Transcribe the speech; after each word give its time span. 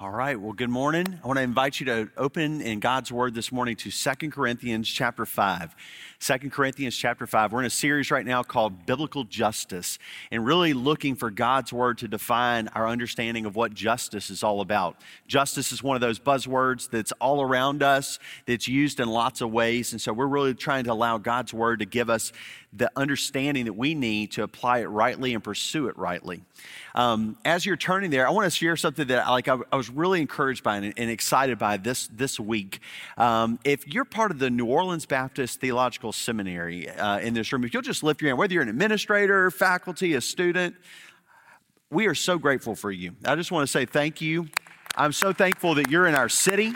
All 0.00 0.10
right. 0.10 0.38
Well, 0.38 0.52
good 0.52 0.70
morning. 0.70 1.20
I 1.22 1.26
want 1.28 1.36
to 1.36 1.44
invite 1.44 1.78
you 1.78 1.86
to 1.86 2.10
open 2.16 2.60
in 2.60 2.80
God's 2.80 3.12
Word 3.12 3.32
this 3.32 3.52
morning 3.52 3.76
to 3.76 3.92
Second 3.92 4.32
Corinthians 4.32 4.88
chapter 4.88 5.24
5. 5.24 5.72
2 6.18 6.50
Corinthians 6.50 6.96
chapter 6.96 7.28
5. 7.28 7.52
We're 7.52 7.60
in 7.60 7.66
a 7.66 7.70
series 7.70 8.10
right 8.10 8.26
now 8.26 8.42
called 8.42 8.86
Biblical 8.86 9.22
Justice 9.22 10.00
and 10.32 10.44
really 10.44 10.72
looking 10.72 11.14
for 11.14 11.30
God's 11.30 11.72
Word 11.72 11.98
to 11.98 12.08
define 12.08 12.66
our 12.74 12.88
understanding 12.88 13.46
of 13.46 13.54
what 13.54 13.72
justice 13.72 14.30
is 14.30 14.42
all 14.42 14.60
about. 14.60 14.96
Justice 15.28 15.70
is 15.70 15.80
one 15.80 15.94
of 15.94 16.00
those 16.00 16.18
buzzwords 16.18 16.90
that's 16.90 17.12
all 17.20 17.40
around 17.40 17.84
us, 17.84 18.18
that's 18.46 18.66
used 18.66 18.98
in 18.98 19.08
lots 19.08 19.42
of 19.42 19.52
ways. 19.52 19.92
And 19.92 20.00
so 20.00 20.12
we're 20.12 20.26
really 20.26 20.54
trying 20.54 20.84
to 20.84 20.92
allow 20.92 21.18
God's 21.18 21.54
Word 21.54 21.78
to 21.78 21.86
give 21.86 22.10
us 22.10 22.32
the 22.72 22.90
understanding 22.96 23.66
that 23.66 23.74
we 23.74 23.94
need 23.94 24.32
to 24.32 24.42
apply 24.42 24.78
it 24.78 24.86
rightly 24.86 25.34
and 25.34 25.44
pursue 25.44 25.86
it 25.86 25.96
rightly. 25.96 26.42
Um, 26.94 27.36
as 27.44 27.64
you're 27.64 27.76
turning 27.76 28.10
there, 28.10 28.26
I 28.26 28.30
want 28.30 28.46
to 28.46 28.50
share 28.50 28.76
something 28.76 29.06
that 29.08 29.28
like 29.28 29.46
I, 29.46 29.58
I 29.72 29.76
was 29.76 29.83
really 29.88 30.20
encouraged 30.20 30.62
by 30.62 30.76
and, 30.76 30.94
and, 30.96 31.10
excited 31.10 31.58
by 31.58 31.76
this 31.76 32.08
this 32.08 32.38
week. 32.38 32.80
Um, 33.16 33.58
if 33.64 33.86
you're 33.86 34.04
part 34.04 34.30
of 34.30 34.38
the 34.38 34.50
New 34.50 34.66
Orleans 34.66 35.06
Baptist 35.06 35.60
Theological 35.60 36.12
Seminary 36.12 36.88
uh, 36.88 37.18
in 37.18 37.34
this 37.34 37.52
room, 37.52 37.64
if 37.64 37.72
you'll 37.72 37.82
just 37.82 38.02
lift 38.02 38.20
your 38.20 38.30
hand, 38.30 38.38
whether 38.38 38.54
you're 38.54 38.62
an 38.62 38.68
administrator, 38.68 39.50
faculty, 39.50 40.14
a 40.14 40.20
student, 40.20 40.74
we 41.90 42.06
are 42.06 42.14
so 42.14 42.38
grateful 42.38 42.74
for 42.74 42.90
you. 42.90 43.14
I 43.24 43.36
just 43.36 43.52
want 43.52 43.66
to 43.66 43.70
say 43.70 43.86
thank 43.86 44.20
you. 44.20 44.48
I'm 44.96 45.12
so 45.12 45.32
thankful 45.32 45.74
that 45.76 45.90
you're 45.90 46.06
in 46.06 46.14
our 46.14 46.28
city. 46.28 46.72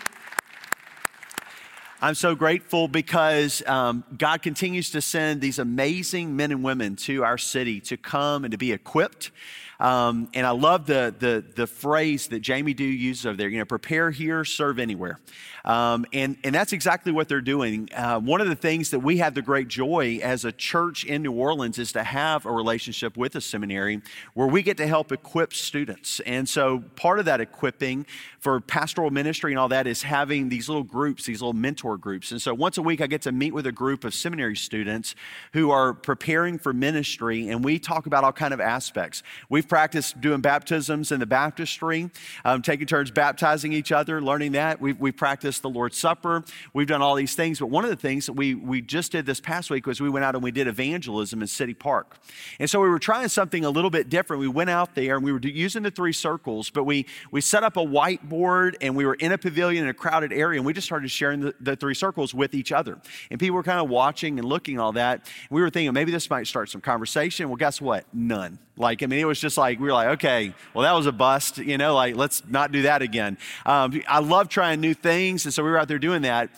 I'm 2.01 2.15
so 2.15 2.37
grateful 2.37 2.87
because 2.87 3.61
um, 3.67 4.05
God 4.17 4.41
continues 4.43 4.91
to 4.91 5.01
send 5.01 5.41
these 5.41 5.59
amazing 5.59 6.37
men 6.37 6.53
and 6.53 6.63
women 6.63 6.95
to 6.97 7.25
our 7.25 7.37
city 7.37 7.81
to 7.83 7.97
come 7.97 8.45
and 8.45 8.53
to 8.53 8.59
be 8.59 8.71
equipped 8.71 9.33
um, 9.81 10.29
and 10.35 10.47
I 10.47 10.51
love 10.51 10.87
the, 10.87 11.15
the, 11.17 11.45
the 11.55 11.67
phrase 11.67 12.29
that 12.29 12.41
Jamie 12.41 12.75
Dew 12.75 12.85
uses 12.85 13.27
over 13.27 13.37
there, 13.37 13.49
you 13.49 13.59
know, 13.59 13.65
prepare 13.65 14.11
here, 14.11 14.45
serve 14.45 14.79
anywhere. 14.79 15.21
Um, 15.65 16.07
and, 16.13 16.37
and 16.45 16.55
that's 16.55 16.73
exactly 16.73 17.13
what 17.13 17.29
they're 17.29 17.41
doing. 17.41 17.89
Uh, 17.95 18.19
one 18.19 18.41
of 18.41 18.49
the 18.49 18.57
things 18.57 18.91
that 18.91 19.01
we 19.01 19.19
have 19.19 19.35
the 19.35 19.43
great 19.43 19.69
joy 19.69 20.19
as 20.23 20.45
a 20.45 20.53
church 20.53 21.05
in 21.05 21.23
New 21.23 21.33
Orleans 21.33 21.79
is 21.79 21.93
to 21.93 22.03
have 22.03 22.47
a 22.47 22.51
relationship 22.51 23.17
with 23.17 23.37
a 23.37 23.41
seminary 23.41 24.01
where 24.35 24.47
we 24.47 24.63
get 24.63 24.79
to 24.79 24.87
help 24.87 25.13
equip 25.13 25.53
students. 25.53 26.21
And 26.21 26.49
so 26.49 26.81
part 26.97 27.19
of 27.19 27.27
that 27.27 27.41
equipping 27.41 28.07
for 28.41 28.61
pastoral 28.61 29.11
ministry 29.11 29.53
and 29.53 29.59
all 29.59 29.69
that 29.69 29.87
is 29.87 30.03
having 30.03 30.49
these 30.49 30.69
little 30.69 30.85
groups, 30.85 31.27
these 31.27 31.43
little 31.43 31.53
mentor 31.53 31.99
groups. 31.99 32.31
And 32.33 32.41
so 32.41 32.55
once 32.55 32.79
a 32.79 32.83
week, 32.83 33.01
I 33.01 33.07
get 33.07 33.23
to 33.23 33.33
meet 33.33 33.53
with 33.53 33.67
a 33.67 33.73
group 33.73 34.05
of 34.05 34.15
seminary 34.15 34.57
students 34.57 35.15
who 35.53 35.71
are 35.71 35.93
preparing 35.93 36.59
for 36.59 36.73
ministry, 36.73 37.49
and 37.49 37.65
we 37.65 37.79
talk 37.79 38.07
about 38.07 38.25
all 38.25 38.33
kind 38.33 38.55
of 38.55 38.61
aspects. 38.61 39.23
We've 39.49 39.68
practiced 39.69 40.21
doing 40.21 40.41
baptisms 40.41 41.13
in 41.13 41.21
the 41.21 41.27
baptistry, 41.27 42.11
um, 42.45 42.63
taking 42.63 42.87
turns 42.87 43.11
baptizing 43.11 43.73
each 43.73 43.93
other, 43.93 44.21
learning 44.21 44.53
that. 44.53 44.81
We've, 44.81 44.99
we 44.99 45.13
practiced 45.13 45.63
the 45.63 45.69
Lord's 45.69 45.97
Supper. 45.97 46.45
We've 46.73 46.87
done 46.87 47.03
all 47.03 47.15
these 47.15 47.35
things. 47.35 47.59
But 47.59 47.67
one 47.67 47.85
of 47.85 47.91
the 47.91 47.97
things 47.97 48.27
that 48.27 48.33
we, 48.33 48.55
we 48.55 48.81
just 48.81 49.13
did 49.13 49.27
this 49.27 49.41
past 49.41 49.71
week 49.71 49.87
was 49.87 50.01
we 50.01 50.09
went 50.09 50.25
out 50.25 50.35
and 50.35 50.43
we 50.43 50.51
did 50.51 50.67
evangelism 50.67 51.43
in 51.43 51.49
City 51.49 51.75
Park. 51.75 52.17
And 52.59 52.69
so 52.69 52.81
we 52.81 52.89
were 52.89 52.99
trying 52.99 53.29
something 53.29 53.65
a 53.65 53.71
little 53.71 53.91
bit 53.91 54.09
different. 54.09 54.41
We 54.41 54.49
went 54.49 54.71
out 54.71 54.95
there 54.95 55.17
and 55.17 55.25
we 55.25 55.33
were 55.33 55.41
using 55.41 55.83
the 55.83 55.91
three 55.91 56.13
circles, 56.13 56.71
but 56.71 56.85
we, 56.85 57.07
we 57.31 57.41
set 57.41 57.63
up 57.63 57.77
a 57.77 57.85
whiteboard 57.85 58.77
and 58.81 58.97
we 58.97 59.05
were 59.05 59.15
in 59.15 59.33
a 59.33 59.39
pavilion 59.39 59.85
in 59.85 59.91
a 59.91 59.95
crowded 59.95 60.33
area 60.33 60.59
and 60.59 60.67
we 60.67 60.73
just 60.73 60.87
started 60.87 61.11
sharing 61.11 61.41
the, 61.41 61.55
the 61.61 61.77
three 61.77 61.95
circles 61.95 62.35
with 62.35 62.55
each 62.55 62.73
other. 62.73 62.99
And 63.31 63.39
people 63.39 63.57
were 63.57 63.63
kind 63.63 63.81
of 63.81 63.89
watching 63.89 64.39
and 64.39 64.49
looking 64.49 64.79
all 64.79 64.93
that. 64.93 65.27
We 65.51 65.61
were 65.61 65.71
thinking 65.71 65.93
maybe 65.93 66.13
this 66.13 66.31
might 66.31 66.47
start 66.47 66.71
some 66.71 66.81
conversation. 66.81 67.49
Well, 67.49 67.57
guess 67.57 67.81
what? 67.81 68.05
None. 68.13 68.59
Like, 68.79 69.03
I 69.03 69.07
mean, 69.07 69.19
it 69.19 69.27
was 69.27 69.41
just 69.41 69.59
like, 69.59 69.81
we 69.81 69.87
were 69.87 69.93
like, 69.93 70.09
okay, 70.11 70.55
well, 70.73 70.85
that 70.85 70.93
was 70.93 71.07
a 71.07 71.13
bust, 71.13 71.59
you 71.59 71.77
know, 71.77 71.95
like, 71.95 72.15
let's 72.15 72.43
not 72.49 72.71
do 72.71 72.83
that 72.83 73.03
again. 73.03 73.37
Um, 73.67 74.01
I 74.07 74.21
love 74.21 74.49
trying 74.49 74.81
new 74.81 74.95
things. 74.95 75.45
And 75.45 75.53
so 75.53 75.65
we 75.65 75.71
were 75.71 75.79
out 75.79 75.89
there 75.89 75.99
doing 75.99 76.23
that. 76.23 76.51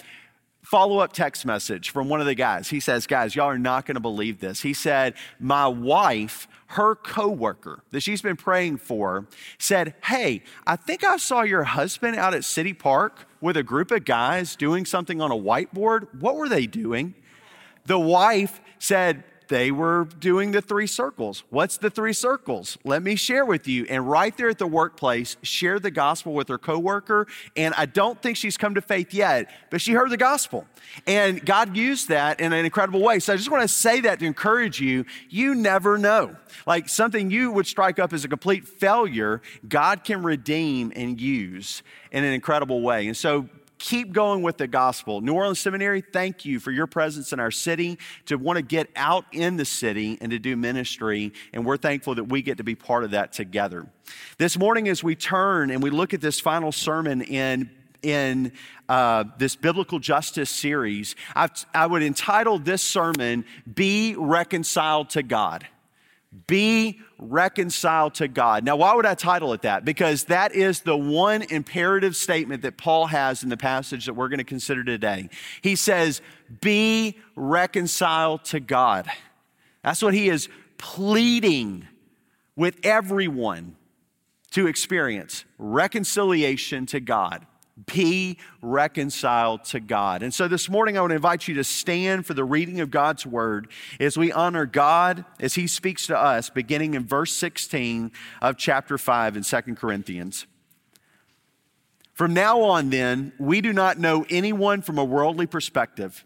Follow 0.62 0.98
up 0.98 1.14
text 1.14 1.46
message 1.46 1.90
from 1.90 2.10
one 2.10 2.20
of 2.20 2.26
the 2.26 2.34
guys. 2.34 2.68
He 2.68 2.78
says, 2.78 3.06
guys, 3.06 3.34
y'all 3.34 3.46
are 3.46 3.58
not 3.58 3.86
going 3.86 3.94
to 3.94 4.00
believe 4.00 4.38
this. 4.38 4.60
He 4.60 4.74
said, 4.74 5.14
my 5.40 5.66
wife, 5.66 6.46
her 6.68 6.94
coworker 6.94 7.82
that 7.90 8.02
she's 8.02 8.20
been 8.20 8.36
praying 8.36 8.76
for, 8.76 9.26
said, 9.58 9.94
hey, 10.04 10.42
I 10.66 10.76
think 10.76 11.02
I 11.02 11.16
saw 11.16 11.42
your 11.42 11.64
husband 11.64 12.16
out 12.16 12.34
at 12.34 12.44
City 12.44 12.74
Park 12.74 13.26
with 13.40 13.56
a 13.56 13.62
group 13.62 13.90
of 13.90 14.04
guys 14.04 14.54
doing 14.54 14.84
something 14.84 15.20
on 15.22 15.32
a 15.32 15.36
whiteboard. 15.36 16.20
What 16.20 16.36
were 16.36 16.48
they 16.48 16.66
doing? 16.66 17.14
The 17.86 17.98
wife 17.98 18.60
said, 18.78 19.24
they 19.50 19.72
were 19.72 20.04
doing 20.20 20.52
the 20.52 20.62
three 20.62 20.86
circles. 20.86 21.42
What's 21.50 21.76
the 21.76 21.90
three 21.90 22.12
circles? 22.12 22.78
Let 22.84 23.02
me 23.02 23.16
share 23.16 23.44
with 23.44 23.66
you. 23.66 23.84
And 23.90 24.08
right 24.08 24.34
there 24.36 24.48
at 24.48 24.58
the 24.58 24.66
workplace, 24.66 25.36
share 25.42 25.80
the 25.80 25.90
gospel 25.90 26.32
with 26.32 26.48
her 26.48 26.56
coworker. 26.56 27.26
And 27.56 27.74
I 27.76 27.86
don't 27.86 28.22
think 28.22 28.36
she's 28.36 28.56
come 28.56 28.76
to 28.76 28.80
faith 28.80 29.12
yet, 29.12 29.50
but 29.68 29.80
she 29.80 29.92
heard 29.92 30.10
the 30.10 30.16
gospel. 30.16 30.66
And 31.04 31.44
God 31.44 31.76
used 31.76 32.08
that 32.08 32.40
in 32.40 32.52
an 32.52 32.64
incredible 32.64 33.02
way. 33.02 33.18
So 33.18 33.32
I 33.32 33.36
just 33.36 33.50
want 33.50 33.62
to 33.62 33.68
say 33.68 34.00
that 34.02 34.20
to 34.20 34.24
encourage 34.24 34.80
you. 34.80 35.04
You 35.28 35.56
never 35.56 35.98
know. 35.98 36.36
Like 36.64 36.88
something 36.88 37.30
you 37.30 37.50
would 37.50 37.66
strike 37.66 37.98
up 37.98 38.12
as 38.12 38.24
a 38.24 38.28
complete 38.28 38.66
failure, 38.66 39.42
God 39.68 40.04
can 40.04 40.22
redeem 40.22 40.92
and 40.94 41.20
use 41.20 41.82
in 42.12 42.22
an 42.22 42.32
incredible 42.32 42.82
way. 42.82 43.08
And 43.08 43.16
so 43.16 43.48
keep 43.80 44.12
going 44.12 44.42
with 44.42 44.58
the 44.58 44.68
gospel. 44.68 45.20
New 45.22 45.32
Orleans 45.32 45.58
Seminary, 45.58 46.02
thank 46.02 46.44
you 46.44 46.60
for 46.60 46.70
your 46.70 46.86
presence 46.86 47.32
in 47.32 47.40
our 47.40 47.50
city 47.50 47.98
to 48.26 48.36
want 48.36 48.58
to 48.58 48.62
get 48.62 48.88
out 48.94 49.24
in 49.32 49.56
the 49.56 49.64
city 49.64 50.18
and 50.20 50.30
to 50.30 50.38
do 50.38 50.54
ministry. 50.54 51.32
And 51.52 51.64
we're 51.64 51.78
thankful 51.78 52.14
that 52.14 52.24
we 52.24 52.42
get 52.42 52.58
to 52.58 52.64
be 52.64 52.76
part 52.76 53.02
of 53.02 53.10
that 53.12 53.32
together. 53.32 53.88
This 54.38 54.56
morning, 54.56 54.86
as 54.86 55.02
we 55.02 55.16
turn 55.16 55.70
and 55.70 55.82
we 55.82 55.90
look 55.90 56.14
at 56.14 56.20
this 56.20 56.38
final 56.38 56.70
sermon 56.70 57.22
in 57.22 57.70
in 58.02 58.52
uh, 58.88 59.24
this 59.36 59.56
biblical 59.56 59.98
justice 59.98 60.48
series, 60.48 61.16
I've, 61.36 61.50
I 61.74 61.86
would 61.86 62.02
entitle 62.02 62.58
this 62.58 62.82
sermon, 62.82 63.44
Be 63.74 64.14
Reconciled 64.16 65.10
to 65.10 65.22
God. 65.22 65.66
Be 66.46 67.00
reconciled 67.18 68.14
to 68.14 68.28
God. 68.28 68.64
Now, 68.64 68.76
why 68.76 68.94
would 68.94 69.06
I 69.06 69.14
title 69.14 69.52
it 69.52 69.62
that? 69.62 69.84
Because 69.84 70.24
that 70.24 70.54
is 70.54 70.80
the 70.80 70.96
one 70.96 71.42
imperative 71.42 72.14
statement 72.14 72.62
that 72.62 72.76
Paul 72.76 73.06
has 73.06 73.42
in 73.42 73.48
the 73.48 73.56
passage 73.56 74.06
that 74.06 74.14
we're 74.14 74.28
going 74.28 74.38
to 74.38 74.44
consider 74.44 74.84
today. 74.84 75.28
He 75.60 75.74
says, 75.74 76.22
Be 76.60 77.18
reconciled 77.34 78.44
to 78.46 78.60
God. 78.60 79.10
That's 79.82 80.02
what 80.02 80.14
he 80.14 80.28
is 80.28 80.48
pleading 80.78 81.88
with 82.54 82.78
everyone 82.84 83.76
to 84.52 84.68
experience 84.68 85.44
reconciliation 85.58 86.86
to 86.86 87.00
God 87.00 87.46
be 87.86 88.38
reconciled 88.62 89.64
to 89.64 89.80
God. 89.80 90.22
And 90.22 90.32
so 90.32 90.48
this 90.48 90.68
morning, 90.68 90.96
I 90.96 91.00
want 91.00 91.10
to 91.10 91.16
invite 91.16 91.48
you 91.48 91.54
to 91.54 91.64
stand 91.64 92.26
for 92.26 92.34
the 92.34 92.44
reading 92.44 92.80
of 92.80 92.90
God's 92.90 93.24
word 93.24 93.68
as 93.98 94.16
we 94.16 94.32
honor 94.32 94.66
God 94.66 95.24
as 95.38 95.54
he 95.54 95.66
speaks 95.66 96.06
to 96.08 96.18
us, 96.18 96.50
beginning 96.50 96.94
in 96.94 97.06
verse 97.06 97.32
16 97.32 98.12
of 98.42 98.56
chapter 98.56 98.98
5 98.98 99.36
in 99.36 99.42
2 99.42 99.60
Corinthians. 99.76 100.46
From 102.12 102.34
now 102.34 102.60
on, 102.60 102.90
then, 102.90 103.32
we 103.38 103.60
do 103.60 103.72
not 103.72 103.98
know 103.98 104.26
anyone 104.28 104.82
from 104.82 104.98
a 104.98 105.04
worldly 105.04 105.46
perspective. 105.46 106.24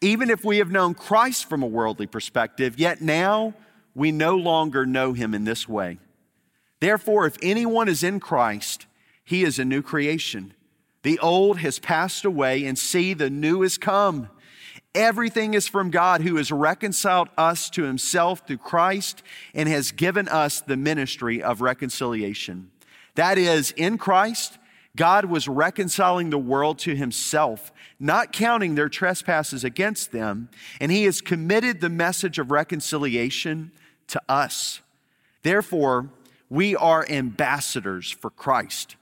Even 0.00 0.30
if 0.30 0.44
we 0.44 0.58
have 0.58 0.70
known 0.70 0.94
Christ 0.94 1.48
from 1.48 1.62
a 1.62 1.66
worldly 1.66 2.06
perspective, 2.06 2.78
yet 2.78 3.00
now 3.00 3.54
we 3.94 4.12
no 4.12 4.36
longer 4.36 4.86
know 4.86 5.12
him 5.12 5.34
in 5.34 5.44
this 5.44 5.68
way. 5.68 5.98
Therefore, 6.78 7.26
if 7.26 7.36
anyone 7.42 7.88
is 7.88 8.02
in 8.02 8.20
Christ, 8.20 8.86
he 9.24 9.42
is 9.42 9.58
a 9.58 9.64
new 9.64 9.82
creation. 9.82 10.54
The 11.02 11.18
old 11.20 11.58
has 11.58 11.78
passed 11.78 12.24
away, 12.24 12.64
and 12.64 12.78
see, 12.78 13.14
the 13.14 13.30
new 13.30 13.62
has 13.62 13.78
come. 13.78 14.28
Everything 14.94 15.54
is 15.54 15.68
from 15.68 15.90
God 15.90 16.20
who 16.20 16.36
has 16.36 16.50
reconciled 16.50 17.28
us 17.38 17.70
to 17.70 17.84
himself 17.84 18.46
through 18.46 18.58
Christ 18.58 19.22
and 19.54 19.68
has 19.68 19.92
given 19.92 20.28
us 20.28 20.60
the 20.60 20.76
ministry 20.76 21.42
of 21.42 21.60
reconciliation. 21.60 22.70
That 23.14 23.38
is, 23.38 23.70
in 23.72 23.98
Christ, 23.98 24.58
God 24.96 25.26
was 25.26 25.46
reconciling 25.46 26.30
the 26.30 26.38
world 26.38 26.78
to 26.80 26.96
himself, 26.96 27.72
not 28.00 28.32
counting 28.32 28.74
their 28.74 28.88
trespasses 28.88 29.62
against 29.62 30.10
them, 30.10 30.48
and 30.80 30.90
he 30.90 31.04
has 31.04 31.20
committed 31.20 31.80
the 31.80 31.88
message 31.88 32.38
of 32.38 32.50
reconciliation 32.50 33.70
to 34.08 34.20
us. 34.28 34.80
Therefore, 35.42 36.10
we 36.48 36.74
are 36.74 37.06
ambassadors 37.08 38.10
for 38.10 38.30
Christ 38.30 38.96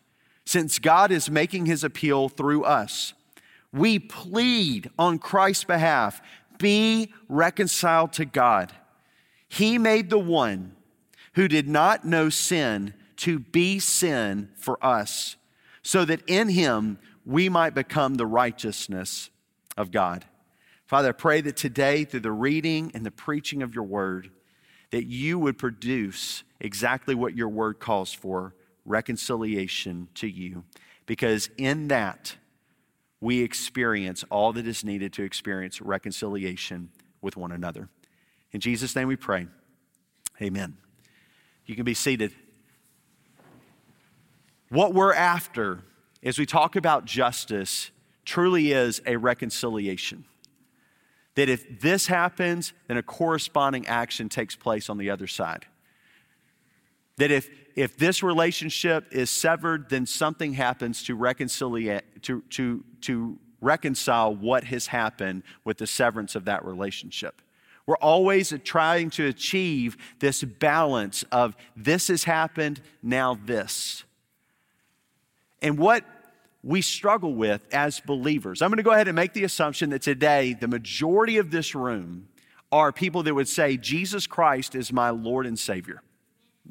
since 0.49 0.79
God 0.79 1.13
is 1.13 1.31
making 1.31 1.67
his 1.67 1.85
appeal 1.85 2.31
through 2.31 2.65
us. 2.65 3.13
We 3.71 3.99
plead 3.99 4.89
on 4.99 5.19
Christ's 5.19 5.65
behalf 5.65 6.23
be 6.59 7.13
reconciled 7.29 8.15
to 8.15 8.25
God. 8.25 8.73
He 9.47 9.77
made 9.77 10.09
the 10.09 10.19
one 10.19 10.75
who 11.35 11.49
did 11.49 11.69
not 11.69 12.07
know 12.07 12.31
sin 12.31 12.95
to 13.17 13.39
be 13.39 13.79
sin 13.79 14.49
for 14.57 14.83
us, 14.83 15.37
so 15.83 16.07
that 16.07 16.23
in 16.27 16.49
him 16.49 16.99
we 17.27 17.51
might 17.51 17.75
become 17.75 18.15
the 18.15 18.27
righteousness 18.27 19.29
of 19.77 19.91
God. 19.91 20.25
Father, 20.87 21.11
I 21.11 21.13
pray 21.13 21.43
that 21.43 21.59
today, 21.59 22.07
through 22.07 22.21
the 22.21 22.33
reading 22.33 22.91
and 22.95 23.05
the 23.05 23.11
preaching 23.11 23.63
of 23.63 23.75
your 23.75 23.85
word, 23.85 24.31
that 24.93 25.05
you 25.05 25.39
would 25.39 25.59
produce 25.59 26.43
exactly 26.59 27.15
what 27.15 27.37
your 27.37 27.51
word 27.51 27.81
calls 27.81 28.15
for 28.15 28.55
reconciliation 28.89 30.09
to 30.15 30.27
you, 30.27 30.65
because 31.07 31.51
in 31.57 31.89
that 31.89 32.37
we 33.21 33.43
experience 33.43 34.25
all 34.31 34.53
that 34.53 34.67
is 34.67 34.85
needed 34.85 35.13
to 35.15 35.23
experience 35.23 35.81
reconciliation 35.81 36.91
with 37.21 37.37
one 37.37 37.53
another. 37.53 37.89
In 38.53 38.61
Jesus' 38.61 38.95
name 38.97 39.09
we 39.09 39.17
pray. 39.17 39.47
Amen. 40.41 40.77
You 41.67 41.75
can 41.75 41.85
be 41.85 41.95
seated. 41.95 42.33
What 44.69 44.95
we're 44.95 45.15
after 45.15 45.83
as 46.23 46.39
we 46.39 46.47
talk 46.47 46.77
about 46.77 47.05
justice 47.05 47.91
truly 48.25 48.73
is 48.73 49.01
a 49.07 49.17
reconciliation. 49.17 50.25
That 51.35 51.49
if 51.49 51.81
this 51.81 52.07
happens, 52.07 52.73
then 52.87 52.97
a 52.97 53.03
corresponding 53.03 53.87
action 53.87 54.29
takes 54.29 54.57
place 54.57 54.91
on 54.91 54.99
the 54.99 55.11
other 55.11 55.27
side. 55.27 55.67
That 57.17 57.31
if, 57.31 57.49
if 57.79 57.97
this 57.97 58.25
relationship 58.25 59.07
is 59.13 59.31
severed, 59.31 59.89
then 59.89 60.05
something 60.05 60.53
happens 60.53 61.05
to, 61.05 61.17
reconcilia- 61.17 62.03
to, 62.23 62.43
to, 62.51 62.85
to 63.03 63.39
reconcile 63.61 64.35
what 64.35 64.65
has 64.65 64.89
happened 64.89 65.45
with 65.65 65.79
the 65.79 65.87
severance 65.87 66.35
of 66.35 66.47
that 66.47 66.65
relationship. 66.65 67.41
We're 67.87 67.95
always 67.99 68.53
trying 68.65 69.11
to 69.11 69.29
achieve 69.29 69.97
this 70.19 70.43
balance 70.43 71.23
of 71.31 71.57
this 71.77 72.09
has 72.09 72.25
happened, 72.25 72.81
now 73.01 73.39
this. 73.47 74.03
And 75.63 75.79
what 75.79 76.05
we 76.65 76.83
struggle 76.83 77.33
with 77.33 77.63
as 77.73 78.01
believers, 78.01 78.61
I'm 78.61 78.71
going 78.71 78.79
to 78.79 78.83
go 78.83 78.91
ahead 78.91 79.07
and 79.07 79.15
make 79.15 79.35
the 79.35 79.45
assumption 79.45 79.91
that 79.91 80.03
today 80.03 80.57
the 80.59 80.67
majority 80.67 81.37
of 81.37 81.53
this 81.53 81.77
room 81.77 82.27
are 82.73 82.91
people 82.91 83.23
that 83.23 83.35
would 83.35 83.49
say, 83.49 83.77
Jesus 83.77 84.27
Christ 84.27 84.75
is 84.75 84.93
my 84.93 85.11
Lord 85.11 85.47
and 85.47 85.57
Savior. 85.57 86.03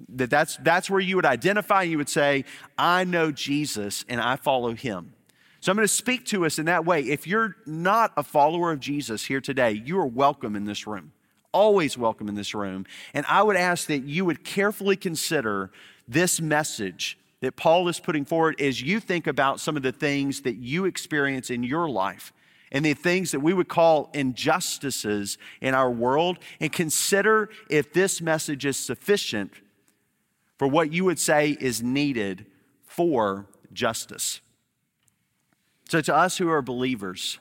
That 0.09 0.29
that's, 0.29 0.57
that's 0.57 0.89
where 0.89 0.99
you 0.99 1.15
would 1.15 1.25
identify, 1.25 1.83
you 1.83 1.97
would 1.97 2.09
say, 2.09 2.45
I 2.77 3.03
know 3.03 3.31
Jesus 3.31 4.05
and 4.07 4.21
I 4.21 4.35
follow 4.35 4.73
him. 4.73 5.13
So 5.59 5.71
I'm 5.71 5.75
going 5.75 5.87
to 5.87 5.93
speak 5.93 6.25
to 6.27 6.45
us 6.45 6.59
in 6.59 6.65
that 6.65 6.85
way. 6.85 7.01
If 7.01 7.25
you're 7.25 7.55
not 7.65 8.13
a 8.15 8.23
follower 8.23 8.71
of 8.71 8.79
Jesus 8.79 9.25
here 9.25 9.41
today, 9.41 9.71
you 9.71 9.99
are 9.99 10.05
welcome 10.05 10.55
in 10.55 10.65
this 10.65 10.85
room. 10.85 11.13
Always 11.51 11.97
welcome 11.97 12.29
in 12.29 12.35
this 12.35 12.53
room. 12.53 12.85
And 13.13 13.25
I 13.27 13.41
would 13.41 13.55
ask 13.55 13.87
that 13.87 14.03
you 14.03 14.23
would 14.25 14.43
carefully 14.43 14.95
consider 14.95 15.71
this 16.07 16.39
message 16.39 17.17
that 17.41 17.55
Paul 17.55 17.87
is 17.87 17.99
putting 17.99 18.25
forward 18.25 18.61
as 18.61 18.81
you 18.81 18.99
think 18.99 19.27
about 19.27 19.59
some 19.59 19.75
of 19.75 19.83
the 19.83 19.91
things 19.91 20.41
that 20.41 20.57
you 20.57 20.85
experience 20.85 21.49
in 21.49 21.63
your 21.63 21.89
life 21.89 22.33
and 22.71 22.85
the 22.85 22.93
things 22.93 23.31
that 23.31 23.39
we 23.39 23.53
would 23.53 23.69
call 23.69 24.09
injustices 24.13 25.37
in 25.61 25.73
our 25.73 25.89
world, 25.89 26.37
and 26.59 26.71
consider 26.71 27.49
if 27.69 27.93
this 27.93 28.21
message 28.21 28.65
is 28.65 28.77
sufficient 28.77 29.53
for 30.57 30.67
what 30.67 30.91
you 30.91 31.05
would 31.05 31.19
say 31.19 31.57
is 31.59 31.83
needed 31.83 32.45
for 32.85 33.47
justice. 33.73 34.41
So, 35.89 36.01
to 36.01 36.15
us 36.15 36.37
who 36.37 36.49
are 36.49 36.61
believers, 36.61 37.39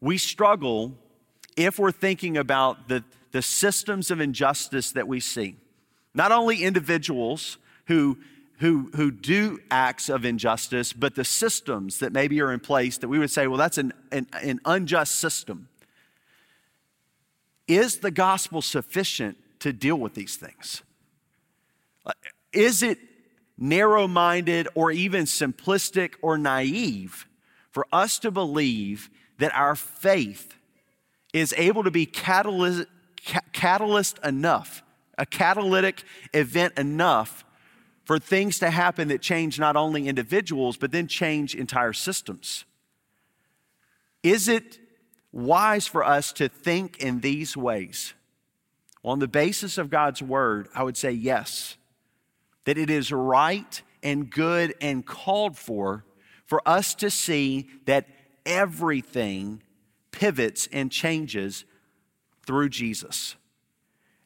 we 0.00 0.18
struggle 0.18 0.96
if 1.56 1.78
we're 1.78 1.92
thinking 1.92 2.36
about 2.36 2.88
the, 2.88 3.04
the 3.32 3.42
systems 3.42 4.10
of 4.10 4.20
injustice 4.20 4.92
that 4.92 5.08
we 5.08 5.20
see. 5.20 5.56
Not 6.14 6.32
only 6.32 6.62
individuals 6.62 7.58
who, 7.86 8.18
who, 8.58 8.90
who 8.94 9.10
do 9.10 9.58
acts 9.70 10.08
of 10.08 10.24
injustice, 10.24 10.92
but 10.92 11.14
the 11.14 11.24
systems 11.24 11.98
that 11.98 12.12
maybe 12.12 12.40
are 12.40 12.52
in 12.52 12.60
place 12.60 12.98
that 12.98 13.08
we 13.08 13.18
would 13.18 13.30
say, 13.30 13.46
well, 13.46 13.58
that's 13.58 13.78
an, 13.78 13.92
an, 14.10 14.26
an 14.42 14.60
unjust 14.64 15.16
system. 15.16 15.68
Is 17.66 17.98
the 17.98 18.10
gospel 18.10 18.60
sufficient 18.60 19.38
to 19.60 19.72
deal 19.72 19.96
with 19.96 20.14
these 20.14 20.36
things? 20.36 20.82
Is 22.52 22.82
it 22.82 22.98
narrow 23.56 24.08
minded 24.08 24.68
or 24.74 24.90
even 24.90 25.24
simplistic 25.24 26.14
or 26.20 26.36
naive 26.36 27.26
for 27.70 27.86
us 27.92 28.18
to 28.18 28.30
believe 28.30 29.08
that 29.38 29.54
our 29.54 29.74
faith 29.74 30.54
is 31.32 31.54
able 31.56 31.84
to 31.84 31.90
be 31.90 32.04
catalyst, 32.04 32.86
catalyst 33.52 34.18
enough, 34.24 34.82
a 35.16 35.24
catalytic 35.24 36.04
event 36.34 36.76
enough 36.76 37.44
for 38.04 38.18
things 38.18 38.58
to 38.58 38.70
happen 38.70 39.08
that 39.08 39.22
change 39.22 39.58
not 39.58 39.76
only 39.76 40.08
individuals, 40.08 40.76
but 40.76 40.92
then 40.92 41.06
change 41.06 41.54
entire 41.54 41.92
systems? 41.92 42.64
Is 44.22 44.48
it 44.48 44.78
wise 45.30 45.86
for 45.86 46.04
us 46.04 46.32
to 46.34 46.48
think 46.48 46.98
in 46.98 47.20
these 47.20 47.56
ways? 47.56 48.14
On 49.04 49.18
the 49.18 49.28
basis 49.28 49.78
of 49.78 49.90
God's 49.90 50.22
word, 50.22 50.68
I 50.74 50.82
would 50.82 50.96
say 50.96 51.10
yes 51.12 51.76
that 52.64 52.78
it 52.78 52.90
is 52.90 53.12
right 53.12 53.82
and 54.02 54.30
good 54.30 54.74
and 54.80 55.04
called 55.06 55.56
for 55.56 56.04
for 56.46 56.60
us 56.66 56.94
to 56.96 57.10
see 57.10 57.68
that 57.86 58.06
everything 58.44 59.62
pivots 60.10 60.68
and 60.72 60.90
changes 60.90 61.64
through 62.44 62.68
Jesus. 62.68 63.36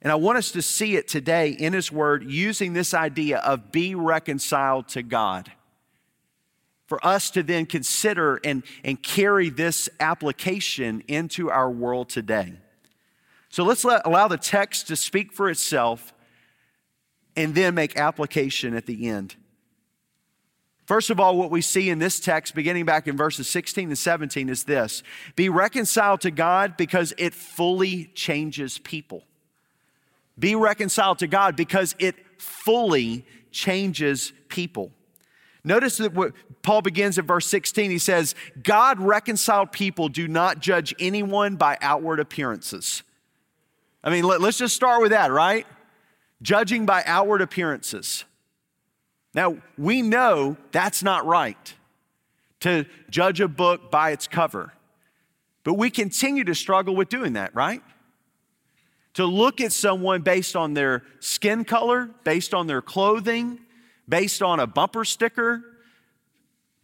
And 0.03 0.13
I 0.13 0.17
want 0.17 0.39
us 0.39 0.53
to 0.53 0.63
see 0.63 0.97
it 0.97 1.09
today 1.09 1.51
in 1.51 1.73
His 1.73 1.91
Word 1.91 2.25
using 2.25 2.73
this 2.73 2.95
idea 2.95 3.39
of 3.39 3.73
be 3.73 3.95
reconciled 3.95 4.89
to 4.89 5.03
God. 5.03 5.53
For 6.87 7.05
us 7.05 7.31
to 7.31 7.43
then 7.43 7.67
consider 7.67 8.41
and, 8.45 8.63
and 8.85 9.03
carry 9.03 9.51
this 9.51 9.89
application 9.99 11.03
into 11.09 11.51
our 11.51 11.71
world 11.71 12.09
today. 12.09 12.55
So 13.49 13.65
let's 13.65 13.85
let, 13.85 14.07
allow 14.07 14.29
the 14.29 14.37
text 14.37 14.87
to 14.89 14.97
speak 14.97 15.33
for 15.33 15.51
itself 15.51 16.13
and 17.37 17.55
then 17.55 17.75
make 17.75 17.97
application 17.97 18.75
at 18.75 18.87
the 18.87 19.09
end. 19.09 19.37
First 20.87 21.11
of 21.11 21.19
all, 21.19 21.37
what 21.37 21.51
we 21.51 21.61
see 21.63 21.91
in 21.91 21.99
this 21.99 22.21
text, 22.21 22.55
beginning 22.55 22.85
back 22.85 23.09
in 23.09 23.17
verses 23.17 23.49
16 23.49 23.89
and 23.89 23.99
17, 23.99 24.49
is 24.49 24.65
this 24.65 25.03
Be 25.35 25.49
reconciled 25.49 26.21
to 26.23 26.31
God 26.31 26.77
because 26.77 27.13
it 27.19 27.35
fully 27.35 28.07
changes 28.15 28.79
people. 28.79 29.25
Be 30.39 30.55
reconciled 30.55 31.19
to 31.21 31.27
God 31.27 31.57
because 31.57 31.97
it 31.99 32.15
fully 32.41 33.25
changes 33.51 34.33
people. 34.49 34.93
Notice 35.65 35.97
that 35.97 36.15
what 36.15 36.33
Paul 36.63 36.83
begins 36.83 37.19
in 37.19 37.27
verse 37.27 37.47
16. 37.47 37.91
He 37.91 37.99
says, 37.99 38.37
God 38.63 39.01
reconciled 39.01 39.73
people 39.73 40.09
do 40.09 40.29
not 40.29 40.61
judge 40.61 40.95
anyone 41.01 41.57
by 41.57 41.77
outward 41.81 42.21
appearances. 42.21 43.03
I 44.05 44.11
mean, 44.11 44.23
let, 44.23 44.41
us 44.41 44.59
just 44.59 44.77
start 44.77 45.03
with 45.03 45.11
that, 45.11 45.33
right? 45.33 45.67
Judging 46.43 46.87
by 46.87 47.03
outward 47.07 47.43
appearances. 47.43 48.25
Now, 49.35 49.59
we 49.77 50.03
know 50.03 50.57
that's 50.73 51.03
not 51.03 51.27
right 51.27 51.75
to 52.61 52.87
judge 53.11 53.41
a 53.41 53.49
book 53.49 53.91
by 53.91 54.11
its 54.11 54.27
cover, 54.27 54.73
but 55.63 55.75
we 55.75 55.91
continue 55.91 56.45
to 56.45 56.55
struggle 56.55 56.97
with 56.97 57.09
doing 57.09 57.35
that, 57.35 57.55
right? 57.55 57.83
To 59.15 59.27
look 59.27 59.61
at 59.61 59.73
someone 59.73 60.23
based 60.23 60.57
on 60.57 60.75
their 60.75 61.03
skin 61.21 61.65
color, 61.65 62.11
based 62.25 62.55
on 62.55 62.67
their 62.67 62.83
clothing, 62.83 63.61
based 64.09 64.43
on 64.43 64.61
a 64.61 64.67
bumper 64.67 65.05
sticker, 65.05 65.63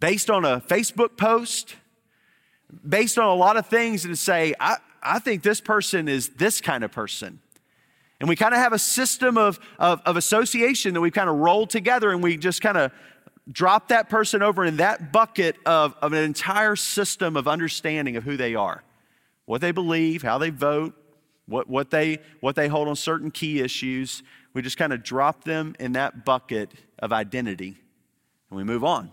based 0.01 0.31
on 0.31 0.45
a 0.45 0.61
Facebook 0.61 1.17
post, 1.17 1.77
based 2.87 3.19
on 3.19 3.29
a 3.29 3.35
lot 3.35 3.57
of 3.57 3.67
things, 3.67 4.05
and 4.05 4.19
say, 4.19 4.55
I, 4.59 4.77
I 5.03 5.19
think 5.21 5.43
this 5.43 5.61
person 5.61 6.09
is 6.09 6.31
this 6.31 6.61
kind 6.61 6.85
of 6.85 6.93
person. 6.93 7.41
And 8.23 8.29
we 8.29 8.37
kind 8.37 8.55
of 8.55 8.61
have 8.61 8.73
a 8.73 8.79
system 8.79 9.37
of, 9.37 9.59
of, 9.81 10.01
of 10.07 10.17
association 10.17 10.95
that 10.95 11.01
we 11.01 11.11
kind 11.11 11.29
of 11.29 11.39
roll 11.39 11.67
together 11.67 12.13
and 12.13 12.23
we 12.23 12.37
just 12.37 12.63
kind 12.63 12.79
of 12.79 12.93
drop 13.51 13.89
that 13.89 14.09
person 14.09 14.43
over 14.43 14.65
in 14.65 14.77
that 14.77 15.11
bucket 15.11 15.57
of, 15.67 15.97
of 16.01 16.13
an 16.13 16.23
entire 16.23 16.77
system 16.77 17.37
of 17.37 17.49
understanding 17.49 18.17
of 18.17 18.23
who 18.23 18.37
they 18.37 18.55
are, 18.55 18.85
what 19.47 19.61
they 19.61 19.73
believe, 19.73 20.23
how 20.23 20.39
they 20.39 20.51
vote, 20.51 20.95
what, 21.47 21.69
what, 21.69 21.91
they, 21.91 22.21
what 22.39 22.55
they 22.55 22.69
hold 22.69 22.87
on 22.87 22.95
certain 22.95 23.33
key 23.33 23.61
issues. 23.61 24.23
We 24.55 24.63
just 24.63 24.77
kind 24.77 24.93
of 24.93 25.03
drop 25.03 25.43
them 25.43 25.75
in 25.81 25.95
that 25.95 26.25
bucket 26.25 26.71
of 27.01 27.13
identity 27.13 27.77
and 28.51 28.57
we 28.57 28.63
move 28.63 28.85
on. 28.85 29.11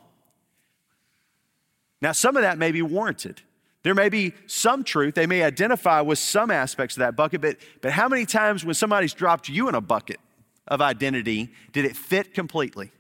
Now, 1.99 2.11
some 2.11 2.37
of 2.37 2.43
that 2.43 2.59
may 2.59 2.71
be 2.71 2.83
warranted. 2.83 3.41
There 3.83 3.95
may 3.95 4.09
be 4.09 4.33
some 4.45 4.83
truth, 4.83 5.15
they 5.15 5.25
may 5.25 5.43
identify 5.43 6.01
with 6.01 6.19
some 6.19 6.51
aspects 6.51 6.97
of 6.97 6.99
that 6.99 7.15
bucket, 7.15 7.41
but, 7.41 7.57
but 7.81 7.91
how 7.91 8.09
many 8.09 8.25
times 8.25 8.65
when 8.65 8.75
somebody's 8.75 9.13
dropped 9.13 9.47
you 9.47 9.69
in 9.69 9.75
a 9.75 9.81
bucket 9.81 10.19
of 10.67 10.81
identity 10.81 11.51
did 11.71 11.85
it 11.85 11.95
fit 11.95 12.33
completely? 12.33 12.91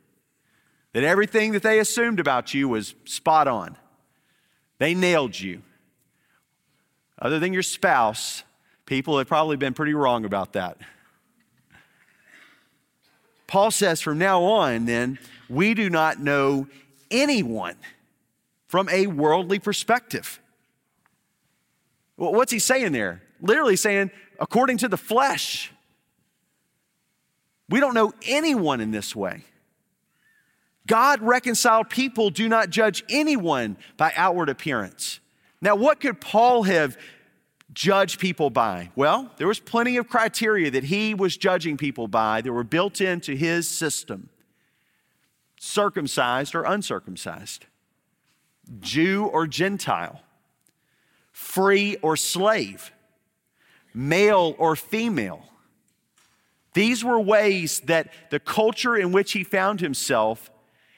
That 0.93 1.03
everything 1.03 1.51
that 1.51 1.63
they 1.63 1.79
assumed 1.79 2.19
about 2.19 2.53
you 2.53 2.69
was 2.69 2.95
spot 3.05 3.47
on. 3.47 3.77
They 4.77 4.93
nailed 4.93 5.39
you. 5.39 5.61
Other 7.21 7.39
than 7.39 7.51
your 7.51 7.63
spouse, 7.63 8.43
people 8.85 9.17
have 9.17 9.27
probably 9.27 9.57
been 9.57 9.73
pretty 9.73 9.93
wrong 9.93 10.23
about 10.23 10.53
that. 10.53 10.77
Paul 13.45 13.71
says 13.71 13.99
from 13.99 14.17
now 14.17 14.43
on, 14.43 14.85
then, 14.85 15.19
we 15.49 15.73
do 15.73 15.89
not 15.89 16.19
know 16.19 16.67
anyone 17.11 17.75
from 18.67 18.87
a 18.89 19.07
worldly 19.07 19.59
perspective. 19.59 20.39
What's 22.19 22.51
he 22.51 22.59
saying 22.59 22.91
there? 22.91 23.21
Literally 23.41 23.77
saying, 23.77 24.11
according 24.39 24.77
to 24.79 24.89
the 24.89 24.97
flesh. 24.97 25.71
We 27.69 27.79
don't 27.79 27.93
know 27.93 28.13
anyone 28.25 28.81
in 28.81 28.91
this 28.91 29.15
way. 29.15 29.45
God 30.85 31.21
reconciled 31.21 31.89
people 31.89 32.29
do 32.29 32.49
not 32.49 32.71
judge 32.71 33.03
anyone 33.09 33.77
by 33.95 34.11
outward 34.15 34.49
appearance. 34.49 35.19
Now, 35.61 35.75
what 35.75 35.99
could 35.99 36.19
Paul 36.19 36.63
have 36.63 36.97
judged 37.71 38.19
people 38.19 38.49
by? 38.49 38.89
Well, 38.95 39.31
there 39.37 39.47
was 39.47 39.59
plenty 39.59 39.95
of 39.97 40.09
criteria 40.09 40.71
that 40.71 40.85
he 40.85 41.13
was 41.13 41.37
judging 41.37 41.77
people 41.77 42.07
by 42.07 42.41
that 42.41 42.51
were 42.51 42.63
built 42.63 42.99
into 42.99 43.35
his 43.35 43.69
system 43.69 44.29
circumcised 45.61 46.55
or 46.55 46.63
uncircumcised, 46.63 47.65
Jew 48.79 49.25
or 49.25 49.45
Gentile, 49.45 50.21
free 51.39 51.95
or 52.01 52.17
slave, 52.17 52.91
male 53.93 54.55
or 54.57 54.75
female. 54.75 55.41
These 56.73 57.03
were 57.03 57.19
ways 57.19 57.79
that 57.85 58.11
the 58.29 58.41
culture 58.41 58.95
in 58.95 59.13
which 59.13 59.31
he 59.31 59.45
found 59.45 59.79
himself 59.79 60.51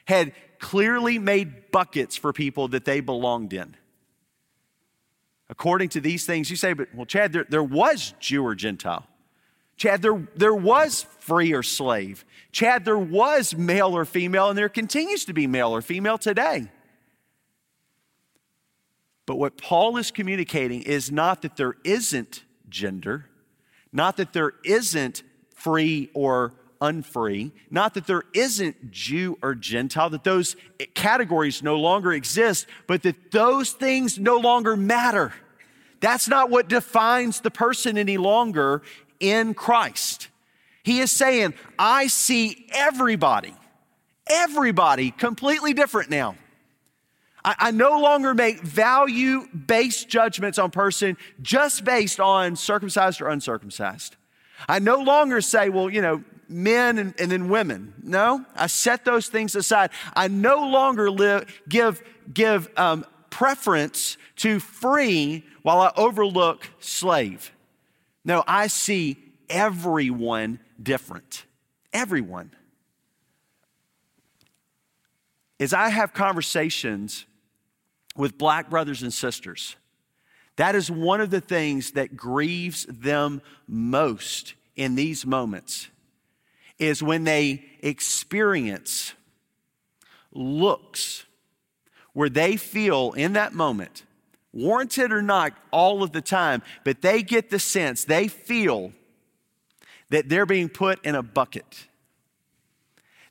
had 0.06 0.32
clearly 0.58 1.18
made 1.18 1.70
buckets 1.70 2.16
for 2.16 2.32
people 2.32 2.66
that 2.68 2.84
they 2.84 3.00
belonged 3.00 3.52
in. 3.52 3.76
According 5.48 5.90
to 5.90 6.00
these 6.00 6.26
things, 6.26 6.50
you 6.50 6.56
say, 6.56 6.72
but 6.72 6.88
well, 6.92 7.06
Chad, 7.06 7.32
there, 7.32 7.46
there 7.48 7.62
was 7.62 8.12
Jew 8.18 8.44
or 8.44 8.56
Gentile. 8.56 9.06
Chad, 9.76 10.02
there, 10.02 10.26
there 10.34 10.54
was 10.54 11.06
free 11.20 11.52
or 11.54 11.62
slave. 11.62 12.24
Chad, 12.50 12.84
there 12.84 12.98
was 12.98 13.54
male 13.54 13.96
or 13.96 14.04
female, 14.04 14.48
and 14.48 14.58
there 14.58 14.68
continues 14.68 15.24
to 15.26 15.32
be 15.32 15.46
male 15.46 15.70
or 15.70 15.82
female 15.82 16.18
today. 16.18 16.68
But 19.32 19.38
what 19.38 19.56
Paul 19.56 19.96
is 19.96 20.10
communicating 20.10 20.82
is 20.82 21.10
not 21.10 21.40
that 21.40 21.56
there 21.56 21.76
isn't 21.84 22.44
gender, 22.68 23.30
not 23.90 24.18
that 24.18 24.34
there 24.34 24.52
isn't 24.62 25.22
free 25.54 26.10
or 26.12 26.52
unfree, 26.82 27.52
not 27.70 27.94
that 27.94 28.06
there 28.06 28.24
isn't 28.34 28.90
Jew 28.90 29.38
or 29.40 29.54
Gentile, 29.54 30.10
that 30.10 30.22
those 30.22 30.54
categories 30.92 31.62
no 31.62 31.76
longer 31.78 32.12
exist, 32.12 32.66
but 32.86 33.02
that 33.04 33.30
those 33.30 33.70
things 33.70 34.18
no 34.18 34.36
longer 34.36 34.76
matter. 34.76 35.32
That's 36.00 36.28
not 36.28 36.50
what 36.50 36.68
defines 36.68 37.40
the 37.40 37.50
person 37.50 37.96
any 37.96 38.18
longer 38.18 38.82
in 39.18 39.54
Christ. 39.54 40.28
He 40.82 41.00
is 41.00 41.10
saying, 41.10 41.54
I 41.78 42.08
see 42.08 42.66
everybody, 42.70 43.54
everybody 44.26 45.10
completely 45.10 45.72
different 45.72 46.10
now. 46.10 46.36
I, 47.44 47.54
I 47.58 47.70
no 47.70 48.00
longer 48.00 48.34
make 48.34 48.60
value 48.60 49.46
based 49.48 50.08
judgments 50.08 50.58
on 50.58 50.70
person 50.70 51.16
just 51.40 51.84
based 51.84 52.20
on 52.20 52.56
circumcised 52.56 53.20
or 53.20 53.28
uncircumcised. 53.28 54.16
I 54.68 54.78
no 54.78 54.96
longer 54.96 55.40
say, 55.40 55.68
well, 55.68 55.90
you 55.90 56.02
know, 56.02 56.22
men 56.48 56.98
and, 56.98 57.14
and, 57.18 57.30
then 57.30 57.48
women. 57.48 57.94
No, 58.02 58.44
I 58.54 58.66
set 58.66 59.04
those 59.04 59.28
things 59.28 59.56
aside. 59.56 59.90
I 60.14 60.28
no 60.28 60.68
longer 60.68 61.10
live, 61.10 61.62
give, 61.68 62.02
give 62.32 62.68
um, 62.76 63.04
preference 63.30 64.18
to 64.36 64.60
free 64.60 65.44
while 65.62 65.80
I 65.80 65.92
overlook 65.96 66.68
slave. 66.78 67.52
No, 68.24 68.44
I 68.46 68.68
see 68.68 69.16
everyone 69.48 70.60
different. 70.80 71.44
Everyone. 71.92 72.52
As 75.58 75.72
I 75.72 75.88
have 75.88 76.12
conversations 76.12 77.26
with 78.16 78.38
black 78.38 78.70
brothers 78.70 79.02
and 79.02 79.12
sisters. 79.12 79.76
That 80.56 80.74
is 80.74 80.90
one 80.90 81.20
of 81.20 81.30
the 81.30 81.40
things 81.40 81.92
that 81.92 82.16
grieves 82.16 82.84
them 82.86 83.40
most 83.66 84.54
in 84.76 84.94
these 84.94 85.24
moments 85.24 85.88
is 86.78 87.02
when 87.02 87.24
they 87.24 87.64
experience 87.80 89.14
looks 90.32 91.24
where 92.12 92.28
they 92.28 92.56
feel 92.56 93.12
in 93.12 93.34
that 93.34 93.54
moment, 93.54 94.04
warranted 94.52 95.12
or 95.12 95.22
not 95.22 95.52
all 95.70 96.02
of 96.02 96.12
the 96.12 96.20
time, 96.20 96.62
but 96.84 97.00
they 97.00 97.22
get 97.22 97.50
the 97.50 97.58
sense, 97.58 98.04
they 98.04 98.28
feel 98.28 98.92
that 100.10 100.28
they're 100.28 100.44
being 100.44 100.68
put 100.68 101.02
in 101.04 101.14
a 101.14 101.22
bucket 101.22 101.86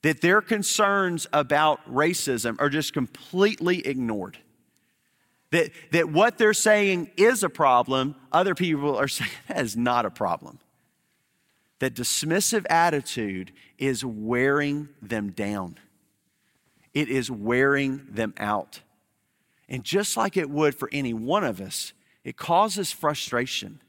that 0.02 0.22
their 0.22 0.42
concerns 0.42 1.28
about 1.32 1.80
racism 1.92 2.60
are 2.60 2.70
just 2.70 2.94
completely 2.94 3.86
ignored. 3.86 4.38
That, 5.52 5.72
that 5.92 6.10
what 6.10 6.38
they're 6.38 6.54
saying 6.54 7.12
is 7.18 7.44
a 7.44 7.50
problem, 7.50 8.16
other 8.32 8.56
people 8.56 8.96
are 8.96 9.08
saying 9.10 9.32
that 9.48 9.62
is 9.62 9.78
not 9.78 10.06
a 10.06 10.10
problem. 10.10 10.60
That 11.80 11.94
dismissive 11.94 12.66
attitude 12.70 13.52
is 13.78 14.06
wearing 14.06 14.90
them 15.02 15.32
down, 15.32 15.78
it 16.94 17.10
is 17.10 17.30
wearing 17.30 18.06
them 18.10 18.34
out. 18.38 18.82
And 19.68 19.86
just 19.86 20.18
like 20.18 20.36
it 20.36 20.50
would 20.50 20.76
for 20.76 20.90
any 20.92 21.14
one 21.14 21.46
of 21.46 21.62
us, 21.62 21.94
it 22.26 22.36
causes 22.36 22.92
frustration 22.92 23.80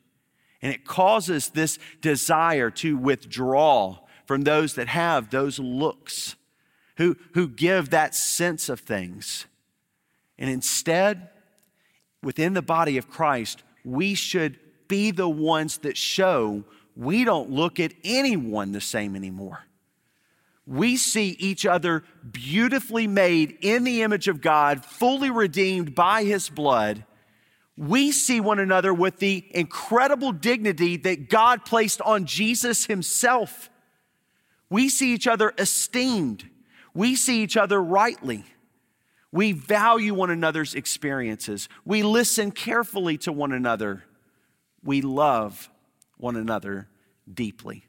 and 0.62 0.72
it 0.72 0.84
causes 0.84 1.50
this 1.50 1.78
desire 2.00 2.70
to 2.70 2.96
withdraw 2.96 3.98
from 4.26 4.42
those 4.42 4.76
that 4.76 4.86
have 4.86 5.30
those 5.30 5.58
looks, 5.58 6.36
who, 6.98 7.16
who 7.34 7.48
give 7.48 7.90
that 7.90 8.14
sense 8.14 8.68
of 8.68 8.78
things. 8.78 9.46
And 10.38 10.48
instead, 10.48 11.28
within 12.22 12.54
the 12.54 12.62
body 12.62 12.96
of 12.98 13.10
Christ, 13.10 13.62
we 13.84 14.14
should 14.14 14.58
be 14.88 15.10
the 15.10 15.28
ones 15.28 15.78
that 15.78 15.96
show 15.96 16.64
we 16.96 17.24
don't 17.24 17.50
look 17.50 17.80
at 17.80 17.94
anyone 18.04 18.72
the 18.72 18.80
same 18.80 19.16
anymore. 19.16 19.64
We 20.66 20.96
see 20.96 21.30
each 21.38 21.66
other 21.66 22.04
beautifully 22.30 23.06
made 23.06 23.58
in 23.62 23.84
the 23.84 24.02
image 24.02 24.28
of 24.28 24.40
God, 24.40 24.84
fully 24.84 25.30
redeemed 25.30 25.94
by 25.94 26.24
his 26.24 26.48
blood. 26.48 27.04
We 27.76 28.12
see 28.12 28.40
one 28.40 28.58
another 28.58 28.94
with 28.94 29.18
the 29.18 29.44
incredible 29.50 30.32
dignity 30.32 30.96
that 30.98 31.28
God 31.28 31.64
placed 31.64 32.00
on 32.02 32.26
Jesus 32.26 32.86
himself. 32.86 33.70
We 34.70 34.88
see 34.88 35.14
each 35.14 35.26
other 35.26 35.52
esteemed. 35.58 36.48
We 36.94 37.16
see 37.16 37.42
each 37.42 37.56
other 37.56 37.82
rightly. 37.82 38.44
We 39.32 39.52
value 39.52 40.12
one 40.12 40.30
another's 40.30 40.74
experiences. 40.74 41.68
We 41.86 42.02
listen 42.02 42.50
carefully 42.52 43.16
to 43.18 43.32
one 43.32 43.52
another. 43.52 44.04
We 44.84 45.00
love 45.00 45.70
one 46.18 46.36
another 46.36 46.88
deeply. 47.32 47.86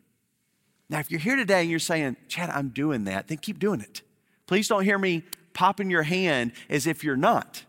Now, 0.89 0.99
if 0.99 1.11
you're 1.11 1.19
here 1.19 1.35
today 1.35 1.61
and 1.61 1.69
you're 1.69 1.79
saying, 1.79 2.15
Chad, 2.29 2.49
I'm 2.49 2.69
doing 2.69 3.03
that, 3.05 3.27
then 3.27 3.37
keep 3.39 3.59
doing 3.59 3.81
it. 3.81 4.01
Please 4.47 4.67
don't 4.69 4.83
hear 4.83 4.97
me 4.97 5.23
popping 5.53 5.89
your 5.89 6.03
hand 6.03 6.53
as 6.69 6.87
if 6.87 7.03
you're 7.03 7.17
not. 7.17 7.63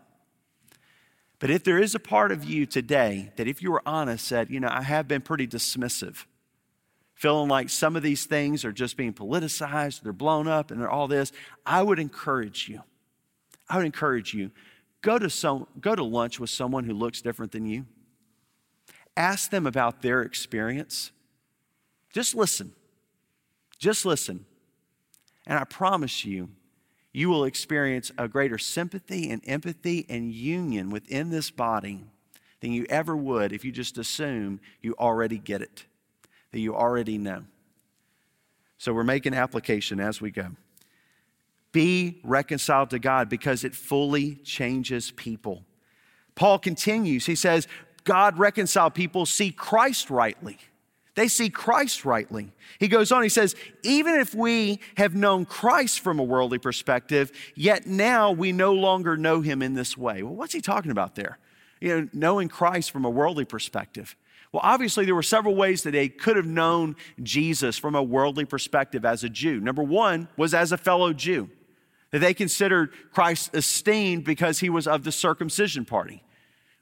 But 1.39 1.49
if 1.49 1.63
there 1.63 1.79
is 1.79 1.93
a 1.93 1.99
part 1.99 2.31
of 2.31 2.45
you 2.45 2.65
today 2.65 3.31
that, 3.35 3.47
if 3.47 3.61
you 3.61 3.71
were 3.71 3.81
honest, 3.85 4.25
said, 4.25 4.49
you 4.49 4.59
know, 4.59 4.69
I 4.71 4.83
have 4.83 5.07
been 5.07 5.21
pretty 5.21 5.47
dismissive, 5.47 6.25
feeling 7.13 7.49
like 7.49 7.69
some 7.69 7.95
of 7.95 8.03
these 8.03 8.25
things 8.25 8.63
are 8.63 8.71
just 8.71 8.95
being 8.95 9.13
politicized, 9.13 10.01
they're 10.01 10.13
blown 10.13 10.47
up, 10.47 10.71
and 10.71 10.79
they're 10.79 10.89
all 10.89 11.07
this, 11.07 11.33
I 11.65 11.83
would 11.83 11.99
encourage 11.99 12.69
you 12.69 12.81
I 13.69 13.77
would 13.77 13.85
encourage 13.85 14.33
you 14.33 14.51
go 15.01 15.19
to, 15.19 15.29
some, 15.29 15.67
go 15.79 15.95
to 15.95 16.03
lunch 16.03 16.39
with 16.39 16.49
someone 16.49 16.83
who 16.83 16.93
looks 16.93 17.21
different 17.21 17.51
than 17.51 17.65
you. 17.65 17.85
Ask 19.15 19.51
them 19.51 19.67
about 19.67 20.01
their 20.01 20.23
experience. 20.23 21.11
Just 22.11 22.35
listen. 22.35 22.73
Just 23.77 24.05
listen. 24.05 24.45
And 25.45 25.59
I 25.59 25.63
promise 25.63 26.25
you, 26.25 26.49
you 27.13 27.29
will 27.29 27.45
experience 27.45 28.11
a 28.17 28.27
greater 28.27 28.57
sympathy 28.57 29.29
and 29.29 29.41
empathy 29.45 30.05
and 30.09 30.33
union 30.33 30.89
within 30.89 31.29
this 31.29 31.51
body 31.51 32.03
than 32.59 32.71
you 32.71 32.85
ever 32.89 33.15
would 33.15 33.53
if 33.53 33.63
you 33.63 33.71
just 33.71 33.97
assume 33.97 34.59
you 34.81 34.95
already 34.99 35.37
get 35.37 35.61
it, 35.61 35.85
that 36.51 36.59
you 36.59 36.75
already 36.75 37.17
know. 37.17 37.43
So 38.77 38.91
we're 38.91 39.03
making 39.03 39.33
application 39.33 39.99
as 39.99 40.19
we 40.19 40.31
go. 40.31 40.49
Be 41.75 42.21
reconciled 42.23 42.91
to 42.91 42.99
God 42.99 43.27
because 43.27 43.65
it 43.65 43.75
fully 43.75 44.35
changes 44.35 45.11
people. 45.11 45.65
Paul 46.33 46.57
continues, 46.57 47.25
he 47.25 47.35
says, 47.35 47.67
God 48.05 48.39
reconciled 48.39 48.93
people 48.93 49.25
see 49.25 49.51
Christ 49.51 50.09
rightly. 50.09 50.57
They 51.15 51.27
see 51.27 51.49
Christ 51.49 52.05
rightly. 52.05 52.53
He 52.79 52.87
goes 52.87 53.11
on, 53.11 53.23
he 53.23 53.29
says, 53.29 53.57
even 53.83 54.15
if 54.15 54.33
we 54.33 54.79
have 54.95 55.15
known 55.15 55.43
Christ 55.43 55.99
from 55.99 56.17
a 56.17 56.23
worldly 56.23 56.59
perspective, 56.59 57.33
yet 57.55 57.85
now 57.85 58.31
we 58.31 58.53
no 58.53 58.71
longer 58.71 59.17
know 59.17 59.41
him 59.41 59.61
in 59.61 59.73
this 59.73 59.97
way. 59.97 60.23
Well, 60.23 60.33
what's 60.33 60.53
he 60.53 60.61
talking 60.61 60.91
about 60.91 61.15
there? 61.15 61.39
You 61.81 61.89
know, 61.89 62.09
knowing 62.13 62.47
Christ 62.47 62.89
from 62.89 63.03
a 63.03 63.09
worldly 63.09 63.43
perspective. 63.43 64.15
Well, 64.53 64.61
obviously, 64.63 65.03
there 65.03 65.13
were 65.13 65.23
several 65.23 65.55
ways 65.55 65.83
that 65.83 65.91
they 65.91 66.07
could 66.07 66.37
have 66.37 66.45
known 66.45 66.95
Jesus 67.21 67.77
from 67.77 67.95
a 67.95 68.03
worldly 68.03 68.45
perspective 68.45 69.03
as 69.03 69.25
a 69.25 69.29
Jew. 69.29 69.59
Number 69.59 69.83
one 69.83 70.29
was 70.37 70.53
as 70.53 70.71
a 70.71 70.77
fellow 70.77 71.11
Jew 71.11 71.49
that 72.15 72.19
they 72.19 72.33
considered 72.33 72.93
Christ 73.11 73.49
esteemed 73.53 74.23
because 74.23 74.59
he 74.59 74.69
was 74.69 74.87
of 74.87 75.03
the 75.03 75.11
circumcision 75.11 75.83
party. 75.83 76.23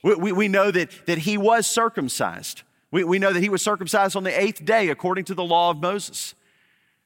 We, 0.04 0.14
we, 0.14 0.32
we 0.32 0.48
know 0.48 0.70
that, 0.70 0.92
that 1.08 1.18
he 1.18 1.40
was 1.40 1.66
circumcised. 1.66 2.62
We, 2.92 3.04
we 3.04 3.18
know 3.18 3.34
that 3.34 3.42
he 3.42 3.50
was 3.50 3.64
circumcised 3.64 4.16
on 4.16 4.26
the 4.26 4.40
eighth 4.40 4.64
day 4.64 4.90
according 4.90 5.26
to 5.26 5.34
the 5.34 5.44
law 5.44 5.72
of 5.72 5.82
Moses. 5.82 6.36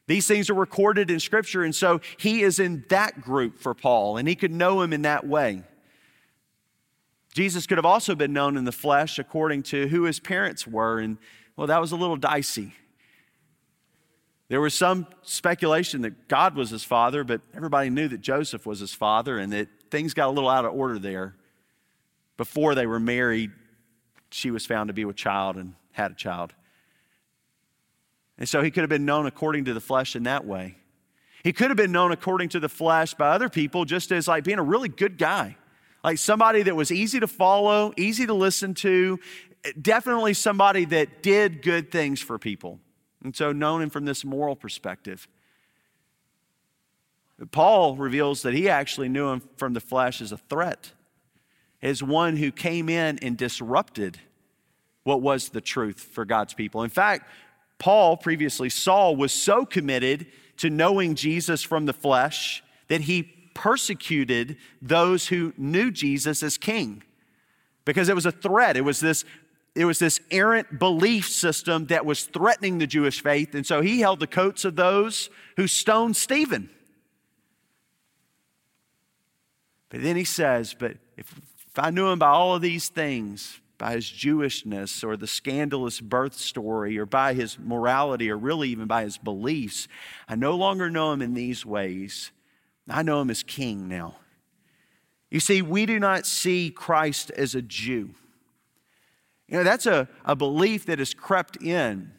These 0.07 0.27
things 0.27 0.50
are 0.50 0.55
recorded 0.55 1.10
in 1.10 1.22
Scripture, 1.22 1.63
and 1.63 1.74
so 1.74 2.01
he 2.17 2.41
is 2.41 2.60
in 2.60 2.84
that 2.89 3.22
group 3.22 3.60
for 3.60 3.74
Paul, 3.74 4.17
and 4.17 4.27
he 4.27 4.36
could 4.36 4.51
know 4.51 4.81
him 4.81 4.91
in 4.91 5.03
that 5.03 5.25
way. 5.25 5.63
Jesus 7.34 7.65
could 7.65 7.77
have 7.77 7.86
also 7.86 8.13
been 8.13 8.34
known 8.34 8.57
in 8.57 8.65
the 8.65 8.74
flesh 8.74 9.19
according 9.19 9.63
to 9.63 9.88
who 9.88 10.03
his 10.03 10.19
parents 10.19 10.67
were, 10.67 11.00
and 11.00 11.17
well, 11.55 11.67
that 11.67 11.79
was 11.79 11.93
a 11.93 11.96
little 11.96 12.17
dicey. 12.17 12.74
There 14.49 14.61
was 14.61 14.73
some 14.73 15.07
speculation 15.23 16.01
that 16.03 16.27
God 16.27 16.55
was 16.55 16.69
his 16.69 16.83
father, 16.83 17.23
but 17.23 17.41
everybody 17.53 17.89
knew 17.89 18.07
that 18.07 18.21
Joseph 18.21 18.65
was 18.65 18.79
his 18.79 18.93
father, 18.93 19.37
and 19.37 19.51
that 19.51 19.67
things 19.91 20.13
got 20.13 20.27
a 20.27 20.31
little 20.31 20.49
out 20.49 20.65
of 20.65 20.73
order 20.73 20.99
there. 20.99 21.35
Before 22.37 22.75
they 22.75 22.87
were 22.87 22.99
married, 22.99 23.51
she 24.31 24.51
was 24.51 24.65
found 24.65 24.87
to 24.87 24.93
be 24.93 25.05
with 25.05 25.15
child 25.15 25.57
and 25.57 25.73
had 25.91 26.11
a 26.11 26.15
child. 26.15 26.53
And 28.37 28.47
so 28.47 28.61
he 28.61 28.71
could 28.71 28.81
have 28.81 28.89
been 28.89 29.05
known 29.05 29.25
according 29.25 29.65
to 29.65 29.73
the 29.73 29.81
flesh 29.81 30.15
in 30.15 30.23
that 30.23 30.45
way. 30.45 30.77
He 31.43 31.53
could 31.53 31.69
have 31.69 31.77
been 31.77 31.91
known 31.91 32.11
according 32.11 32.49
to 32.49 32.59
the 32.59 32.69
flesh 32.69 33.13
by 33.13 33.29
other 33.29 33.49
people 33.49 33.85
just 33.85 34.11
as 34.11 34.27
like 34.27 34.43
being 34.43 34.59
a 34.59 34.63
really 34.63 34.89
good 34.89 35.17
guy, 35.17 35.57
like 36.03 36.19
somebody 36.19 36.63
that 36.63 36.75
was 36.75 36.91
easy 36.91 37.19
to 37.19 37.27
follow, 37.27 37.93
easy 37.97 38.25
to 38.25 38.33
listen 38.33 38.73
to, 38.75 39.19
definitely 39.81 40.33
somebody 40.33 40.85
that 40.85 41.23
did 41.23 41.61
good 41.61 41.91
things 41.91 42.21
for 42.21 42.37
people. 42.37 42.79
And 43.24 43.36
so 43.36 43.51
known 43.51 43.81
him 43.81 43.89
from 43.89 44.05
this 44.05 44.24
moral 44.24 44.55
perspective. 44.55 45.27
Paul 47.51 47.95
reveals 47.95 48.41
that 48.41 48.53
he 48.53 48.67
actually 48.69 49.09
knew 49.09 49.29
him 49.29 49.41
from 49.57 49.74
the 49.74 49.79
flesh 49.79 50.21
as 50.21 50.31
a 50.31 50.38
threat, 50.38 50.91
as 51.81 52.01
one 52.01 52.38
who 52.38 52.51
came 52.51 52.89
in 52.89 53.19
and 53.19 53.38
disrupted 53.38 54.19
what 55.03 55.21
was 55.21 55.50
the 55.50 55.62
truth 55.62 56.00
for 56.00 56.25
God's 56.25 56.53
people. 56.53 56.83
In 56.83 56.89
fact, 56.89 57.29
Paul, 57.79 58.17
previously 58.17 58.69
Saul, 58.69 59.15
was 59.15 59.31
so 59.31 59.65
committed 59.65 60.27
to 60.57 60.69
knowing 60.69 61.15
Jesus 61.15 61.62
from 61.62 61.86
the 61.86 61.93
flesh 61.93 62.63
that 62.88 63.01
he 63.01 63.24
persecuted 63.53 64.57
those 64.81 65.27
who 65.27 65.53
knew 65.57 65.91
Jesus 65.91 66.43
as 66.43 66.57
king 66.57 67.03
because 67.86 68.09
it 68.09 68.15
was 68.15 68.25
a 68.25 68.31
threat. 68.31 68.75
It 68.75 68.81
was 68.81 69.00
this 69.00 69.24
it 69.77 69.86
was 69.86 70.00
this 70.00 70.19
errant 70.31 70.79
belief 70.79 71.29
system 71.29 71.86
that 71.88 72.05
was 72.05 72.24
threatening 72.24 72.79
the 72.79 72.88
Jewish 72.88 73.22
faith. 73.22 73.53
And 73.53 73.65
so 73.65 73.81
he 73.81 74.00
held 74.01 74.19
the 74.19 74.27
coats 74.27 74.65
of 74.65 74.75
those 74.75 75.29
who 75.55 75.67
stoned 75.67 76.17
Stephen. 76.17 76.69
But 79.89 80.01
then 80.01 80.15
he 80.15 80.24
says, 80.24 80.75
But 80.77 80.93
if, 81.15 81.31
if 81.67 81.77
I 81.77 81.91
knew 81.91 82.07
him 82.07 82.17
by 82.17 82.29
all 82.29 82.55
of 82.55 82.62
these 82.62 82.89
things, 82.89 83.62
by 83.77 83.93
his 83.93 84.05
Jewishness 84.05 85.03
or 85.03 85.15
the 85.15 85.27
scandalous 85.27 86.01
birth 86.01 86.34
story 86.34 86.98
or 86.98 87.05
by 87.05 87.34
his 87.34 87.60
morality 87.60 88.31
or 88.31 88.38
really 88.38 88.69
even 88.69 88.88
by 88.88 89.03
his 89.03 89.19
beliefs. 89.19 89.88
I 90.27 90.36
no 90.36 90.55
longer 90.55 90.89
know 90.89 91.12
him 91.13 91.22
in 91.22 91.36
these 91.36 91.65
ways. 91.65 92.31
I 92.89 93.03
know 93.03 93.22
him 93.22 93.29
as 93.29 93.43
king 93.43 93.88
now. 93.88 94.15
You 95.29 95.39
see, 95.39 95.62
we 95.62 95.86
do 95.86 96.00
not 96.00 96.25
see 96.25 96.72
Christ 96.72 97.31
as 97.31 97.53
a 97.53 97.62
Jew. 97.62 98.15
You 99.47 99.57
know, 99.57 99.63
that's 99.63 99.85
a, 99.85 100.07
a 100.25 100.35
belief 100.35 100.85
that 100.87 100.99
has 100.99 101.13
crept 101.13 101.61
in 101.61 102.11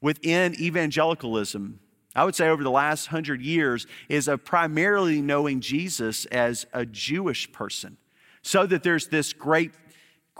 within 0.00 0.60
evangelicalism. 0.60 1.80
I 2.14 2.24
would 2.24 2.34
say 2.34 2.48
over 2.48 2.64
the 2.64 2.70
last 2.70 3.06
hundred 3.06 3.40
years 3.40 3.86
is 4.08 4.26
of 4.26 4.44
primarily 4.44 5.22
knowing 5.22 5.60
Jesus 5.60 6.24
as 6.26 6.66
a 6.72 6.84
Jewish 6.84 7.52
person 7.52 7.98
so 8.42 8.66
that 8.66 8.82
there's 8.82 9.08
this 9.08 9.32
great 9.32 9.72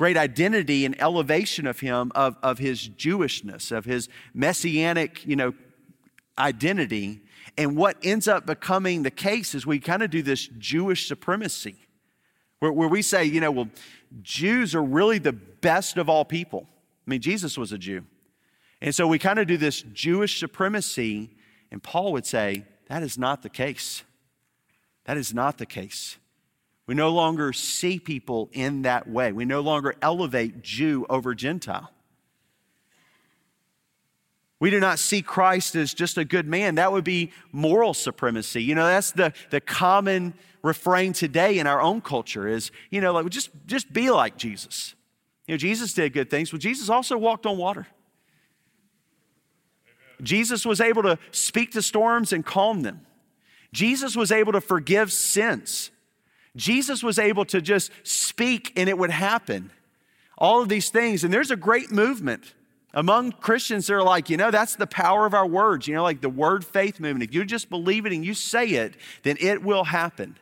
great 0.01 0.17
identity 0.17 0.87
and 0.87 0.99
elevation 0.99 1.67
of 1.67 1.81
him, 1.81 2.11
of, 2.15 2.35
of 2.43 2.57
his 2.57 2.89
Jewishness, 2.89 3.71
of 3.71 3.85
his 3.85 4.09
messianic, 4.33 5.27
you 5.27 5.37
know, 5.37 5.53
identity. 6.39 7.21
And 7.59 7.77
what 7.77 7.99
ends 8.03 8.27
up 8.27 8.47
becoming 8.47 9.03
the 9.03 9.11
case 9.11 9.55
is 9.55 9.67
we 9.67 9.79
kind 9.79 10.03
of 10.03 10.09
do 10.09 10.23
this 10.23 10.49
Jewish 10.57 11.07
supremacy, 11.07 11.77
where, 12.61 12.73
where 12.73 12.89
we 12.89 13.03
say, 13.03 13.27
you 13.27 13.43
know, 13.43 13.51
well, 13.51 13.69
Jews 14.23 14.75
are 14.75 14.83
really 14.83 15.19
the 15.19 15.33
best 15.33 15.97
of 15.97 16.09
all 16.09 16.25
people. 16.25 16.67
I 17.07 17.11
mean, 17.11 17.21
Jesus 17.21 17.57
was 17.57 17.73
a 17.73 17.79
Jew. 17.79 18.05
And 18.81 18.95
so 18.95 19.07
we 19.07 19.19
kind 19.19 19.39
of 19.39 19.47
do 19.47 19.57
this 19.57 19.83
Jewish 19.83 20.41
supremacy, 20.41 21.31
and 21.71 21.83
Paul 21.83 22.13
would 22.13 22.27
say, 22.27 22.65
that 22.89 23.03
is 23.03 23.19
not 23.19 23.43
the 23.43 23.51
case. 23.51 24.03
That 25.05 25.17
is 25.17 25.35
not 25.35 25.59
the 25.59 25.67
case. 25.67 26.17
We 26.87 26.95
no 26.95 27.11
longer 27.11 27.53
see 27.53 28.01
people 28.01 28.49
in 28.53 28.83
that 28.83 29.09
way. 29.09 29.33
We 29.33 29.45
no 29.45 29.61
longer 29.61 29.95
elevate 30.03 30.63
Jew 30.63 31.07
over 31.09 31.35
Gentile. 31.35 31.91
We 34.59 34.71
do 34.71 34.81
not 34.81 34.99
see 34.99 35.23
Christ 35.23 35.75
as 35.75 35.95
just 35.95 36.19
a 36.19 36.25
good 36.25 36.47
man. 36.47 36.75
That 36.75 36.93
would 36.93 37.05
be 37.05 37.33
moral 37.51 37.95
supremacy. 37.95 38.63
You 38.63 38.75
know, 38.75 38.87
that's 38.87 39.13
the, 39.13 39.33
the 39.51 39.61
common 39.61 40.35
refrain 40.63 41.13
today 41.13 41.59
in 41.59 41.67
our 41.67 41.81
own 41.81 42.01
culture 42.01 42.47
is, 42.47 42.71
you 42.91 43.01
know, 43.01 43.13
like 43.13 43.29
just, 43.31 43.51
just 43.67 43.93
be 43.93 44.11
like 44.11 44.37
Jesus. 44.37 44.95
You 45.47 45.55
know, 45.55 45.59
Jesus 45.59 45.93
did 45.93 46.13
good 46.13 46.31
things, 46.31 46.51
but 46.51 46.61
Jesus 46.61 46.89
also 46.89 47.17
walked 47.17 47.47
on 47.47 47.59
water. 47.59 47.87
Jesus 50.23 50.67
was 50.67 50.81
able 50.81 51.03
to 51.03 51.19
speak 51.31 51.73
to 51.73 51.83
storms 51.83 52.33
and 52.33 52.45
calm 52.45 52.83
them. 52.83 53.07
Jesus 53.73 54.17
was 54.17 54.33
able 54.33 54.53
to 54.53 54.61
forgive 54.61 55.13
sins. 55.13 55.91
Jesus 56.57 57.03
was 57.03 57.19
able 57.19 57.45
to 57.47 57.61
just 57.61 57.91
speak 58.03 58.73
and 58.77 58.89
it 58.89 58.99
would 58.99 59.11
happen. 59.11 59.71
All 60.37 60.63
of 60.63 60.69
these 60.69 60.91
things. 60.91 61.25
And 61.25 61.33
there's 61.33 61.51
a 61.51 61.57
great 61.57 61.91
movement 61.91 62.55
among 62.93 63.33
Christians 63.33 63.87
that 63.87 63.95
are 63.95 64.03
like, 64.03 64.31
you 64.31 64.37
know, 64.37 64.51
that's 64.51 64.77
the 64.77 64.87
power 64.87 65.27
of 65.27 65.35
our 65.35 65.47
words, 65.47 65.87
you 65.87 65.95
know, 65.95 66.03
like 66.03 66.21
the 66.21 66.29
word 66.29 66.65
faith 66.65 66.99
movement. 66.99 67.29
If 67.29 67.35
you 67.35 67.45
just 67.45 67.71
believe 67.71 68.07
it 68.07 68.13
and 68.13 68.25
you 68.25 68.35
say 68.35 68.67
it, 68.67 68.95
then 69.23 69.37
it 69.39 69.63
will 69.63 69.85
happen. 69.85 70.37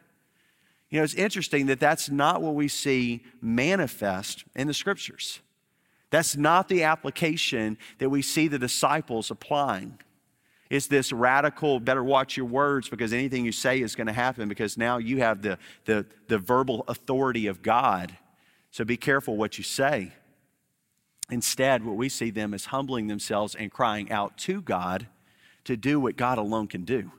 You 0.91 0.99
know, 0.99 1.05
it's 1.05 1.15
interesting 1.15 1.67
that 1.67 1.81
that's 1.81 2.09
not 2.09 2.41
what 2.41 2.55
we 2.55 2.69
see 2.69 3.25
manifest 3.41 4.45
in 4.55 4.67
the 4.67 4.75
scriptures. 4.75 5.41
That's 6.11 6.37
not 6.37 6.69
the 6.69 6.85
application 6.85 7.77
that 7.99 8.09
we 8.09 8.23
see 8.23 8.49
the 8.49 8.59
disciples 8.59 9.31
applying. 9.31 9.99
It's 10.71 10.87
this 10.87 11.13
radical, 11.13 11.81
better 11.81 12.05
watch 12.05 12.37
your 12.37 12.47
words 12.47 12.89
because 12.89 13.13
anything 13.13 13.45
you 13.45 13.53
say 13.53 13.81
is 13.81 13.95
going 13.95 14.07
to 14.07 14.13
happen 14.13 14.49
because 14.49 14.77
now 14.77 14.99
you 14.99 15.19
have 15.19 15.43
the, 15.43 15.59
the, 15.85 16.07
the 16.29 16.39
verbal 16.39 16.85
authority 16.89 17.47
of 17.47 17.63
God. 17.63 18.17
So 18.71 18.85
be 18.85 18.97
careful 18.97 19.37
what 19.37 19.57
you 19.59 19.65
say. 19.65 20.13
Instead, 21.31 21.85
what 21.85 21.97
we 21.97 22.09
see 22.09 22.31
them 22.31 22.55
is 22.55 22.67
humbling 22.67 23.07
themselves 23.07 23.55
and 23.55 23.71
crying 23.71 24.11
out 24.11 24.37
to 24.39 24.63
God 24.63 25.09
to 25.65 25.77
do 25.77 26.01
what 26.01 26.17
God 26.17 26.39
alone 26.39 26.67
can 26.67 26.85
do. 26.85 27.13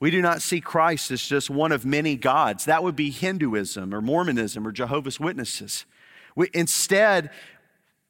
We 0.00 0.10
do 0.10 0.22
not 0.22 0.40
see 0.40 0.62
Christ 0.62 1.10
as 1.10 1.22
just 1.22 1.50
one 1.50 1.72
of 1.72 1.84
many 1.84 2.16
gods. 2.16 2.64
That 2.64 2.82
would 2.82 2.96
be 2.96 3.10
Hinduism 3.10 3.94
or 3.94 4.00
Mormonism 4.00 4.66
or 4.66 4.72
Jehovah's 4.72 5.20
Witnesses. 5.20 5.84
We, 6.34 6.48
instead, 6.54 7.30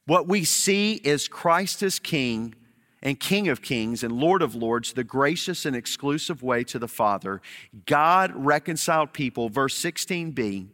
what 0.07 0.29
we 0.29 0.45
see 0.45 0.95
is 0.95 1.27
Christ 1.27 1.83
as 1.83 1.99
King 1.99 2.55
and 3.03 3.19
King 3.19 3.49
of 3.49 3.61
Kings 3.61 4.05
and 4.05 4.13
Lord 4.13 4.41
of 4.41 4.55
Lords, 4.55 4.93
the 4.93 5.05
gracious 5.05 5.67
and 5.67 5.75
exclusive 5.75 6.43
way 6.43 6.63
to 6.65 6.79
the 6.79 6.89
Father. 6.89 7.41
God 7.87 8.33
reconciled 8.37 9.13
people, 9.13 9.49
verse 9.49 9.77
16b, 9.77 10.69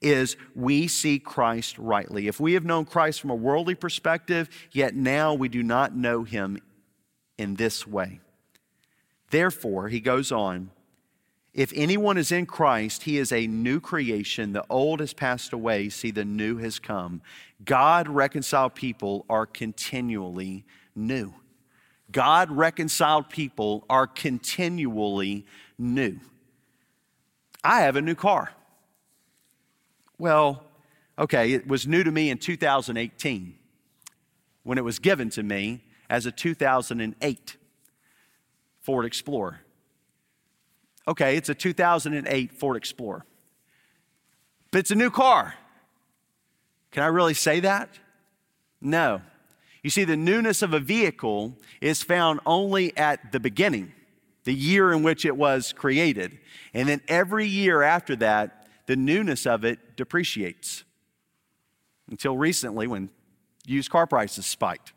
is 0.00 0.36
we 0.54 0.88
see 0.88 1.18
Christ 1.18 1.78
rightly. 1.78 2.28
If 2.28 2.40
we 2.40 2.54
have 2.54 2.64
known 2.64 2.86
Christ 2.86 3.20
from 3.20 3.30
a 3.30 3.34
worldly 3.34 3.74
perspective, 3.74 4.48
yet 4.70 4.94
now 4.94 5.34
we 5.34 5.48
do 5.48 5.62
not 5.62 5.94
know 5.94 6.22
him 6.22 6.58
in 7.36 7.56
this 7.56 7.86
way. 7.86 8.20
Therefore, 9.32 9.88
he 9.88 10.00
goes 10.00 10.30
on, 10.30 10.70
if 11.54 11.72
anyone 11.74 12.18
is 12.18 12.30
in 12.30 12.44
Christ, 12.44 13.04
he 13.04 13.16
is 13.16 13.32
a 13.32 13.46
new 13.46 13.80
creation. 13.80 14.52
The 14.52 14.64
old 14.68 15.00
has 15.00 15.14
passed 15.14 15.54
away. 15.54 15.88
See, 15.88 16.10
the 16.10 16.24
new 16.24 16.58
has 16.58 16.78
come. 16.78 17.22
God 17.64 18.08
reconciled 18.08 18.74
people 18.74 19.24
are 19.30 19.46
continually 19.46 20.66
new. 20.94 21.32
God 22.10 22.50
reconciled 22.50 23.30
people 23.30 23.86
are 23.88 24.06
continually 24.06 25.46
new. 25.78 26.20
I 27.64 27.80
have 27.80 27.96
a 27.96 28.02
new 28.02 28.14
car. 28.14 28.52
Well, 30.18 30.62
okay, 31.18 31.52
it 31.52 31.66
was 31.66 31.86
new 31.86 32.04
to 32.04 32.10
me 32.10 32.28
in 32.28 32.36
2018 32.36 33.54
when 34.62 34.76
it 34.76 34.84
was 34.84 34.98
given 34.98 35.30
to 35.30 35.42
me 35.42 35.84
as 36.10 36.26
a 36.26 36.32
2008 36.32 37.56
Ford 38.82 39.04
Explorer. 39.04 39.60
Okay, 41.08 41.36
it's 41.36 41.48
a 41.48 41.54
2008 41.54 42.52
Ford 42.52 42.76
Explorer, 42.76 43.24
but 44.70 44.78
it's 44.78 44.90
a 44.90 44.96
new 44.96 45.10
car. 45.10 45.54
Can 46.90 47.02
I 47.02 47.06
really 47.06 47.34
say 47.34 47.60
that? 47.60 47.88
No. 48.80 49.22
You 49.82 49.90
see, 49.90 50.04
the 50.04 50.16
newness 50.16 50.62
of 50.62 50.74
a 50.74 50.78
vehicle 50.78 51.56
is 51.80 52.02
found 52.02 52.40
only 52.46 52.96
at 52.96 53.32
the 53.32 53.40
beginning, 53.40 53.92
the 54.44 54.54
year 54.54 54.92
in 54.92 55.02
which 55.02 55.24
it 55.24 55.36
was 55.36 55.72
created. 55.72 56.38
And 56.72 56.88
then 56.88 57.00
every 57.08 57.46
year 57.46 57.82
after 57.82 58.14
that, 58.16 58.68
the 58.86 58.96
newness 58.96 59.46
of 59.46 59.64
it 59.64 59.96
depreciates. 59.96 60.84
Until 62.10 62.36
recently, 62.36 62.86
when 62.86 63.10
used 63.66 63.90
car 63.90 64.06
prices 64.06 64.46
spiked. 64.46 64.92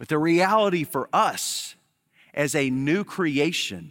But 0.00 0.08
the 0.08 0.16
reality 0.16 0.84
for 0.84 1.10
us 1.12 1.74
as 2.32 2.54
a 2.54 2.70
new 2.70 3.04
creation 3.04 3.90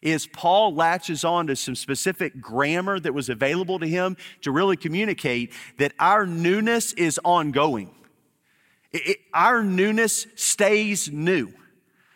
is 0.00 0.28
Paul 0.28 0.76
latches 0.76 1.24
on 1.24 1.48
to 1.48 1.56
some 1.56 1.74
specific 1.74 2.40
grammar 2.40 3.00
that 3.00 3.14
was 3.14 3.28
available 3.28 3.80
to 3.80 3.86
him 3.88 4.16
to 4.42 4.52
really 4.52 4.76
communicate 4.76 5.52
that 5.78 5.92
our 5.98 6.24
newness 6.24 6.92
is 6.92 7.18
ongoing. 7.24 7.92
It, 8.92 9.08
it, 9.08 9.18
our 9.34 9.64
newness 9.64 10.28
stays 10.36 11.10
new. 11.10 11.52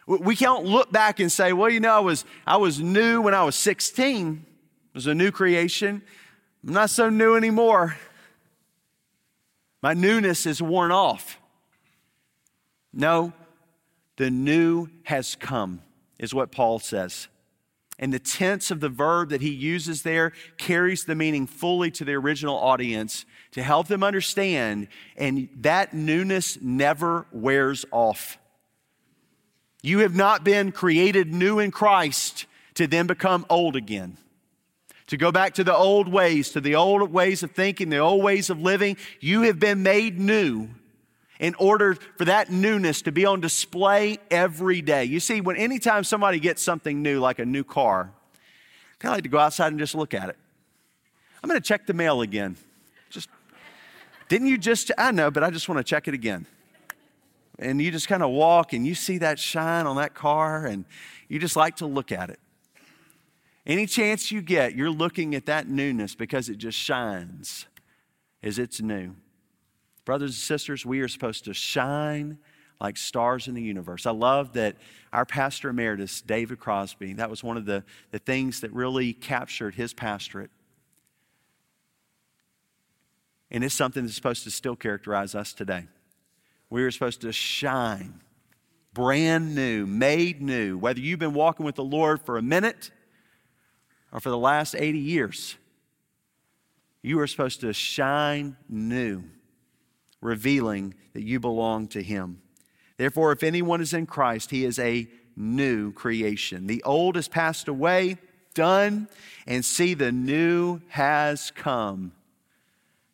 We 0.07 0.37
can't 0.37 0.65
look 0.65 0.93
back 0.93 1.19
and 1.19 1.33
say, 1.33 1.53
well, 1.53 1.71
you 1.71 1.81
know, 1.81 1.93
I 1.93 1.99
was, 1.99 2.25
I 2.47 2.59
was 2.59 2.79
new 2.79 3.21
when 3.21 3.35
I 3.35 3.43
was 3.43 3.57
16. 3.57 4.47
It 4.47 4.95
was 4.95 5.09
a 5.09 5.15
new 5.15 5.33
creation. 5.33 6.03
I'm 6.65 6.73
not 6.73 6.89
so 6.89 7.11
new 7.11 7.35
anymore. 7.35 7.97
My 9.83 9.93
newness 9.93 10.47
is 10.47 10.63
worn 10.63 10.93
off. 10.93 11.41
No, 12.95 13.33
the 14.17 14.31
new 14.31 14.89
has 15.05 15.35
come, 15.35 15.83
is 16.19 16.33
what 16.33 16.53
Paul 16.53 16.79
says. 16.79 17.29
And 17.99 18.13
the 18.13 18.19
tense 18.19 18.71
of 18.71 18.81
the 18.81 18.89
verb 18.89 19.31
that 19.31 19.41
he 19.41 19.51
uses 19.51 20.03
there 20.03 20.33
carries 20.59 21.05
the 21.05 21.15
meaning 21.15 21.47
fully 21.47 21.91
to 21.93 22.05
the 22.05 22.15
original 22.15 22.57
audience 22.57 23.25
to 23.53 23.63
help 23.63 23.87
them 23.87 24.03
understand, 24.03 24.89
and 25.17 25.49
that 25.57 25.95
newness 25.95 26.59
never 26.61 27.27
wears 27.33 27.85
off. 27.93 28.39
You 29.83 30.01
have 30.01 30.15
not 30.15 30.45
been 30.45 30.73
created 30.73 31.33
new 31.33 31.59
in 31.59 31.71
Christ 31.71 32.47
to 32.75 32.87
then 32.87 33.07
become 33.07 33.47
old 33.49 33.77
again. 33.77 34.17
To 35.09 35.17
go 35.17 35.31
back 35.31 35.55
to 35.55 35.65
the 35.65 35.75
old 35.75 36.09
ways, 36.09 36.51
to 36.51 36.61
the 36.61 36.75
old 36.77 37.13
ways 37.13 37.43
of 37.43 37.51
thinking, 37.51 37.91
the 37.91 37.99
old 37.99 38.23
ways 38.23 38.51
of 38.51 38.61
living. 38.61 38.97
You 39.21 39.43
have 39.43 39.61
been 39.61 39.83
made 39.83 40.19
new 40.19 40.71
in 41.45 41.55
order 41.57 41.95
for 42.17 42.25
that 42.25 42.51
newness 42.51 43.03
to 43.03 43.13
be 43.13 43.27
on 43.27 43.39
display 43.39 44.19
every 44.31 44.81
day. 44.81 45.05
You 45.05 45.21
see, 45.21 45.43
when 45.43 45.57
anytime 45.57 46.03
somebody 46.03 46.41
gets 46.41 46.63
something 46.63 47.03
new, 47.03 47.21
like 47.21 47.39
a 47.39 47.45
new 47.45 47.63
car, 47.63 48.13
I 49.03 49.09
like 49.11 49.25
to 49.25 49.29
go 49.29 49.39
outside 49.39 49.67
and 49.67 49.79
just 49.79 49.95
look 49.95 50.15
at 50.15 50.31
it. 50.31 50.39
I'm 51.43 51.51
going 51.51 51.61
to 51.61 51.69
check 51.69 51.87
the 51.87 51.93
mail 51.93 52.23
again. 52.23 52.57
Just 53.11 53.29
didn't 54.31 54.47
you 54.47 54.57
just? 54.57 54.91
I 54.97 55.11
know, 55.11 55.31
but 55.31 55.45
I 55.45 55.51
just 55.51 55.69
want 55.69 55.79
to 55.79 55.85
check 55.85 56.09
it 56.09 56.15
again. 56.15 56.47
And 57.59 57.83
you 57.83 57.91
just 57.91 58.09
kind 58.09 58.23
of 58.23 58.31
walk 58.31 58.73
and 58.73 58.87
you 58.87 58.95
see 58.95 59.19
that 59.19 59.39
shine 59.39 59.85
on 59.85 59.97
that 59.97 60.15
car, 60.15 60.65
and 60.65 60.87
you 61.29 61.39
just 61.39 61.57
like 61.57 61.77
to 61.77 61.87
look 61.87 62.11
at 62.11 62.31
it. 62.31 62.41
Any 63.67 63.85
chance 63.85 64.33
you 64.33 64.41
get, 64.41 64.75
you're 64.75 64.89
looking 64.89 65.35
at 65.35 65.45
that 65.45 65.69
newness 65.69 66.15
because 66.15 66.49
it 66.49 66.57
just 66.57 66.79
shines 66.79 67.67
as 68.43 68.59
it's 68.59 68.81
new. 68.81 69.15
Brothers 70.05 70.31
and 70.31 70.37
sisters, 70.37 70.85
we 70.85 71.01
are 71.01 71.09
supposed 71.09 71.45
to 71.45 71.55
shine 71.55 72.39
like 72.81 72.97
stars 72.97 73.49
in 73.49 73.55
the 73.55 73.63
universe. 73.63 74.05
I 74.05 74.11
love 74.11 74.53
that 74.55 74.77
our 75.13 75.25
pastor 75.25 75.71
emeritus, 75.71 76.21
David 76.21 76.59
Crosby, 76.59 77.15
that 77.15 77.31
was 77.31 77.43
one 77.43 77.57
of 77.57 77.65
the, 77.65 77.85
the 78.11 78.19
things 78.19 78.61
that 78.61 78.73
really 78.73 79.13
captured 79.13 79.75
his 79.75 79.95
pastorate. 79.95 80.51
And 83.51 83.63
it's 83.63 83.75
something 83.75 84.03
that's 84.03 84.17
supposed 84.17 84.45
to 84.45 84.51
still 84.51 84.77
characterize 84.77 85.35
us 85.35 85.53
today. 85.53 85.87
We 86.69 86.83
are 86.83 86.91
supposed 86.91 87.21
to 87.21 87.33
shine, 87.33 88.21
brand 88.93 89.55
new, 89.55 89.87
made 89.87 90.43
new, 90.43 90.77
whether 90.77 91.01
you've 91.01 91.21
been 91.21 91.35
walking 91.35 91.65
with 91.65 91.77
the 91.77 91.85
Lord 91.85 92.21
for 92.23 92.37
a 92.37 92.43
minute 92.43 92.91
or 94.13 94.21
for 94.21 94.31
the 94.31 94.39
last 94.39 94.75
80 94.75 94.99
years. 94.99 95.57
You 97.01 97.21
are 97.21 97.27
supposed 97.27 97.61
to 97.61 97.73
shine 97.73 98.57
new 98.69 99.25
revealing 100.25 100.95
that 101.13 101.23
you 101.23 101.39
belong 101.39 101.87
to 101.89 102.03
Him. 102.03 102.41
Therefore, 102.97 103.31
if 103.31 103.43
anyone 103.43 103.81
is 103.81 103.93
in 103.93 104.07
Christ, 104.07 104.51
he 104.51 104.65
is 104.65 104.79
a 104.79 105.07
new 105.37 105.93
creation. 105.93 106.67
The 106.67 106.83
old 106.83 107.17
has 107.17 107.29
passed 107.29 107.69
away, 107.69 108.19
done, 108.55 109.09
and 109.47 109.65
see, 109.65 109.95
the 109.95 110.13
new 110.13 110.81
has 110.89 111.51
come. 111.51 112.13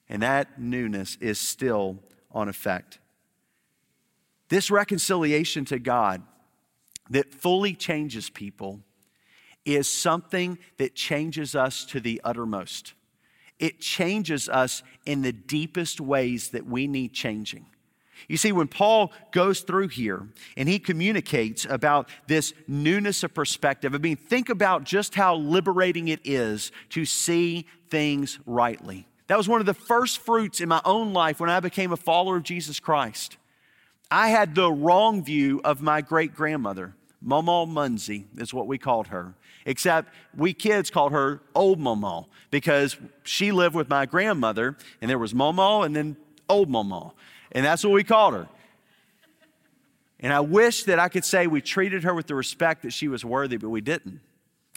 And 0.09 0.23
that 0.23 0.61
newness 0.61 1.17
is 1.21 1.41
still 1.41 1.99
on 2.31 2.49
effect. 2.49 2.99
This 4.49 4.71
reconciliation 4.71 5.65
to 5.67 5.79
God 5.79 6.23
that 7.09 7.35
fully 7.35 7.75
changes 7.75 8.31
people 8.31 8.81
is 9.65 9.89
something 9.89 10.59
that 10.79 10.95
changes 10.95 11.55
us 11.55 11.85
to 11.87 12.01
the 12.01 12.21
uttermost 12.23 12.95
it 13.61 13.81
changes 13.81 14.49
us 14.49 14.83
in 15.07 15.23
the 15.23 15.33
deepest 15.33 16.01
ways 16.01 16.49
that 16.51 16.67
we 16.67 16.87
need 16.87 17.13
changing. 17.13 17.67
You 18.29 18.37
see, 18.37 18.53
when 18.53 18.69
Paul 18.69 19.13
goes 19.31 19.61
through 19.61 19.89
here 19.89 20.27
and 20.57 20.69
he 20.69 20.79
communicates 20.79 21.65
about 21.65 22.09
this 22.27 22.53
newness 22.67 23.23
of 23.23 23.35
perspective, 23.35 23.95
I 23.95 23.99
mean, 23.99 24.17
think 24.17 24.49
about 24.49 24.85
just 24.85 25.15
how 25.15 25.37
liberating 25.37 26.09
it 26.09 26.21
is 26.25 26.73
to 26.91 27.05
see 27.05 27.67
things 27.89 28.39
rightly. 28.47 29.07
That 29.29 29.39
was 29.39 29.49
one 29.49 29.61
of 29.61 29.67
the 29.67 29.75
first 29.75 30.19
fruits 30.19 30.61
in 30.61 30.69
my 30.69 30.83
own 30.85 31.13
life 31.13 31.41
when 31.41 31.51
I 31.51 31.61
became 31.61 31.93
a 31.93 31.97
follower 31.97 32.37
of 32.37 32.43
Jesus 32.43 32.81
Christ. 32.81 33.37
I 34.11 34.29
had 34.29 34.55
the 34.55 34.73
wrong 34.73 35.23
view 35.23 35.61
of 35.65 35.81
my 35.81 36.01
great 36.01 36.35
grandmother. 36.35 36.95
Momo 37.25 37.67
Munzie 37.69 38.25
is 38.39 38.53
what 38.53 38.67
we 38.67 38.77
called 38.77 39.09
her. 39.09 39.35
Except 39.67 40.13
we 40.37 40.53
kids 40.53 40.91
called 40.91 41.13
her 41.13 41.41
Old 41.55 41.79
Momo 41.79 42.27
because 42.51 42.97
she 43.23 43.53
lived 43.53 43.75
with 43.75 43.89
my 43.89 44.07
grandmother, 44.07 44.77
and 45.01 45.11
there 45.11 45.19
was 45.19 45.35
Momo 45.35 45.85
and 45.85 45.95
then 45.95 46.17
Old 46.49 46.71
Momo. 46.71 47.13
And 47.53 47.65
that's 47.65 47.85
what 47.85 47.93
we 47.93 48.05
called 48.05 48.35
her. 48.35 48.49
And 50.21 50.33
I 50.33 50.41
wish 50.41 50.85
that 50.85 50.99
I 50.99 51.09
could 51.09 51.25
say 51.25 51.47
we 51.47 51.61
treated 51.61 52.05
her 52.05 52.15
with 52.15 52.27
the 52.27 52.35
respect 52.35 52.83
that 52.83 52.93
she 52.93 53.09
was 53.09 53.25
worthy, 53.25 53.57
but 53.57 53.71
we 53.71 53.81
didn't. 53.81 54.21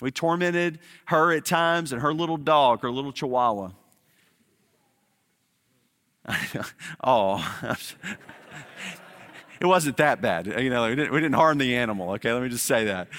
We 0.01 0.11
tormented 0.11 0.79
her 1.05 1.31
at 1.33 1.45
times 1.45 1.91
and 1.91 2.01
her 2.01 2.13
little 2.13 2.37
dog, 2.37 2.81
her 2.81 2.91
little 2.91 3.11
chihuahua. 3.11 3.71
oh, 7.03 7.59
it 9.59 9.65
wasn't 9.65 9.97
that 9.97 10.21
bad. 10.21 10.47
You 10.47 10.69
know, 10.69 10.87
we 10.87 10.95
didn't, 10.95 11.11
we 11.13 11.19
didn't 11.19 11.35
harm 11.35 11.57
the 11.57 11.75
animal, 11.75 12.11
okay? 12.11 12.31
Let 12.31 12.41
me 12.41 12.49
just 12.49 12.65
say 12.65 12.85
that 12.85 13.09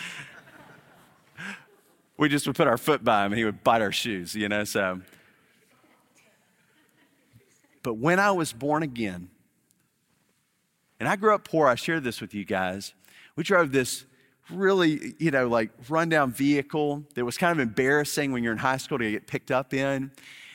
we 2.17 2.29
just 2.29 2.47
would 2.47 2.57
put 2.57 2.69
our 2.69 2.79
foot 2.79 3.03
by 3.03 3.25
him 3.25 3.33
and 3.33 3.39
he 3.39 3.45
would 3.45 3.65
bite 3.65 3.83
our 3.83 3.93
shoes, 3.93 4.35
you 4.35 4.49
know, 4.49 4.65
so. 4.65 5.01
But 7.83 7.95
when 7.95 8.19
I 8.19 8.31
was 8.31 8.53
born 8.53 8.83
again, 8.83 9.31
and 11.01 11.09
I 11.09 11.17
grew 11.17 11.35
up 11.35 11.45
poor, 11.45 11.67
I 11.67 11.75
shared 11.75 12.05
this 12.05 12.21
with 12.21 12.33
you 12.35 12.45
guys. 12.45 12.95
We 13.37 13.45
drove 13.45 13.73
this 13.73 14.07
really, 14.51 15.15
you 15.19 15.31
know, 15.31 15.49
like 15.49 15.71
rundown 15.89 16.31
vehicle 16.33 17.05
that 17.15 17.25
was 17.25 17.37
kind 17.37 17.53
of 17.53 17.61
embarrassing 17.61 18.33
when 18.33 18.43
you're 18.43 18.53
in 18.53 18.59
high 18.59 18.77
school 18.77 18.99
to 18.99 19.11
get 19.11 19.27
picked 19.27 19.51
up 19.51 19.75
in. 19.75 20.13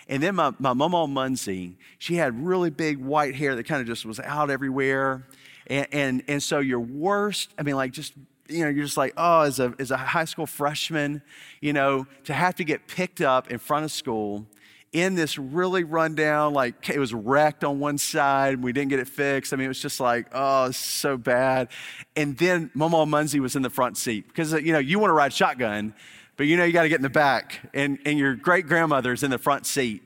And 0.08 0.24
then 0.24 0.36
my, 0.36 0.54
my 0.58 0.72
on 0.72 1.13
Muncie, 1.13 1.78
she 2.00 2.15
had 2.15 2.43
really 2.43 2.72
big 2.72 2.98
white 2.98 3.36
hair 3.36 3.56
that 3.56 3.65
kind 3.65 3.82
of 3.82 3.88
just 3.88 4.06
was 4.06 4.19
out 4.19 4.50
everywhere. 4.50 5.28
And, 5.67 5.88
and, 5.91 6.24
and 6.28 6.41
so 6.41 6.60
your 6.60 6.80
worst, 6.80 7.54
I 7.60 7.63
mean, 7.63 7.76
like 7.76 7.91
just 7.91 8.13
you 8.50 8.64
know, 8.64 8.70
you're 8.70 8.86
just 8.86 8.98
like, 8.98 9.14
oh, 9.16 9.42
as 9.42 9.60
a, 9.60 9.74
as 9.80 9.92
a 9.92 9.98
high 9.98 10.26
school 10.26 10.46
freshman, 10.46 11.22
you 11.62 11.74
know, 11.74 12.08
to 12.26 12.34
have 12.34 12.56
to 12.56 12.64
get 12.64 12.88
picked 12.88 13.22
up 13.22 13.52
in 13.52 13.60
front 13.60 13.86
of 13.86 13.92
school 13.92 14.46
in 14.92 15.16
this 15.16 15.38
really 15.38 15.84
rundown, 15.84 16.54
like 16.54 16.90
it 16.90 17.00
was 17.00 17.14
wrecked 17.14 17.64
on 17.64 17.80
one 17.80 17.98
side. 17.98 18.62
We 18.62 18.74
didn't 18.74 18.90
get 18.90 19.00
it 19.00 19.08
fixed. 19.08 19.54
I 19.54 19.56
mean, 19.56 19.66
it 19.66 19.70
was 19.70 19.82
just 19.82 20.00
like, 20.00 20.28
oh, 20.34 20.72
so 20.72 21.16
bad. 21.16 21.70
And 22.16 22.38
then 22.38 22.72
Momo 22.76 23.08
Munzie 23.08 23.40
was 23.40 23.56
in 23.56 23.62
the 23.62 23.70
front 23.70 23.98
seat 23.98 24.28
because, 24.28 24.54
you 24.54 24.74
know, 24.74 24.80
you 24.80 24.98
want 25.00 25.12
to 25.12 25.14
ride 25.14 25.32
shotgun, 25.32 25.94
but 26.38 26.48
you 26.48 26.58
know, 26.58 26.64
you 26.64 26.74
got 26.74 26.84
to 26.84 26.90
get 26.90 26.96
in 26.96 27.04
the 27.04 27.10
back. 27.10 27.70
And, 27.74 28.00
and 28.06 28.18
your 28.18 28.36
great 28.36 28.66
grandmother's 28.66 29.24
in 29.24 29.30
the 29.30 29.38
front 29.38 29.66
seat. 29.66 30.02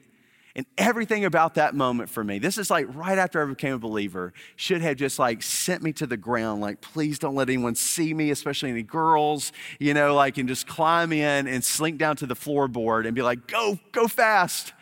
And 0.56 0.68
everything 0.78 1.26
about 1.26 1.56
that 1.56 1.74
moment 1.74 2.12
for 2.12 2.24
me, 2.24 2.38
this 2.38 2.60
is 2.60 2.70
like 2.70 2.86
right 2.96 3.18
after 3.18 3.42
I 3.42 3.46
became 3.46 3.74
a 3.74 3.80
believer, 3.80 4.34
should 4.56 4.84
have 4.84 4.98
just 4.98 5.18
like 5.18 5.42
sent 5.42 5.82
me 5.82 5.92
to 5.94 6.06
the 6.06 6.18
ground. 6.18 6.62
Like, 6.62 6.80
please 6.80 7.18
don't 7.18 7.34
let 7.34 7.50
anyone 7.50 7.74
see 7.74 8.14
me, 8.14 8.30
especially 8.30 8.70
any 8.70 8.84
girls, 8.84 9.52
you 9.80 9.96
know, 9.96 10.14
like, 10.14 10.38
and 10.38 10.48
just 10.48 10.68
climb 10.68 11.12
in 11.12 11.48
and 11.48 11.64
slink 11.64 11.98
down 11.98 12.18
to 12.18 12.28
the 12.28 12.36
floorboard 12.36 13.08
and 13.08 13.16
be 13.16 13.24
like, 13.24 13.48
go, 13.48 13.80
go 13.92 14.08
fast. 14.08 14.74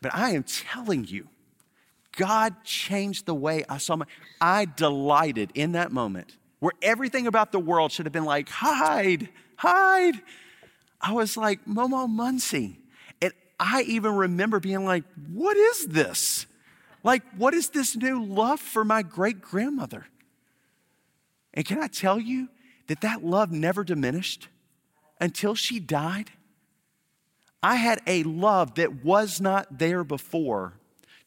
but 0.00 0.14
I 0.14 0.30
am 0.30 0.44
telling 0.44 1.04
you, 1.04 1.28
God 2.12 2.62
changed 2.62 3.26
the 3.26 3.34
way 3.34 3.64
I 3.68 3.78
saw 3.78 3.96
my, 3.96 4.06
I 4.40 4.66
delighted 4.66 5.50
in 5.54 5.72
that 5.72 5.90
moment 5.90 6.36
where 6.60 6.72
everything 6.80 7.26
about 7.26 7.50
the 7.50 7.58
world 7.58 7.90
should 7.90 8.06
have 8.06 8.12
been 8.12 8.24
like, 8.24 8.48
hide, 8.48 9.30
hide. 9.56 10.22
I 11.00 11.12
was 11.12 11.36
like, 11.36 11.64
Momo 11.66 12.08
Muncie 12.08 12.78
I 13.58 13.82
even 13.82 14.14
remember 14.14 14.60
being 14.60 14.84
like, 14.84 15.04
what 15.32 15.56
is 15.56 15.86
this? 15.86 16.46
Like, 17.02 17.22
what 17.36 17.54
is 17.54 17.70
this 17.70 17.96
new 17.96 18.22
love 18.22 18.60
for 18.60 18.84
my 18.84 19.02
great 19.02 19.40
grandmother? 19.40 20.06
And 21.54 21.64
can 21.64 21.78
I 21.78 21.86
tell 21.86 22.18
you 22.18 22.48
that 22.88 23.00
that 23.00 23.24
love 23.24 23.50
never 23.50 23.84
diminished 23.84 24.48
until 25.20 25.54
she 25.54 25.80
died? 25.80 26.30
I 27.62 27.76
had 27.76 28.00
a 28.06 28.22
love 28.24 28.74
that 28.74 29.04
was 29.04 29.40
not 29.40 29.78
there 29.78 30.04
before 30.04 30.74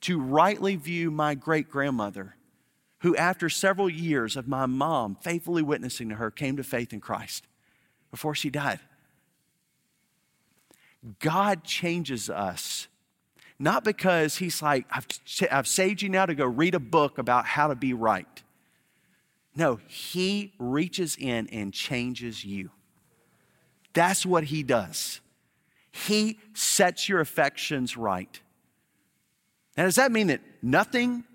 to 0.01 0.19
rightly 0.19 0.75
view 0.75 1.11
my 1.11 1.35
great 1.35 1.69
grandmother 1.69 2.35
who, 2.99 3.15
after 3.15 3.49
several 3.49 3.89
years 3.89 4.35
of 4.35 4.47
my 4.47 4.65
mom 4.65 5.15
faithfully 5.21 5.63
witnessing 5.63 6.09
to 6.09 6.15
her, 6.15 6.29
came 6.29 6.57
to 6.57 6.63
faith 6.63 6.93
in 6.93 6.99
Christ 6.99 7.47
before 8.11 8.35
she 8.35 8.49
died. 8.49 8.79
God 11.19 11.63
changes 11.63 12.29
us. 12.29 12.87
Not 13.57 13.83
because 13.83 14.37
he's 14.37 14.61
like, 14.61 14.85
I've, 14.89 15.07
I've 15.51 15.67
saved 15.67 16.01
you 16.01 16.09
now 16.09 16.25
to 16.25 16.33
go 16.33 16.45
read 16.45 16.75
a 16.75 16.79
book 16.79 17.17
about 17.17 17.45
how 17.45 17.67
to 17.67 17.75
be 17.75 17.93
right. 17.93 18.43
No, 19.55 19.79
he 19.87 20.53
reaches 20.57 21.17
in 21.19 21.47
and 21.47 21.73
changes 21.73 22.45
you. 22.45 22.69
That's 23.93 24.25
what 24.25 24.45
he 24.45 24.63
does. 24.63 25.19
He 25.91 26.39
sets 26.53 27.09
your 27.09 27.19
affections 27.19 27.97
right. 27.97 28.39
Now, 29.75 29.85
does 29.85 29.95
that 29.95 30.11
mean 30.11 30.27
that 30.27 30.41
nothing, 30.61 31.25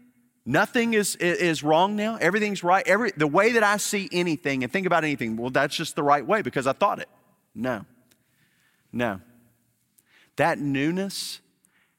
nothing 0.47 0.95
is, 0.95 1.17
is 1.17 1.63
wrong 1.63 1.97
now? 1.97 2.17
Everything's 2.17 2.65
right? 2.65 2.87
Every, 2.87 3.11
the 3.17 3.27
way 3.27 3.53
that 3.53 3.63
I 3.63 3.77
see 3.77 4.09
anything 4.13 4.63
and 4.63 4.73
think 4.73 4.87
about 4.87 5.05
anything, 5.05 5.37
well, 5.37 5.51
that's 5.51 5.77
just 5.77 5.97
the 5.97 6.03
right 6.03 6.25
way 6.25 6.41
because 6.41 6.67
I 6.67 6.73
thought 6.73 7.01
it. 7.01 7.09
No. 7.55 7.85
No. 8.93 9.21
That 10.37 10.59
newness 10.59 11.41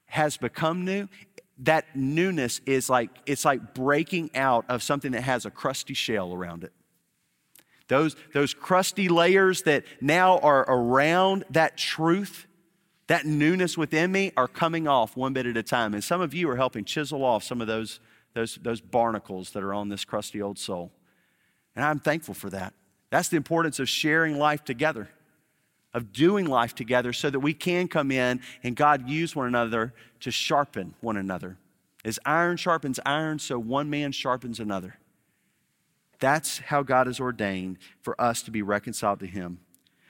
has 0.08 0.38
become 0.38 0.86
new. 0.86 1.08
That 1.60 1.86
newness 1.96 2.60
is 2.66 2.90
like, 2.90 3.10
it's 3.26 3.46
like 3.46 3.74
breaking 3.74 4.32
out 4.36 4.66
of 4.70 4.84
something 4.84 5.12
that 5.14 5.22
has 5.22 5.46
a 5.46 5.52
crusty 5.52 5.94
shell 5.94 6.34
around 6.34 6.64
it. 6.64 6.74
Those, 7.88 8.16
those 8.34 8.54
crusty 8.54 9.10
layers 9.10 9.62
that 9.64 9.84
now 10.02 10.40
are 10.40 10.66
around 10.68 11.46
that 11.52 11.78
truth, 11.78 12.48
that 13.08 13.26
newness 13.26 13.78
within 13.78 14.12
me, 14.12 14.32
are 14.36 14.48
coming 14.48 14.88
off 14.88 15.16
one 15.16 15.34
bit 15.34 15.46
at 15.46 15.56
a 15.56 15.64
time. 15.64 15.94
And 15.94 16.04
some 16.04 16.20
of 16.20 16.34
you 16.34 16.50
are 16.50 16.56
helping 16.56 16.84
chisel 16.84 17.24
off 17.24 17.44
some 17.44 17.62
of 17.62 17.68
those, 17.68 18.00
those, 18.34 18.58
those 18.62 18.82
barnacles 18.82 19.52
that 19.52 19.64
are 19.64 19.74
on 19.74 19.90
this 19.90 20.04
crusty 20.04 20.42
old 20.42 20.58
soul. 20.58 20.92
And 21.76 21.86
I'm 21.86 22.00
thankful 22.00 22.34
for 22.34 22.50
that. 22.50 22.74
That's 23.12 23.30
the 23.30 23.38
importance 23.38 23.80
of 23.80 23.88
sharing 23.88 24.40
life 24.40 24.64
together 24.64 25.10
of 25.96 26.12
doing 26.12 26.46
life 26.46 26.76
together 26.76 27.14
so 27.14 27.32
that 27.32 27.40
we 27.40 27.54
can 27.54 27.88
come 27.88 28.12
in 28.12 28.42
and 28.62 28.76
God 28.76 29.10
use 29.10 29.36
one 29.36 29.48
another 29.48 29.94
to 30.20 30.30
sharpen 30.30 30.94
one 31.00 31.18
another. 31.18 31.58
As 32.04 32.20
iron 32.26 32.58
sharpens 32.58 33.00
iron, 33.06 33.40
so 33.40 33.58
one 33.58 33.90
man 33.90 34.12
sharpens 34.12 34.60
another. 34.60 34.98
That's 36.20 36.60
how 36.60 36.84
God 36.84 37.08
has 37.08 37.20
ordained 37.20 37.78
for 38.02 38.20
us 38.22 38.44
to 38.44 38.52
be 38.52 38.62
reconciled 38.62 39.22
to 39.22 39.26
Him. 39.26 39.60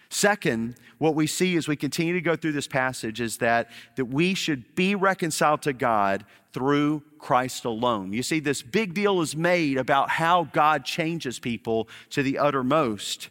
Second, 0.10 0.76
what 0.98 1.16
we 1.16 1.28
see 1.28 1.56
as 1.56 1.68
we 1.68 1.76
continue 1.76 2.14
to 2.14 2.22
go 2.22 2.36
through 2.36 2.54
this 2.54 2.68
passage 2.68 3.22
is 3.22 3.38
that, 3.38 3.70
that 3.96 4.06
we 4.06 4.34
should 4.34 4.76
be 4.76 4.96
reconciled 4.96 5.62
to 5.64 5.74
God 5.74 6.26
through 6.52 7.04
Christ 7.20 7.66
alone. 7.66 8.12
You 8.14 8.24
see, 8.24 8.40
this 8.40 8.62
big 8.62 8.94
deal 8.94 9.22
is 9.22 9.36
made 9.36 9.78
about 9.78 10.10
how 10.10 10.46
God 10.46 10.86
changes 10.86 11.38
people 11.38 11.90
to 12.12 12.24
the 12.24 12.40
uttermost. 12.40 13.30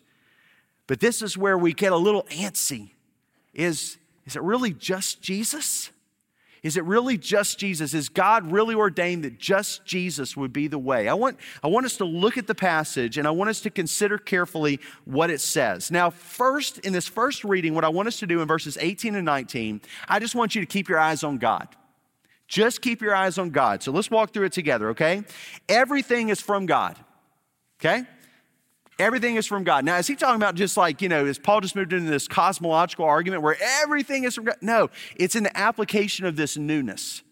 But 0.86 1.00
this 1.00 1.22
is 1.22 1.36
where 1.36 1.56
we 1.56 1.72
get 1.72 1.92
a 1.92 1.96
little 1.96 2.24
antsy. 2.24 2.90
Is, 3.52 3.96
is 4.26 4.36
it 4.36 4.42
really 4.42 4.72
just 4.72 5.22
Jesus? 5.22 5.90
Is 6.64 6.78
it 6.78 6.84
really 6.84 7.18
just 7.18 7.58
Jesus? 7.58 7.92
Is 7.92 8.08
God 8.08 8.50
really 8.50 8.74
ordained 8.74 9.24
that 9.24 9.38
just 9.38 9.84
Jesus 9.84 10.34
would 10.34 10.50
be 10.50 10.66
the 10.66 10.78
way? 10.78 11.08
I 11.08 11.14
want, 11.14 11.38
I 11.62 11.68
want 11.68 11.84
us 11.84 11.98
to 11.98 12.06
look 12.06 12.38
at 12.38 12.46
the 12.46 12.54
passage 12.54 13.18
and 13.18 13.28
I 13.28 13.32
want 13.32 13.50
us 13.50 13.60
to 13.60 13.70
consider 13.70 14.16
carefully 14.16 14.80
what 15.04 15.30
it 15.30 15.42
says. 15.42 15.90
Now, 15.90 16.08
first, 16.08 16.78
in 16.78 16.94
this 16.94 17.06
first 17.06 17.44
reading, 17.44 17.74
what 17.74 17.84
I 17.84 17.90
want 17.90 18.08
us 18.08 18.18
to 18.20 18.26
do 18.26 18.40
in 18.40 18.48
verses 18.48 18.78
18 18.80 19.14
and 19.14 19.26
19, 19.26 19.82
I 20.08 20.18
just 20.18 20.34
want 20.34 20.54
you 20.54 20.62
to 20.62 20.66
keep 20.66 20.88
your 20.88 20.98
eyes 20.98 21.22
on 21.22 21.36
God. 21.36 21.68
Just 22.48 22.80
keep 22.80 23.02
your 23.02 23.14
eyes 23.14 23.36
on 23.36 23.50
God. 23.50 23.82
So 23.82 23.92
let's 23.92 24.10
walk 24.10 24.32
through 24.32 24.46
it 24.46 24.52
together, 24.52 24.88
okay? 24.90 25.22
Everything 25.68 26.30
is 26.30 26.40
from 26.40 26.64
God, 26.64 26.98
okay? 27.78 28.04
Everything 28.98 29.35
is 29.37 29.46
from 29.46 29.64
God. 29.64 29.85
Now, 29.85 29.96
is 29.96 30.07
he 30.07 30.14
talking 30.14 30.37
about 30.37 30.54
just 30.54 30.76
like, 30.76 31.02
you 31.02 31.09
know, 31.09 31.26
is 31.26 31.38
Paul 31.38 31.61
just 31.61 31.74
moved 31.74 31.92
into 31.92 32.11
this 32.11 32.28
cosmological 32.28 33.04
argument 33.04 33.42
where 33.42 33.57
everything 33.83 34.24
is 34.24 34.37
from 34.37 34.44
God? 34.44 34.57
No, 34.61 34.90
it's 35.16 35.35
in 35.35 35.42
the 35.42 35.57
application 35.57 36.26
of 36.26 36.37
this 36.37 36.57
newness. 36.57 37.22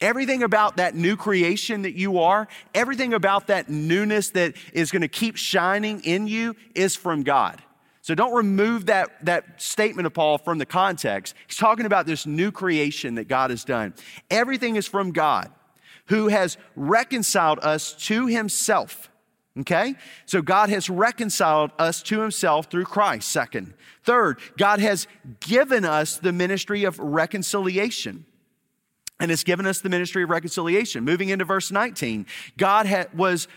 Everything 0.00 0.42
about 0.42 0.76
that 0.78 0.94
new 0.94 1.16
creation 1.16 1.82
that 1.82 1.94
you 1.94 2.20
are, 2.20 2.48
everything 2.74 3.12
about 3.12 3.48
that 3.48 3.68
newness 3.68 4.30
that 4.30 4.54
is 4.72 4.90
going 4.90 5.02
to 5.02 5.08
keep 5.08 5.36
shining 5.36 6.00
in 6.00 6.26
you 6.26 6.56
is 6.74 6.96
from 6.96 7.22
God. 7.22 7.62
So 8.02 8.14
don't 8.14 8.34
remove 8.34 8.86
that, 8.86 9.24
that 9.26 9.60
statement 9.60 10.06
of 10.06 10.14
Paul 10.14 10.38
from 10.38 10.56
the 10.56 10.64
context. 10.64 11.34
He's 11.46 11.58
talking 11.58 11.84
about 11.84 12.06
this 12.06 12.24
new 12.24 12.50
creation 12.50 13.16
that 13.16 13.28
God 13.28 13.50
has 13.50 13.62
done. 13.62 13.92
Everything 14.30 14.76
is 14.76 14.86
from 14.86 15.12
God 15.12 15.50
who 16.06 16.28
has 16.28 16.56
reconciled 16.76 17.58
us 17.60 17.92
to 18.06 18.26
himself 18.26 19.09
Okay? 19.58 19.94
So 20.26 20.42
God 20.42 20.68
has 20.68 20.88
reconciled 20.88 21.72
us 21.78 22.02
to 22.04 22.20
himself 22.20 22.66
through 22.66 22.84
Christ. 22.84 23.28
Second. 23.28 23.74
Third, 24.04 24.38
God 24.56 24.80
has 24.80 25.06
given 25.40 25.84
us 25.84 26.16
the 26.18 26.32
ministry 26.32 26.84
of 26.84 26.98
reconciliation. 26.98 28.24
And 29.18 29.30
has 29.30 29.44
given 29.44 29.66
us 29.66 29.80
the 29.80 29.90
ministry 29.90 30.22
of 30.22 30.30
reconciliation. 30.30 31.04
Moving 31.04 31.28
into 31.28 31.44
verse 31.44 31.70
19, 31.70 32.26
God 32.56 32.86
had, 32.86 33.12
was, 33.16 33.48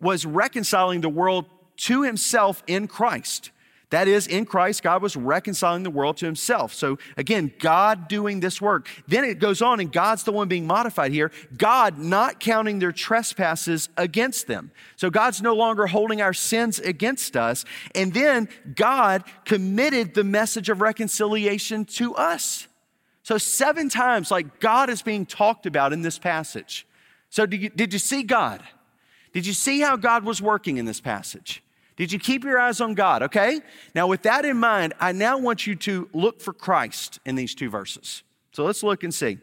was 0.00 0.24
reconciling 0.24 1.00
the 1.00 1.08
world 1.08 1.46
to 1.78 2.02
himself 2.02 2.62
in 2.66 2.86
Christ 2.86 3.50
that 3.90 4.06
is, 4.06 4.26
in 4.26 4.44
Christ, 4.44 4.82
God 4.82 5.00
was 5.00 5.16
reconciling 5.16 5.82
the 5.82 5.90
world 5.90 6.18
to 6.18 6.26
himself. 6.26 6.74
So 6.74 6.98
again, 7.16 7.52
God 7.58 8.06
doing 8.06 8.40
this 8.40 8.60
work. 8.60 8.88
Then 9.06 9.24
it 9.24 9.38
goes 9.38 9.62
on, 9.62 9.80
and 9.80 9.90
God's 9.90 10.24
the 10.24 10.32
one 10.32 10.46
being 10.46 10.66
modified 10.66 11.10
here. 11.10 11.32
God 11.56 11.96
not 11.98 12.38
counting 12.38 12.80
their 12.80 12.92
trespasses 12.92 13.88
against 13.96 14.46
them. 14.46 14.72
So 14.96 15.08
God's 15.08 15.40
no 15.40 15.54
longer 15.54 15.86
holding 15.86 16.20
our 16.20 16.34
sins 16.34 16.78
against 16.78 17.34
us. 17.34 17.64
And 17.94 18.12
then 18.12 18.48
God 18.74 19.24
committed 19.46 20.12
the 20.12 20.24
message 20.24 20.68
of 20.68 20.82
reconciliation 20.82 21.86
to 21.86 22.14
us. 22.14 22.68
So, 23.22 23.36
seven 23.36 23.90
times, 23.90 24.30
like 24.30 24.58
God 24.58 24.88
is 24.88 25.02
being 25.02 25.26
talked 25.26 25.66
about 25.66 25.92
in 25.92 26.00
this 26.00 26.18
passage. 26.18 26.86
So, 27.28 27.44
did 27.44 27.60
you, 27.60 27.68
did 27.68 27.92
you 27.92 27.98
see 27.98 28.22
God? 28.22 28.62
Did 29.34 29.46
you 29.46 29.52
see 29.52 29.80
how 29.80 29.96
God 29.96 30.24
was 30.24 30.40
working 30.40 30.78
in 30.78 30.86
this 30.86 31.00
passage? 31.00 31.62
Did 31.98 32.12
you 32.12 32.20
keep 32.20 32.44
your 32.44 32.60
eyes 32.60 32.80
on 32.80 32.94
God? 32.94 33.24
Okay? 33.24 33.60
Now, 33.92 34.06
with 34.06 34.22
that 34.22 34.44
in 34.44 34.56
mind, 34.56 34.94
I 35.00 35.10
now 35.10 35.36
want 35.36 35.66
you 35.66 35.74
to 35.74 36.08
look 36.12 36.40
for 36.40 36.52
Christ 36.52 37.18
in 37.26 37.34
these 37.34 37.56
two 37.56 37.68
verses. 37.68 38.22
So 38.52 38.64
let's 38.64 38.84
look 38.84 39.02
and 39.02 39.12
see. 39.12 39.38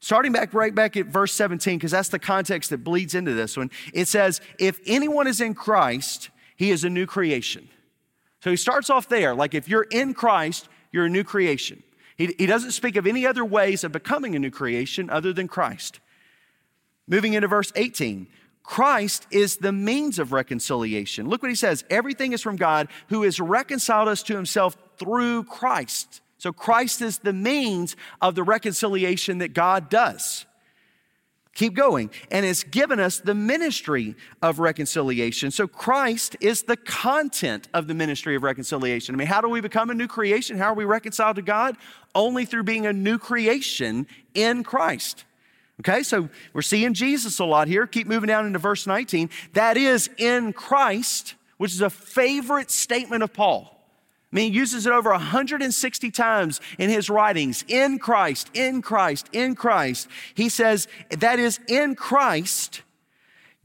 Starting 0.00 0.32
back 0.32 0.54
right 0.54 0.74
back 0.74 0.96
at 0.96 1.06
verse 1.06 1.34
17, 1.34 1.78
because 1.78 1.90
that's 1.90 2.08
the 2.08 2.18
context 2.18 2.70
that 2.70 2.78
bleeds 2.78 3.14
into 3.14 3.34
this 3.34 3.58
one. 3.58 3.70
It 3.92 4.08
says, 4.08 4.40
If 4.58 4.80
anyone 4.86 5.26
is 5.26 5.40
in 5.40 5.54
Christ, 5.54 6.30
he 6.56 6.70
is 6.70 6.82
a 6.82 6.90
new 6.90 7.04
creation. 7.04 7.68
So 8.42 8.50
he 8.50 8.56
starts 8.56 8.88
off 8.88 9.08
there, 9.08 9.34
like 9.34 9.54
if 9.54 9.68
you're 9.68 9.86
in 9.90 10.14
Christ, 10.14 10.68
you're 10.92 11.04
a 11.04 11.10
new 11.10 11.24
creation. 11.24 11.82
He, 12.16 12.34
he 12.38 12.46
doesn't 12.46 12.72
speak 12.72 12.96
of 12.96 13.06
any 13.06 13.26
other 13.26 13.44
ways 13.44 13.84
of 13.84 13.92
becoming 13.92 14.34
a 14.34 14.38
new 14.38 14.50
creation 14.50 15.10
other 15.10 15.32
than 15.32 15.46
Christ. 15.46 16.00
Moving 17.06 17.34
into 17.34 17.48
verse 17.48 17.70
18, 17.76 18.26
Christ 18.62 19.26
is 19.30 19.56
the 19.56 19.72
means 19.72 20.18
of 20.18 20.32
reconciliation. 20.32 21.28
Look 21.28 21.42
what 21.42 21.50
he 21.50 21.54
says 21.56 21.84
everything 21.90 22.32
is 22.32 22.40
from 22.40 22.56
God 22.56 22.88
who 23.08 23.22
has 23.22 23.40
reconciled 23.40 24.08
us 24.08 24.22
to 24.24 24.36
himself 24.36 24.76
through 24.98 25.44
Christ. 25.44 26.20
So 26.38 26.52
Christ 26.52 27.02
is 27.02 27.18
the 27.18 27.32
means 27.32 27.96
of 28.20 28.34
the 28.34 28.42
reconciliation 28.42 29.38
that 29.38 29.52
God 29.54 29.88
does. 29.88 30.46
Keep 31.54 31.74
going. 31.74 32.10
And 32.30 32.46
has 32.46 32.64
given 32.64 32.98
us 32.98 33.18
the 33.18 33.34
ministry 33.34 34.16
of 34.40 34.58
reconciliation. 34.58 35.50
So 35.50 35.68
Christ 35.68 36.36
is 36.40 36.62
the 36.62 36.76
content 36.76 37.68
of 37.74 37.86
the 37.88 37.94
ministry 37.94 38.34
of 38.36 38.42
reconciliation. 38.42 39.14
I 39.14 39.18
mean, 39.18 39.28
how 39.28 39.40
do 39.40 39.48
we 39.48 39.60
become 39.60 39.90
a 39.90 39.94
new 39.94 40.08
creation? 40.08 40.56
How 40.56 40.72
are 40.72 40.74
we 40.74 40.84
reconciled 40.84 41.36
to 41.36 41.42
God? 41.42 41.76
Only 42.14 42.46
through 42.46 42.62
being 42.64 42.86
a 42.86 42.92
new 42.92 43.18
creation 43.18 44.06
in 44.34 44.64
Christ. 44.64 45.24
Okay, 45.82 46.04
so 46.04 46.28
we're 46.52 46.62
seeing 46.62 46.94
Jesus 46.94 47.40
a 47.40 47.44
lot 47.44 47.66
here. 47.66 47.88
Keep 47.88 48.06
moving 48.06 48.28
down 48.28 48.46
into 48.46 48.60
verse 48.60 48.86
19. 48.86 49.28
That 49.54 49.76
is 49.76 50.08
in 50.16 50.52
Christ, 50.52 51.34
which 51.56 51.72
is 51.72 51.80
a 51.80 51.90
favorite 51.90 52.70
statement 52.70 53.24
of 53.24 53.32
Paul. 53.32 53.68
I 54.32 54.36
mean, 54.36 54.52
he 54.52 54.58
uses 54.58 54.86
it 54.86 54.92
over 54.92 55.10
160 55.10 56.10
times 56.12 56.60
in 56.78 56.88
his 56.88 57.10
writings. 57.10 57.64
In 57.66 57.98
Christ, 57.98 58.48
in 58.54 58.80
Christ, 58.80 59.28
in 59.32 59.56
Christ. 59.56 60.06
He 60.34 60.48
says 60.48 60.86
that 61.10 61.40
is 61.40 61.58
in 61.66 61.96
Christ. 61.96 62.82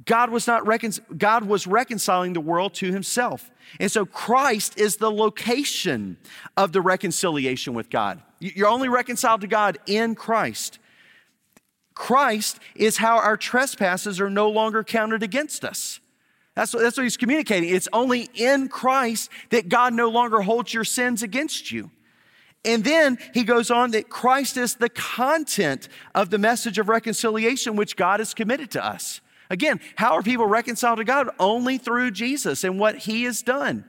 God 0.04 0.32
was 0.32 0.48
not 0.48 0.66
recon- 0.66 0.94
God 1.16 1.44
was 1.44 1.68
reconciling 1.68 2.34
the 2.34 2.42
world 2.42 2.74
to 2.76 2.92
himself. 2.92 3.52
And 3.80 3.92
so 3.92 4.08
Christ 4.08 4.80
is 4.80 4.98
the 4.98 5.12
location 5.12 6.18
of 6.56 6.72
the 6.72 6.82
reconciliation 6.82 7.76
with 7.76 7.92
God. 7.92 8.24
You're 8.40 8.70
only 8.70 8.90
reconciled 8.90 9.42
to 9.42 9.48
God 9.48 9.78
in 9.86 10.16
Christ. 10.16 10.80
Christ 11.98 12.60
is 12.76 12.98
how 12.98 13.18
our 13.18 13.36
trespasses 13.36 14.22
are 14.22 14.30
no 14.30 14.50
longer 14.50 14.84
counted 14.84 15.24
against 15.24 15.66
us. 15.66 16.00
That's 16.54 16.72
what, 16.72 16.84
that's 16.84 16.96
what 16.96 17.04
he's 17.04 17.18
communicating. 17.18 17.70
It's 17.70 17.88
only 17.92 18.30
in 18.36 18.68
Christ 18.68 19.32
that 19.50 19.68
God 19.68 19.96
no 19.96 20.10
longer 20.10 20.42
holds 20.42 20.74
your 20.74 20.84
sins 20.84 21.24
against 21.24 21.72
you. 21.72 21.90
And 22.64 22.84
then 22.84 23.18
he 23.34 23.44
goes 23.44 23.72
on 23.72 23.92
that 23.92 24.10
Christ 24.10 24.58
is 24.58 24.76
the 24.76 24.90
content 24.90 25.90
of 26.14 26.30
the 26.30 26.38
message 26.38 26.78
of 26.78 26.88
reconciliation 26.88 27.76
which 27.76 27.96
God 27.96 28.20
has 28.20 28.36
committed 28.36 28.70
to 28.72 28.86
us. 28.86 29.20
Again, 29.50 29.80
how 29.96 30.14
are 30.14 30.22
people 30.22 30.46
reconciled 30.46 31.00
to 31.00 31.04
God? 31.04 31.30
Only 31.40 31.80
through 31.80 32.12
Jesus 32.12 32.64
and 32.64 32.80
what 32.80 32.98
he 32.98 33.24
has 33.24 33.42
done. 33.42 33.86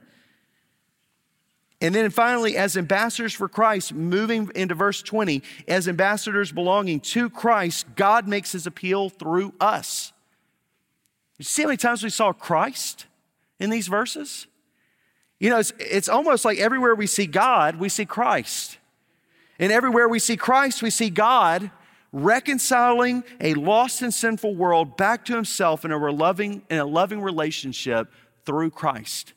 And 1.80 1.94
then 1.94 2.10
finally, 2.10 2.56
as 2.56 2.76
ambassadors 2.76 3.32
for 3.32 3.48
Christ, 3.48 3.94
moving 3.94 4.50
into 4.54 4.74
verse 4.74 5.00
20, 5.00 5.42
as 5.68 5.86
ambassadors 5.86 6.50
belonging 6.50 6.98
to 7.00 7.30
Christ, 7.30 7.86
God 7.94 8.26
makes 8.26 8.52
his 8.52 8.66
appeal 8.66 9.08
through 9.08 9.54
us. 9.60 10.12
You 11.38 11.44
see 11.44 11.62
how 11.62 11.68
many 11.68 11.76
times 11.76 12.02
we 12.02 12.10
saw 12.10 12.32
Christ 12.32 13.06
in 13.60 13.70
these 13.70 13.86
verses? 13.86 14.48
You 15.38 15.50
know, 15.50 15.58
it's, 15.58 15.72
it's 15.78 16.08
almost 16.08 16.44
like 16.44 16.58
everywhere 16.58 16.96
we 16.96 17.06
see 17.06 17.26
God, 17.26 17.76
we 17.76 17.88
see 17.88 18.04
Christ. 18.04 18.78
And 19.60 19.70
everywhere 19.70 20.08
we 20.08 20.18
see 20.18 20.36
Christ, 20.36 20.82
we 20.82 20.90
see 20.90 21.10
God 21.10 21.70
reconciling 22.12 23.22
a 23.40 23.54
lost 23.54 24.02
and 24.02 24.12
sinful 24.12 24.56
world 24.56 24.96
back 24.96 25.24
to 25.26 25.34
himself 25.34 25.84
in 25.84 25.92
a 25.92 26.10
loving, 26.10 26.62
in 26.70 26.78
a 26.78 26.84
loving 26.84 27.20
relationship 27.20 28.10
through 28.44 28.70
Christ. 28.70 29.32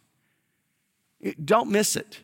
Don't 1.44 1.70
miss 1.70 1.96
it. 1.96 2.22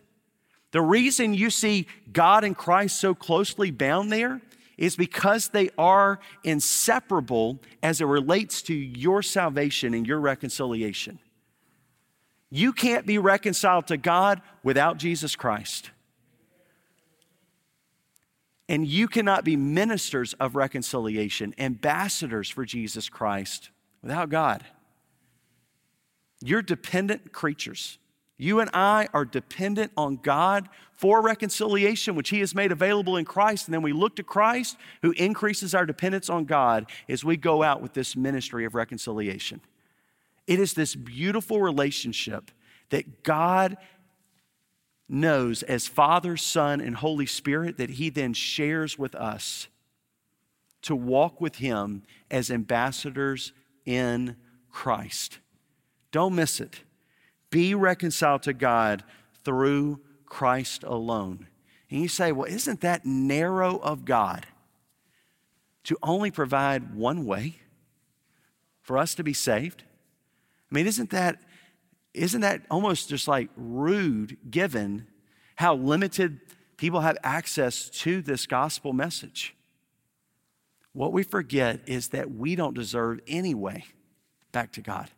The 0.72 0.82
reason 0.82 1.34
you 1.34 1.50
see 1.50 1.88
God 2.12 2.44
and 2.44 2.56
Christ 2.56 3.00
so 3.00 3.16
closely 3.16 3.72
bound 3.72 4.12
there 4.12 4.42
is 4.78 4.96
because 4.96 5.50
they 5.50 5.70
are 5.78 6.20
inseparable 6.44 7.60
as 7.82 8.00
it 8.00 8.06
relates 8.06 8.62
to 8.64 8.74
your 8.74 9.24
salvation 9.24 9.94
and 9.94 10.06
your 10.06 10.20
reconciliation. 10.20 11.20
You 12.50 12.72
can't 12.72 13.06
be 13.06 13.18
reconciled 13.18 13.88
to 13.88 13.98
God 13.98 14.42
without 14.64 14.98
Jesus 14.98 15.36
Christ. 15.36 15.92
And 18.70 18.86
you 18.86 19.08
cannot 19.08 19.44
be 19.44 19.56
ministers 19.56 20.34
of 20.34 20.56
reconciliation, 20.56 21.56
ambassadors 21.58 22.50
for 22.50 22.66
Jesus 22.66 23.10
Christ 23.10 23.70
without 24.02 24.30
God. 24.30 24.66
You're 26.42 26.62
dependent 26.62 27.32
creatures. 27.32 27.98
You 28.38 28.60
and 28.60 28.70
I 28.74 29.08
are 29.14 29.26
dependent 29.26 29.92
on 29.98 30.18
God 30.18 30.70
for 30.94 31.22
reconciliation, 31.22 32.16
which 32.16 32.30
He 32.30 32.40
has 32.40 32.54
made 32.54 32.72
available 32.72 33.18
in 33.18 33.26
Christ. 33.26 33.68
And 33.68 33.74
then 33.74 33.82
we 33.82 33.94
look 33.94 34.16
to 34.18 34.24
Christ, 34.24 34.78
who 35.02 35.12
increases 35.12 35.74
our 35.74 35.86
dependence 35.86 36.30
on 36.30 36.46
God 36.46 36.90
as 37.10 37.24
we 37.24 37.38
go 37.38 37.64
out 37.64 37.82
with 37.82 37.94
this 37.94 38.16
ministry 38.16 38.66
of 38.66 38.76
reconciliation. 38.76 39.62
It 40.46 40.60
is 40.60 40.74
this 40.74 40.96
beautiful 40.96 41.62
relationship 41.62 42.52
that 42.90 43.24
God 43.24 43.78
knows 45.10 45.64
as 45.64 45.88
Father, 45.88 46.38
Son, 46.38 46.80
and 46.80 46.96
Holy 46.96 47.26
Spirit 47.26 47.78
that 47.78 47.92
He 47.92 48.10
then 48.10 48.34
shares 48.34 48.98
with 49.00 49.16
us 49.16 49.68
to 50.84 50.96
walk 50.96 51.42
with 51.42 51.56
Him 51.56 52.04
as 52.30 52.52
ambassadors 52.52 53.52
in 53.86 54.36
Christ. 54.70 55.40
Don't 56.12 56.36
miss 56.36 56.60
it. 56.60 56.82
Be 57.50 57.76
reconciled 57.76 58.44
to 58.44 58.54
God 58.54 59.04
through 59.44 60.02
Christ 60.26 60.84
alone. 60.84 61.48
And 61.90 62.02
you 62.02 62.08
say, 62.08 62.32
well, 62.32 62.52
isn't 62.52 62.82
that 62.82 63.06
narrow 63.06 63.78
of 63.78 64.06
God 64.06 64.46
to 65.86 65.98
only 66.04 66.32
provide 66.32 66.94
one 66.94 67.26
way 67.26 67.60
for 68.82 68.98
us 68.98 69.16
to 69.16 69.24
be 69.24 69.34
saved? 69.34 69.84
I 70.70 70.76
mean, 70.76 70.86
isn't 70.86 71.12
that, 71.12 71.42
isn't 72.14 72.42
that 72.42 72.64
almost 72.70 73.10
just 73.10 73.28
like 73.28 73.50
rude 73.56 74.38
given 74.50 75.08
how 75.56 75.76
limited 75.76 76.42
people 76.76 77.00
have 77.00 77.18
access 77.24 77.90
to 77.90 78.22
this 78.22 78.46
gospel 78.46 78.92
message? 78.92 79.56
What 80.92 81.14
we 81.14 81.24
forget 81.24 81.82
is 81.86 82.10
that 82.10 82.32
we 82.32 82.56
don't 82.56 82.74
deserve 82.74 83.20
any 83.28 83.54
way 83.54 83.86
back 84.52 84.74
to 84.74 84.82
God. 84.82 85.10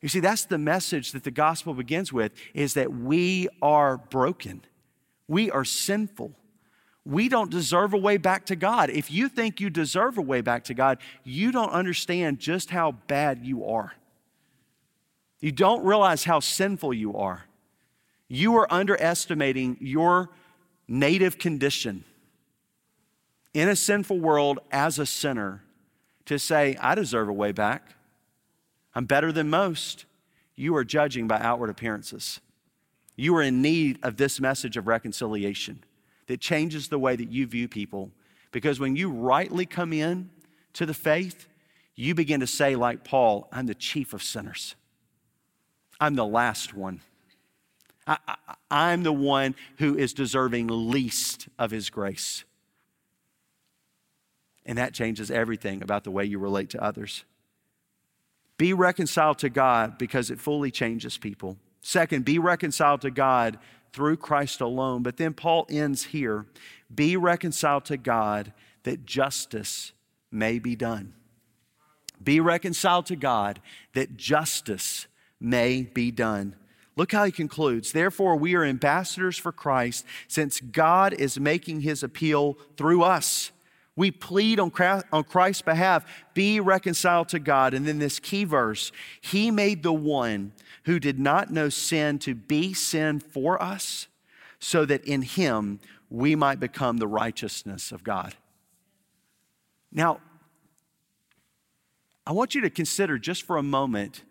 You 0.00 0.08
see, 0.08 0.20
that's 0.20 0.44
the 0.44 0.58
message 0.58 1.12
that 1.12 1.24
the 1.24 1.30
gospel 1.30 1.74
begins 1.74 2.12
with 2.12 2.32
is 2.54 2.74
that 2.74 2.92
we 2.92 3.48
are 3.60 3.98
broken. 3.98 4.62
We 5.26 5.50
are 5.50 5.64
sinful. 5.64 6.32
We 7.04 7.28
don't 7.28 7.50
deserve 7.50 7.94
a 7.94 7.98
way 7.98 8.16
back 8.16 8.46
to 8.46 8.56
God. 8.56 8.90
If 8.90 9.10
you 9.10 9.28
think 9.28 9.60
you 9.60 9.70
deserve 9.70 10.18
a 10.18 10.22
way 10.22 10.40
back 10.40 10.64
to 10.64 10.74
God, 10.74 10.98
you 11.24 11.50
don't 11.50 11.70
understand 11.70 12.38
just 12.38 12.70
how 12.70 12.92
bad 12.92 13.44
you 13.44 13.64
are. 13.64 13.94
You 15.40 15.52
don't 15.52 15.84
realize 15.84 16.24
how 16.24 16.40
sinful 16.40 16.94
you 16.94 17.16
are. 17.16 17.46
You 18.28 18.56
are 18.56 18.72
underestimating 18.72 19.78
your 19.80 20.28
native 20.86 21.38
condition 21.38 22.04
in 23.54 23.68
a 23.68 23.76
sinful 23.76 24.20
world 24.20 24.58
as 24.70 24.98
a 24.98 25.06
sinner 25.06 25.62
to 26.26 26.38
say, 26.38 26.76
I 26.80 26.94
deserve 26.94 27.28
a 27.28 27.32
way 27.32 27.52
back. 27.52 27.94
I'm 28.94 29.04
better 29.04 29.32
than 29.32 29.50
most. 29.50 30.04
You 30.56 30.74
are 30.76 30.84
judging 30.84 31.28
by 31.28 31.38
outward 31.38 31.70
appearances. 31.70 32.40
You 33.16 33.34
are 33.36 33.42
in 33.42 33.62
need 33.62 33.98
of 34.02 34.16
this 34.16 34.40
message 34.40 34.76
of 34.76 34.86
reconciliation 34.86 35.84
that 36.26 36.40
changes 36.40 36.88
the 36.88 36.98
way 36.98 37.16
that 37.16 37.30
you 37.30 37.46
view 37.46 37.68
people. 37.68 38.10
Because 38.52 38.78
when 38.80 38.96
you 38.96 39.10
rightly 39.10 39.66
come 39.66 39.92
in 39.92 40.30
to 40.74 40.86
the 40.86 40.94
faith, 40.94 41.48
you 41.94 42.14
begin 42.14 42.40
to 42.40 42.46
say, 42.46 42.76
like 42.76 43.04
Paul, 43.04 43.48
I'm 43.52 43.66
the 43.66 43.74
chief 43.74 44.12
of 44.12 44.22
sinners. 44.22 44.76
I'm 46.00 46.14
the 46.14 46.26
last 46.26 46.74
one. 46.74 47.00
I, 48.06 48.36
am 48.70 49.02
the 49.02 49.12
one 49.12 49.54
who 49.78 49.96
is 49.96 50.14
deserving 50.14 50.68
least 50.68 51.48
of 51.58 51.70
his 51.70 51.90
grace. 51.90 52.44
And 54.64 54.78
that 54.78 54.94
changes 54.94 55.30
everything 55.30 55.82
about 55.82 56.04
the 56.04 56.10
way 56.10 56.24
you 56.24 56.38
relate 56.38 56.70
to 56.70 56.82
others. 56.82 57.24
Be 58.58 58.72
reconciled 58.72 59.38
to 59.38 59.48
God 59.48 59.96
because 59.96 60.30
it 60.30 60.40
fully 60.40 60.70
changes 60.70 61.16
people. 61.16 61.56
Second, 61.80 62.24
be 62.24 62.38
reconciled 62.38 63.00
to 63.02 63.10
God 63.10 63.58
through 63.92 64.16
Christ 64.16 64.60
alone. 64.60 65.02
But 65.02 65.16
then 65.16 65.32
Paul 65.32 65.66
ends 65.70 66.04
here 66.04 66.46
be 66.94 67.16
reconciled 67.16 67.84
to 67.86 67.96
God 67.96 68.52
that 68.84 69.04
justice 69.04 69.92
may 70.30 70.58
be 70.58 70.74
done. 70.74 71.12
Be 72.22 72.40
reconciled 72.40 73.06
to 73.06 73.16
God 73.16 73.60
that 73.94 74.16
justice 74.16 75.06
may 75.40 75.82
be 75.82 76.10
done. 76.10 76.56
Look 76.96 77.12
how 77.12 77.24
he 77.24 77.30
concludes. 77.30 77.92
Therefore, 77.92 78.36
we 78.36 78.54
are 78.56 78.64
ambassadors 78.64 79.38
for 79.38 79.52
Christ 79.52 80.04
since 80.26 80.60
God 80.60 81.12
is 81.12 81.38
making 81.38 81.82
his 81.82 82.02
appeal 82.02 82.58
through 82.76 83.02
us. 83.02 83.52
We 83.98 84.12
plead 84.12 84.60
on 84.60 84.70
Christ's 84.70 85.62
behalf, 85.62 86.06
be 86.32 86.60
reconciled 86.60 87.30
to 87.30 87.40
God. 87.40 87.74
And 87.74 87.84
then 87.84 87.98
this 87.98 88.20
key 88.20 88.44
verse 88.44 88.92
He 89.20 89.50
made 89.50 89.82
the 89.82 89.92
one 89.92 90.52
who 90.84 91.00
did 91.00 91.18
not 91.18 91.50
know 91.50 91.68
sin 91.68 92.20
to 92.20 92.36
be 92.36 92.72
sin 92.74 93.18
for 93.18 93.60
us, 93.60 94.06
so 94.60 94.84
that 94.84 95.04
in 95.04 95.22
Him 95.22 95.80
we 96.10 96.36
might 96.36 96.60
become 96.60 96.98
the 96.98 97.08
righteousness 97.08 97.90
of 97.90 98.04
God. 98.04 98.36
Now, 99.90 100.20
I 102.24 102.30
want 102.30 102.54
you 102.54 102.60
to 102.60 102.70
consider 102.70 103.18
just 103.18 103.42
for 103.42 103.56
a 103.56 103.64
moment 103.64 104.22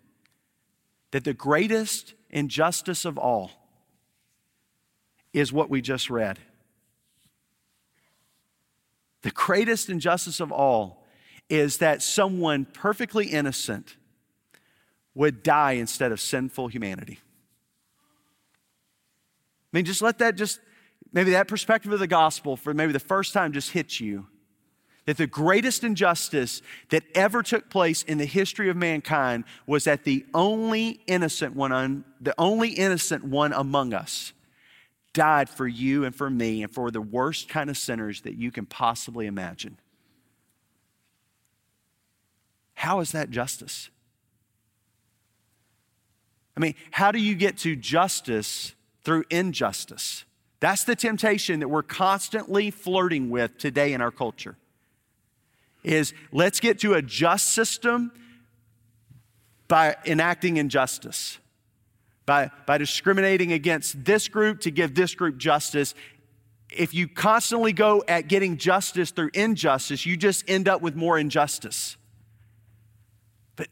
that 1.12 1.26
the 1.26 1.34
greatest 1.34 2.14
injustice 2.30 3.04
of 3.04 3.18
all 3.18 3.52
is 5.34 5.52
what 5.52 5.70
we 5.70 5.82
just 5.82 6.10
read. 6.10 6.40
The 9.28 9.34
greatest 9.34 9.90
injustice 9.90 10.40
of 10.40 10.54
all 10.54 11.04
is 11.50 11.80
that 11.80 12.02
someone 12.02 12.64
perfectly 12.64 13.26
innocent 13.26 13.98
would 15.16 15.44
die 15.44 15.74
instead 15.74 16.14
of 16.14 16.22
sinful 16.22 16.70
humanity. 16.70 17.20
I 19.66 19.68
mean, 19.74 19.84
just 19.84 20.02
let 20.02 20.20
that 20.20 20.38
just, 20.38 20.62
maybe 21.12 21.32
that 21.32 21.50
perspective 21.50 21.92
of 21.92 22.00
the 22.00 22.08
gospel 22.08 22.56
for 22.56 22.74
maybe 22.74 22.94
the 22.94 23.02
first 23.02 23.34
time 23.34 23.52
just 23.52 23.72
hit 23.72 24.00
you. 24.00 24.28
That 25.04 25.18
the 25.18 25.28
greatest 25.28 25.84
injustice 25.84 26.62
that 26.88 27.04
ever 27.14 27.44
took 27.44 27.70
place 27.70 28.04
in 28.04 28.20
the 28.20 28.26
history 28.26 28.70
of 28.70 28.78
mankind 28.78 29.44
was 29.66 29.84
that 29.84 30.06
the 30.06 30.26
only 30.34 31.02
innocent 31.06 31.54
one, 31.54 32.06
the 32.22 32.34
only 32.38 32.70
innocent 32.70 33.26
one 33.26 33.52
among 33.52 33.94
us 33.94 34.32
died 35.18 35.50
for 35.50 35.68
you 35.68 36.06
and 36.06 36.16
for 36.16 36.30
me 36.30 36.62
and 36.62 36.72
for 36.72 36.92
the 36.92 37.02
worst 37.02 37.50
kind 37.50 37.72
of 37.72 37.78
sinners 37.78 38.22
that 38.22 38.36
you 38.36 38.52
can 38.52 38.68
possibly 38.68 39.26
imagine. 39.26 39.80
How 42.76 43.00
is 43.00 43.14
that 43.14 43.32
justice? 43.32 43.90
I 46.56 46.60
mean, 46.60 46.76
how 46.92 47.12
do 47.12 47.18
you 47.18 47.34
get 47.34 47.58
to 47.60 47.76
justice 47.76 48.76
through 49.04 49.24
injustice? 49.32 50.24
That's 50.60 50.84
the 50.84 50.96
temptation 50.96 51.62
that 51.62 51.68
we're 51.68 51.82
constantly 51.82 52.70
flirting 52.70 53.32
with 53.32 53.58
today 53.58 53.94
in 53.94 54.02
our 54.02 54.12
culture. 54.12 54.56
Is 55.84 56.14
let's 56.32 56.60
get 56.60 56.78
to 56.82 56.94
a 56.94 57.02
just 57.02 57.54
system 57.54 58.12
by 59.68 59.96
enacting 60.06 60.58
injustice 60.58 61.40
by, 62.28 62.52
by 62.66 62.78
discriminating 62.78 63.54
against 63.54 64.04
this 64.04 64.28
group 64.28 64.60
to 64.60 64.70
give 64.70 64.94
this 64.94 65.16
group 65.16 65.38
justice. 65.38 65.96
If 66.70 66.94
you 66.94 67.08
constantly 67.08 67.72
go 67.72 68.04
at 68.08 68.28
getting 68.28 68.58
justice 68.58 69.12
through 69.12 69.32
injustice, 69.34 70.06
you 70.06 70.18
just 70.18 70.48
end 70.48 70.68
up 70.68 70.82
with 70.82 70.96
more 70.96 71.18
injustice. 71.18 71.96
But 73.56 73.70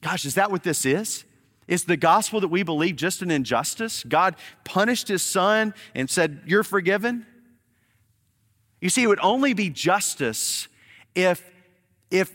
gosh, 0.00 0.24
is 0.24 0.34
that 0.34 0.50
what 0.50 0.64
this 0.64 0.86
is? 0.86 1.24
Is 1.68 1.84
the 1.84 1.98
gospel 1.98 2.40
that 2.40 2.48
we 2.48 2.62
believe 2.62 2.96
just 2.96 3.20
an 3.20 3.30
injustice? 3.30 4.02
God 4.04 4.36
punished 4.64 5.06
his 5.06 5.22
son 5.22 5.74
and 5.94 6.08
said, 6.08 6.40
You're 6.46 6.64
forgiven? 6.64 7.26
You 8.80 8.88
see, 8.88 9.02
it 9.02 9.06
would 9.06 9.20
only 9.20 9.52
be 9.52 9.68
justice 9.68 10.66
if, 11.14 11.44
if, 12.10 12.34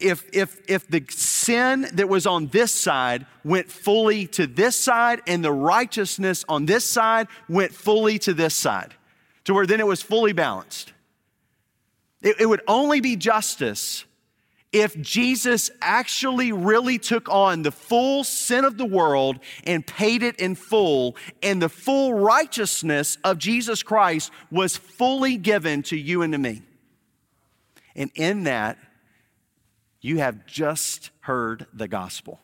if, 0.00 0.24
if, 0.32 0.58
if 0.66 0.88
the 0.88 1.04
sin 1.48 1.86
that 1.94 2.10
was 2.10 2.26
on 2.26 2.48
this 2.48 2.72
side 2.72 3.24
went 3.42 3.72
fully 3.72 4.26
to 4.26 4.46
this 4.46 4.76
side 4.76 5.22
and 5.26 5.42
the 5.42 5.50
righteousness 5.50 6.44
on 6.46 6.66
this 6.66 6.84
side 6.84 7.26
went 7.48 7.72
fully 7.72 8.18
to 8.18 8.34
this 8.34 8.54
side, 8.54 8.94
to 9.44 9.54
where 9.54 9.66
then 9.66 9.80
it 9.80 9.86
was 9.86 10.02
fully 10.02 10.34
balanced. 10.34 10.92
It, 12.20 12.36
it 12.38 12.46
would 12.46 12.60
only 12.68 13.00
be 13.00 13.16
justice 13.16 14.04
if 14.72 15.00
Jesus 15.00 15.70
actually 15.80 16.52
really 16.52 16.98
took 16.98 17.30
on 17.30 17.62
the 17.62 17.70
full 17.70 18.24
sin 18.24 18.66
of 18.66 18.76
the 18.76 18.84
world 18.84 19.38
and 19.64 19.86
paid 19.86 20.22
it 20.22 20.36
in 20.36 20.54
full, 20.54 21.16
and 21.42 21.62
the 21.62 21.70
full 21.70 22.12
righteousness 22.12 23.16
of 23.24 23.38
Jesus 23.38 23.82
Christ 23.82 24.30
was 24.50 24.76
fully 24.76 25.38
given 25.38 25.82
to 25.84 25.96
you 25.96 26.20
and 26.20 26.34
to 26.34 26.38
me. 26.38 26.60
And 27.96 28.10
in 28.14 28.44
that, 28.44 28.76
you 30.00 30.18
have 30.18 30.46
just 30.46 31.10
heard 31.28 31.66
the 31.74 31.86
gospel. 31.86 32.40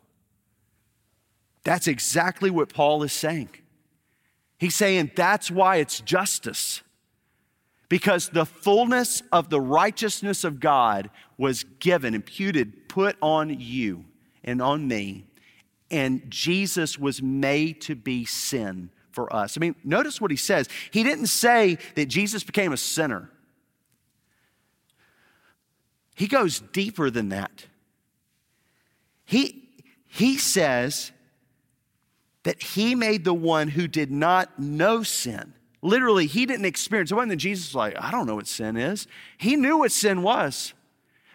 That's 1.64 1.88
exactly 1.88 2.50
what 2.50 2.68
Paul 2.68 3.02
is 3.02 3.14
saying. 3.14 3.48
He's 4.58 4.74
saying 4.74 5.12
that's 5.16 5.50
why 5.50 5.76
it's 5.76 6.00
justice 6.00 6.82
because 7.88 8.28
the 8.28 8.44
fullness 8.44 9.22
of 9.32 9.48
the 9.48 9.60
righteousness 9.60 10.44
of 10.44 10.60
God 10.60 11.08
was 11.38 11.64
given, 11.80 12.14
imputed, 12.14 12.86
put 12.90 13.16
on 13.22 13.58
you 13.58 14.04
and 14.44 14.60
on 14.60 14.86
me. 14.86 15.24
And 15.90 16.22
Jesus 16.28 16.98
was 16.98 17.22
made 17.22 17.80
to 17.82 17.94
be 17.94 18.26
sin 18.26 18.90
for 19.12 19.34
us. 19.34 19.56
I 19.56 19.60
mean, 19.60 19.76
notice 19.82 20.20
what 20.20 20.30
he 20.30 20.36
says. 20.36 20.68
He 20.90 21.02
didn't 21.02 21.28
say 21.28 21.78
that 21.94 22.06
Jesus 22.06 22.44
became 22.44 22.74
a 22.74 22.76
sinner, 22.76 23.30
he 26.14 26.26
goes 26.26 26.60
deeper 26.60 27.08
than 27.08 27.30
that. 27.30 27.64
He, 29.24 29.68
he 30.06 30.36
says 30.38 31.12
that 32.42 32.62
he 32.62 32.94
made 32.94 33.24
the 33.24 33.34
one 33.34 33.68
who 33.68 33.88
did 33.88 34.10
not 34.10 34.58
know 34.58 35.02
sin 35.02 35.54
Literally, 35.84 36.26
he 36.26 36.46
didn't 36.46 36.64
experience 36.64 37.10
it. 37.10 37.14
wasn't 37.14 37.32
that 37.32 37.36
Jesus 37.36 37.68
was 37.68 37.74
like, 37.74 37.94
I 38.02 38.10
don't 38.10 38.26
know 38.26 38.36
what 38.36 38.46
sin 38.46 38.78
is. 38.78 39.06
He 39.36 39.54
knew 39.54 39.76
what 39.76 39.92
sin 39.92 40.22
was, 40.22 40.72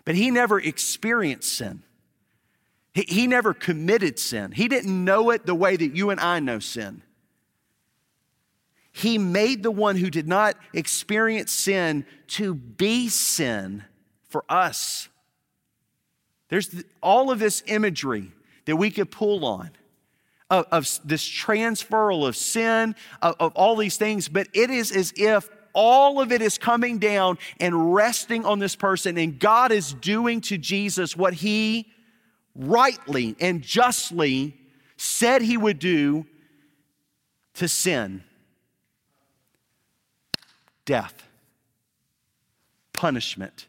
but 0.06 0.16
he 0.16 0.32
never 0.32 0.60
experienced 0.60 1.56
sin. 1.56 1.84
He, 2.96 3.06
he 3.08 3.28
never 3.28 3.54
committed 3.54 4.18
sin. 4.18 4.52
He 4.52 4.68
didn't 4.68 5.06
know 5.06 5.30
it 5.30 5.46
the 5.46 5.54
way 5.54 5.78
that 5.78 5.96
you 5.96 6.10
and 6.10 6.20
I 6.20 6.40
know 6.40 6.58
sin. 6.58 7.04
He 8.92 9.20
made 9.20 9.62
the 9.62 9.70
one 9.70 9.98
who 9.98 10.10
did 10.10 10.28
not 10.28 10.56
experience 10.74 11.52
sin 11.52 12.04
to 12.30 12.56
be 12.56 13.08
sin 13.08 13.84
for 14.30 14.44
us. 14.50 15.09
There's 16.50 16.84
all 17.02 17.32
of 17.32 17.39
this 17.39 17.64
imagery 17.68 18.32
that 18.66 18.76
we 18.76 18.91
could 18.91 19.12
pull 19.12 19.45
on 19.45 19.72
of, 20.50 20.66
of 20.72 21.00
this 21.06 21.24
transferal 21.24 22.28
of 22.28 22.36
sin, 22.36 22.95
of, 23.22 23.36
of 23.39 23.54
all 23.56 23.76
these 23.76 23.97
things, 23.97 24.28
but 24.28 24.47
it 24.54 24.70
is 24.70 24.91
as 24.91 25.14
if 25.16 25.50
all 25.74 26.20
of 26.20 26.32
it 26.32 26.41
is 26.41 26.58
coming 26.58 26.97
down 26.97 27.38
and 27.60 27.93
resting 27.93 28.45
on 28.45 28.60
this 28.60 28.76
person, 28.76 29.18
and 29.18 29.39
God 29.39 29.72
is 29.72 29.93
doing 29.93 30.41
to 30.41 30.58
Jesus 30.58 31.16
what 31.16 31.34
he 31.34 31.91
rightly 32.56 33.36
and 33.39 33.62
justly 33.62 34.58
said 34.97 35.41
he 35.41 35.56
would 35.56 35.80
do 35.80 36.26
to 37.54 37.68
sin. 37.68 38.24
Death, 40.86 41.24
punishment, 42.93 43.68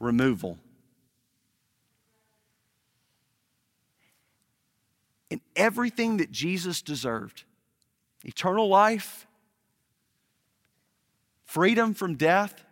removal. 0.00 0.58
in 5.34 5.40
everything 5.56 6.18
that 6.18 6.30
Jesus 6.30 6.80
deserved 6.80 7.42
eternal 8.22 8.68
life, 8.68 9.26
freedom 11.44 11.92
from 11.92 12.14
death, 12.14 12.64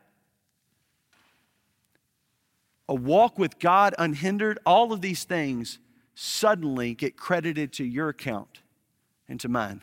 a 2.89 2.95
walk 2.95 3.37
with 3.37 3.59
God 3.59 3.97
unhindered, 3.99 4.61
all 4.65 4.93
of 4.93 5.01
these 5.01 5.25
things 5.25 5.81
suddenly 6.15 6.95
get 6.95 7.17
credited 7.17 7.73
to 7.73 7.85
your 7.85 8.11
account 8.11 8.61
and 9.29 9.41
to 9.41 9.49
mine. 9.49 9.83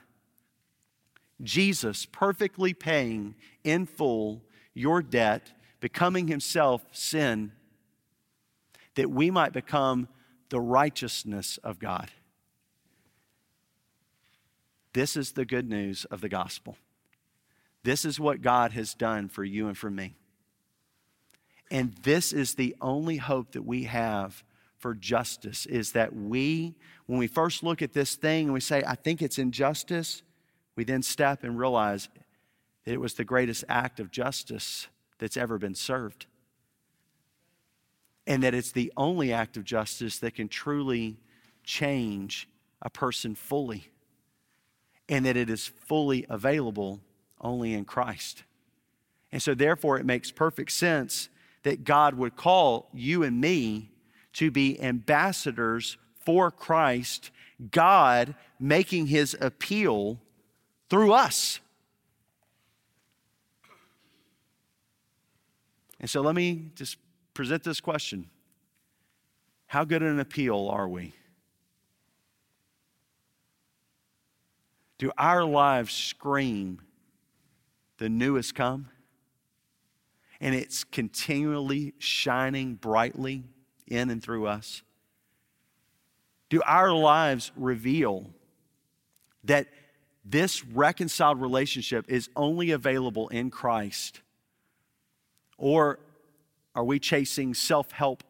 Jesus 1.42 2.06
perfectly 2.06 2.74
paying 2.74 3.36
in 3.66 3.86
full 3.86 4.42
your 4.74 5.02
debt, 5.02 5.52
becoming 5.80 6.28
himself 6.28 6.86
sin, 6.92 7.52
that 8.96 9.10
we 9.10 9.32
might 9.32 9.54
become 9.54 10.08
the 10.50 10.60
righteousness 10.60 11.58
of 11.64 11.80
God. 11.80 12.10
This 14.94 15.16
is 15.16 15.34
the 15.34 15.46
good 15.46 15.70
news 15.70 16.06
of 16.06 16.22
the 16.22 16.30
gospel. 16.30 16.78
This 17.84 18.04
is 18.04 18.20
what 18.20 18.42
God 18.42 18.72
has 18.72 18.94
done 18.94 19.30
for 19.30 19.44
you 19.44 19.68
and 19.68 19.78
for 19.78 19.90
me. 19.90 20.16
And 21.72 21.94
this 22.02 22.34
is 22.34 22.56
the 22.56 22.76
only 22.82 23.18
hope 23.18 23.52
that 23.52 23.62
we 23.64 23.84
have 23.84 24.44
for 24.78 24.96
justice 24.96 25.66
is 25.66 25.92
that 25.92 26.16
we, 26.16 26.76
when 27.06 27.20
we 27.20 27.28
first 27.28 27.64
look 27.64 27.82
at 27.82 27.94
this 27.94 28.16
thing 28.16 28.46
and 28.46 28.54
we 28.54 28.60
say, 28.60 28.82
I 28.86 28.96
think 28.96 29.22
it's 29.22 29.38
injustice, 29.38 30.24
we 30.76 30.84
then 30.84 31.04
step 31.04 31.44
and 31.44 31.60
realize 31.60 32.10
that 32.86 32.94
it 32.94 33.00
was 33.00 33.14
the 33.14 33.26
greatest 33.26 33.66
act 33.70 34.00
of 34.00 34.10
justice 34.10 34.88
that's 35.20 35.38
ever 35.38 35.58
been 35.58 35.76
served. 35.76 36.26
And 38.26 38.44
that 38.44 38.54
it's 38.54 38.72
the 38.72 38.92
only 38.98 39.32
act 39.32 39.58
of 39.58 39.64
justice 39.64 40.20
that 40.20 40.36
can 40.36 40.48
truly 40.48 41.18
change 41.64 42.48
a 42.82 42.90
person 42.90 43.36
fully 43.36 43.90
and 45.08 45.26
that 45.26 45.36
it 45.36 45.50
is 45.50 45.68
fully 45.68 46.26
available 46.30 47.02
only 47.42 47.74
in 47.74 47.86
Christ. 47.86 48.44
And 49.32 49.42
so, 49.42 49.54
therefore, 49.54 50.00
it 50.00 50.06
makes 50.06 50.32
perfect 50.32 50.72
sense 50.72 51.30
that 51.64 51.84
God 51.84 52.16
would 52.16 52.36
call 52.36 52.90
you 52.94 53.24
and 53.24 53.42
me 53.42 53.92
to 54.34 54.52
be 54.52 54.82
ambassadors 54.82 55.98
for 56.24 56.52
Christ, 56.52 57.32
God 57.72 58.36
making 58.60 59.08
his 59.08 59.36
appeal 59.40 60.20
through 60.90 61.14
us. 61.14 61.60
And 66.00 66.10
so, 66.10 66.22
let 66.22 66.36
me 66.36 66.72
just 66.76 66.98
present 67.34 67.64
this 67.64 67.80
question 67.80 68.30
How 69.68 69.84
good 69.84 70.04
an 70.04 70.20
appeal 70.20 70.70
are 70.72 70.88
we? 70.88 71.14
Do 74.98 75.12
our 75.18 75.46
lives 75.46 75.94
scream, 75.94 76.82
the 77.98 78.10
new 78.10 78.36
has 78.36 78.52
come? 78.52 78.90
And 80.42 80.56
it's 80.56 80.84
continually 80.86 81.94
shining 81.98 82.76
brightly 82.76 83.44
in 83.88 84.10
and 84.10 84.24
through 84.24 84.48
us? 84.48 84.84
Do 86.50 86.62
our 86.66 86.92
lives 86.92 87.52
reveal 87.56 88.30
that 89.44 89.68
this 90.26 90.66
reconciled 90.66 91.42
relationship 91.42 92.06
is 92.08 92.30
only 92.36 92.72
available 92.72 93.28
in 93.30 93.50
Christ? 93.50 94.22
Or 95.60 96.00
are 96.74 96.84
we 96.84 96.98
chasing 96.98 97.54
self 97.54 97.92
help 97.92 98.24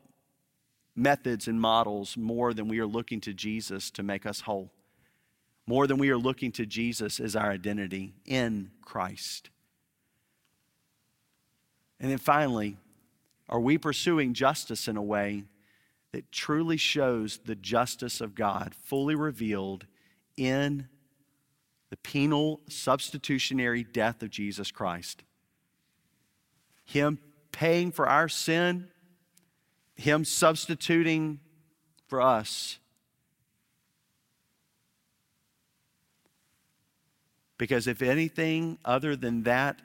methods 0.94 1.48
and 1.48 1.62
models 1.62 2.18
more 2.18 2.54
than 2.54 2.68
we 2.68 2.80
are 2.80 2.88
looking 2.88 3.22
to 3.22 3.34
Jesus 3.34 3.90
to 3.92 4.04
make 4.04 4.26
us 4.26 4.42
whole? 4.42 4.72
more 5.70 5.86
than 5.86 6.00
we 6.00 6.10
are 6.10 6.18
looking 6.18 6.52
to 6.52 6.66
Jesus 6.66 7.20
as 7.20 7.36
our 7.36 7.52
identity 7.52 8.16
in 8.26 8.72
Christ. 8.82 9.52
And 12.00 12.10
then 12.10 12.18
finally, 12.18 12.76
are 13.48 13.60
we 13.60 13.78
pursuing 13.78 14.34
justice 14.34 14.88
in 14.88 14.98
a 14.98 15.04
way 15.04 15.44
that 16.12 16.32
truly 16.32 16.78
shows 16.78 17.40
the 17.46 17.54
justice 17.54 18.20
of 18.20 18.34
God 18.34 18.74
fully 18.84 19.14
revealed 19.14 19.86
in 20.38 20.88
the 21.92 21.98
penal 21.98 22.62
substitutionary 22.68 23.84
death 23.84 24.24
of 24.24 24.32
Jesus 24.32 24.72
Christ? 24.72 25.22
Him 26.90 27.20
paying 27.52 27.92
for 27.92 28.08
our 28.08 28.28
sin, 28.28 28.88
Him 29.96 30.26
substituting 30.26 31.40
for 32.08 32.22
us 32.22 32.80
Because 37.60 37.88
if 37.88 38.02
anything 38.02 38.80
other 38.86 39.18
than 39.18 39.44
that 39.44 39.82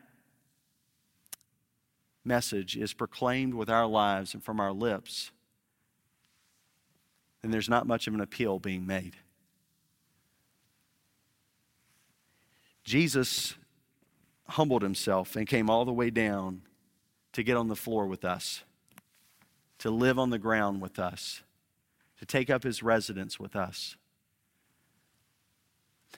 message 2.25 2.77
is 2.77 2.95
proclaimed 2.95 3.53
with 3.53 3.69
our 3.69 3.85
lives 3.85 4.33
and 4.33 4.43
from 4.43 4.61
our 4.61 4.73
lips, 4.73 5.33
then 7.43 7.51
there's 7.51 7.69
not 7.69 7.87
much 7.87 8.07
of 8.07 8.15
an 8.15 8.21
appeal 8.21 8.61
being 8.61 8.87
made. 8.87 9.17
Jesus 12.85 13.57
humbled 14.51 14.83
himself 14.83 15.35
and 15.35 15.49
came 15.49 15.69
all 15.69 15.85
the 15.85 15.93
way 15.93 16.11
down 16.11 16.63
to 17.35 17.43
get 17.43 17.57
on 17.57 17.69
the 17.69 17.77
floor 17.77 18.07
with 18.07 18.25
us, 18.25 18.65
to 19.79 19.91
live 19.91 20.19
on 20.19 20.31
the 20.31 20.39
ground 20.39 20.81
with 20.81 20.99
us, 20.99 21.43
to 22.19 22.25
take 22.25 22.49
up 22.49 22.63
his 22.63 22.83
residence 22.83 23.39
with 23.39 23.55
us. 23.55 23.97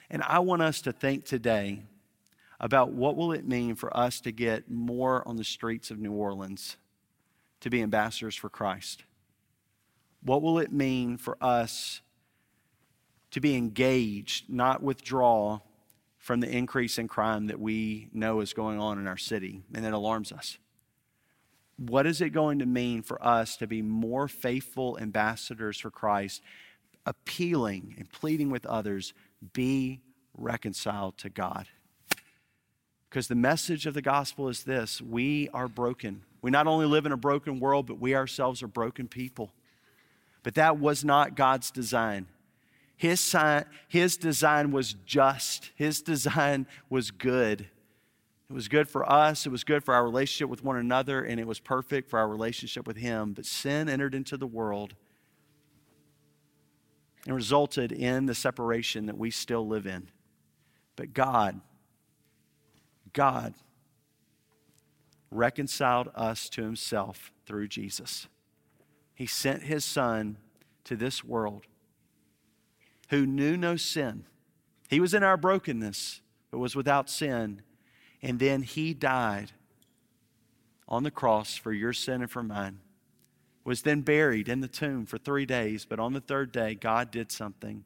And 0.09 0.23
I 0.23 0.39
want 0.39 0.61
us 0.61 0.81
to 0.81 0.91
think 0.91 1.25
today 1.25 1.83
about 2.59 2.91
what 2.91 3.15
will 3.15 3.33
it 3.33 3.47
mean 3.47 3.75
for 3.75 3.95
us 3.95 4.21
to 4.21 4.31
get 4.31 4.69
more 4.69 5.27
on 5.27 5.35
the 5.35 5.43
streets 5.43 5.91
of 5.91 5.99
New 5.99 6.13
Orleans 6.13 6.77
to 7.59 7.69
be 7.69 7.81
ambassadors 7.81 8.35
for 8.35 8.49
Christ? 8.49 9.03
What 10.23 10.41
will 10.41 10.59
it 10.59 10.71
mean 10.71 11.17
for 11.17 11.37
us 11.41 12.01
to 13.31 13.41
be 13.41 13.55
engaged, 13.55 14.49
not 14.49 14.81
withdraw 14.81 15.59
from 16.17 16.39
the 16.39 16.49
increase 16.49 16.97
in 16.97 17.07
crime 17.07 17.47
that 17.47 17.59
we 17.59 18.09
know 18.13 18.41
is 18.41 18.53
going 18.53 18.79
on 18.79 18.99
in 18.99 19.07
our 19.07 19.17
city 19.17 19.63
and 19.73 19.83
that 19.83 19.93
alarms 19.93 20.31
us? 20.31 20.57
What 21.77 22.07
is 22.07 22.21
it 22.21 22.29
going 22.29 22.59
to 22.59 22.65
mean 22.65 23.03
for 23.03 23.23
us 23.25 23.55
to 23.57 23.67
be 23.67 23.81
more 23.81 24.27
faithful 24.27 24.97
ambassadors 24.99 25.79
for 25.79 25.91
Christ, 25.91 26.41
appealing 27.05 27.95
and 27.97 28.11
pleading 28.11 28.49
with 28.49 28.65
others, 28.65 29.13
be 29.53 30.01
reconciled 30.35 31.17
to 31.19 31.29
God? 31.29 31.67
Because 33.09 33.27
the 33.27 33.35
message 33.35 33.85
of 33.85 33.93
the 33.93 34.01
gospel 34.01 34.49
is 34.49 34.63
this 34.63 35.01
we 35.01 35.49
are 35.53 35.67
broken. 35.67 36.23
We 36.41 36.51
not 36.51 36.67
only 36.67 36.85
live 36.85 37.05
in 37.05 37.11
a 37.11 37.17
broken 37.17 37.59
world, 37.59 37.87
but 37.87 37.99
we 37.99 38.15
ourselves 38.15 38.63
are 38.63 38.67
broken 38.67 39.07
people. 39.07 39.53
But 40.43 40.55
that 40.55 40.79
was 40.79 41.03
not 41.03 41.35
God's 41.35 41.71
design. 41.71 42.27
His, 42.95 43.19
sign, 43.19 43.65
his 43.87 44.17
design 44.17 44.71
was 44.71 44.93
just, 45.05 45.71
His 45.75 46.01
design 46.01 46.65
was 46.89 47.11
good. 47.11 47.67
It 48.49 48.53
was 48.53 48.67
good 48.69 48.87
for 48.87 49.09
us, 49.09 49.45
it 49.45 49.49
was 49.49 49.63
good 49.63 49.83
for 49.83 49.93
our 49.93 50.03
relationship 50.03 50.49
with 50.49 50.63
one 50.63 50.77
another, 50.77 51.23
and 51.23 51.39
it 51.39 51.47
was 51.47 51.59
perfect 51.59 52.09
for 52.09 52.17
our 52.17 52.29
relationship 52.29 52.87
with 52.87 52.97
Him. 52.97 53.33
But 53.33 53.45
sin 53.45 53.89
entered 53.89 54.15
into 54.15 54.37
the 54.37 54.47
world 54.47 54.93
and 57.25 57.35
resulted 57.35 57.91
in 57.91 58.25
the 58.25 58.33
separation 58.33 59.05
that 59.07 59.17
we 59.17 59.31
still 59.31 59.67
live 59.67 59.85
in. 59.85 60.09
But 60.95 61.13
God, 61.13 61.59
God 63.11 63.53
reconciled 65.29 66.09
us 66.15 66.49
to 66.49 66.63
himself 66.63 67.31
through 67.45 67.67
Jesus. 67.67 68.27
He 69.13 69.25
sent 69.25 69.63
his 69.63 69.83
son 69.83 70.37
to 70.85 70.95
this 70.95 71.23
world 71.23 71.65
who 73.09 73.25
knew 73.25 73.57
no 73.57 73.75
sin. 73.75 74.25
He 74.89 74.99
was 74.99 75.13
in 75.13 75.23
our 75.23 75.37
brokenness, 75.37 76.21
but 76.49 76.59
was 76.59 76.75
without 76.75 77.09
sin. 77.09 77.61
And 78.21 78.39
then 78.39 78.63
he 78.63 78.93
died 78.93 79.51
on 80.87 81.03
the 81.03 81.11
cross 81.11 81.55
for 81.55 81.71
your 81.71 81.93
sin 81.93 82.21
and 82.21 82.31
for 82.31 82.43
mine. 82.43 82.79
Was 83.63 83.81
then 83.81 84.01
buried 84.01 84.47
in 84.47 84.61
the 84.61 84.67
tomb 84.67 85.05
for 85.05 85.17
three 85.17 85.45
days, 85.45 85.85
but 85.85 85.99
on 85.99 86.13
the 86.13 86.21
third 86.21 86.53
day, 86.53 86.73
God 86.73 87.11
did 87.11 87.31
something 87.31 87.83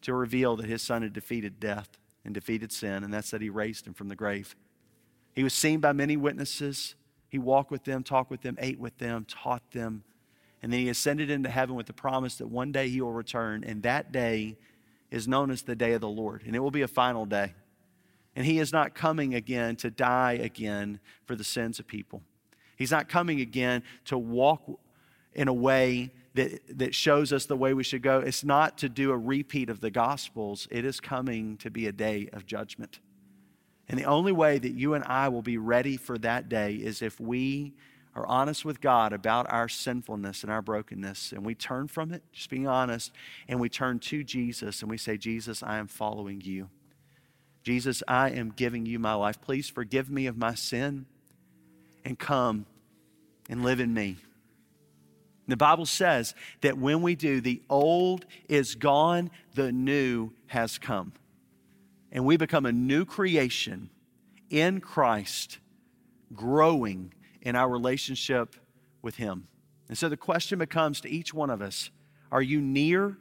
to 0.00 0.14
reveal 0.14 0.56
that 0.56 0.66
his 0.66 0.80
son 0.80 1.02
had 1.02 1.12
defeated 1.12 1.60
death 1.60 1.98
and 2.24 2.32
defeated 2.32 2.72
sin, 2.72 3.04
and 3.04 3.12
that's 3.12 3.30
that 3.30 3.42
he 3.42 3.50
raised 3.50 3.86
him 3.86 3.92
from 3.92 4.08
the 4.08 4.16
grave. 4.16 4.56
He 5.34 5.44
was 5.44 5.52
seen 5.52 5.80
by 5.80 5.92
many 5.92 6.16
witnesses. 6.16 6.94
He 7.28 7.38
walked 7.38 7.70
with 7.70 7.84
them, 7.84 8.02
talked 8.02 8.30
with 8.30 8.40
them, 8.40 8.56
ate 8.58 8.80
with 8.80 8.96
them, 8.98 9.26
taught 9.28 9.70
them. 9.72 10.04
And 10.62 10.72
then 10.72 10.80
he 10.80 10.88
ascended 10.88 11.30
into 11.30 11.50
heaven 11.50 11.76
with 11.76 11.86
the 11.86 11.92
promise 11.92 12.36
that 12.36 12.48
one 12.48 12.72
day 12.72 12.88
he 12.88 13.00
will 13.00 13.12
return, 13.12 13.64
and 13.64 13.82
that 13.82 14.10
day 14.10 14.56
is 15.10 15.28
known 15.28 15.50
as 15.50 15.62
the 15.62 15.76
day 15.76 15.92
of 15.92 16.00
the 16.00 16.08
Lord, 16.08 16.42
and 16.46 16.56
it 16.56 16.60
will 16.60 16.70
be 16.70 16.82
a 16.82 16.88
final 16.88 17.26
day. 17.26 17.52
And 18.38 18.46
he 18.46 18.60
is 18.60 18.72
not 18.72 18.94
coming 18.94 19.34
again 19.34 19.74
to 19.78 19.90
die 19.90 20.34
again 20.34 21.00
for 21.26 21.34
the 21.34 21.42
sins 21.42 21.80
of 21.80 21.88
people. 21.88 22.22
He's 22.76 22.92
not 22.92 23.08
coming 23.08 23.40
again 23.40 23.82
to 24.04 24.16
walk 24.16 24.62
in 25.34 25.48
a 25.48 25.52
way 25.52 26.12
that, 26.34 26.78
that 26.78 26.94
shows 26.94 27.32
us 27.32 27.46
the 27.46 27.56
way 27.56 27.74
we 27.74 27.82
should 27.82 28.00
go. 28.00 28.20
It's 28.20 28.44
not 28.44 28.78
to 28.78 28.88
do 28.88 29.10
a 29.10 29.18
repeat 29.18 29.68
of 29.68 29.80
the 29.80 29.90
Gospels, 29.90 30.68
it 30.70 30.84
is 30.84 31.00
coming 31.00 31.56
to 31.56 31.68
be 31.68 31.88
a 31.88 31.92
day 31.92 32.28
of 32.32 32.46
judgment. 32.46 33.00
And 33.88 33.98
the 33.98 34.04
only 34.04 34.30
way 34.30 34.60
that 34.60 34.72
you 34.72 34.94
and 34.94 35.02
I 35.02 35.26
will 35.30 35.42
be 35.42 35.58
ready 35.58 35.96
for 35.96 36.16
that 36.18 36.48
day 36.48 36.74
is 36.74 37.02
if 37.02 37.18
we 37.18 37.74
are 38.14 38.24
honest 38.24 38.64
with 38.64 38.80
God 38.80 39.12
about 39.12 39.50
our 39.50 39.68
sinfulness 39.68 40.44
and 40.44 40.52
our 40.52 40.62
brokenness, 40.62 41.32
and 41.32 41.44
we 41.44 41.56
turn 41.56 41.88
from 41.88 42.12
it, 42.12 42.22
just 42.30 42.50
being 42.50 42.68
honest, 42.68 43.10
and 43.48 43.58
we 43.58 43.68
turn 43.68 43.98
to 43.98 44.22
Jesus 44.22 44.80
and 44.80 44.88
we 44.88 44.96
say, 44.96 45.16
Jesus, 45.16 45.60
I 45.60 45.78
am 45.78 45.88
following 45.88 46.40
you. 46.40 46.68
Jesus, 47.68 48.02
I 48.08 48.30
am 48.30 48.54
giving 48.56 48.86
you 48.86 48.98
my 48.98 49.12
life. 49.12 49.42
Please 49.42 49.68
forgive 49.68 50.08
me 50.08 50.26
of 50.26 50.38
my 50.38 50.54
sin 50.54 51.04
and 52.02 52.18
come 52.18 52.64
and 53.50 53.62
live 53.62 53.78
in 53.78 53.92
me. 53.92 54.16
The 55.48 55.56
Bible 55.58 55.84
says 55.84 56.34
that 56.62 56.78
when 56.78 57.02
we 57.02 57.14
do, 57.14 57.42
the 57.42 57.60
old 57.68 58.24
is 58.48 58.74
gone, 58.74 59.30
the 59.54 59.70
new 59.70 60.30
has 60.46 60.78
come. 60.78 61.12
And 62.10 62.24
we 62.24 62.38
become 62.38 62.64
a 62.64 62.72
new 62.72 63.04
creation 63.04 63.90
in 64.48 64.80
Christ, 64.80 65.58
growing 66.34 67.12
in 67.42 67.54
our 67.54 67.68
relationship 67.68 68.56
with 69.02 69.16
Him. 69.16 69.46
And 69.90 69.98
so 69.98 70.08
the 70.08 70.16
question 70.16 70.58
becomes 70.58 71.02
to 71.02 71.10
each 71.10 71.34
one 71.34 71.50
of 71.50 71.60
us 71.60 71.90
Are 72.32 72.40
you 72.40 72.62
near 72.62 73.18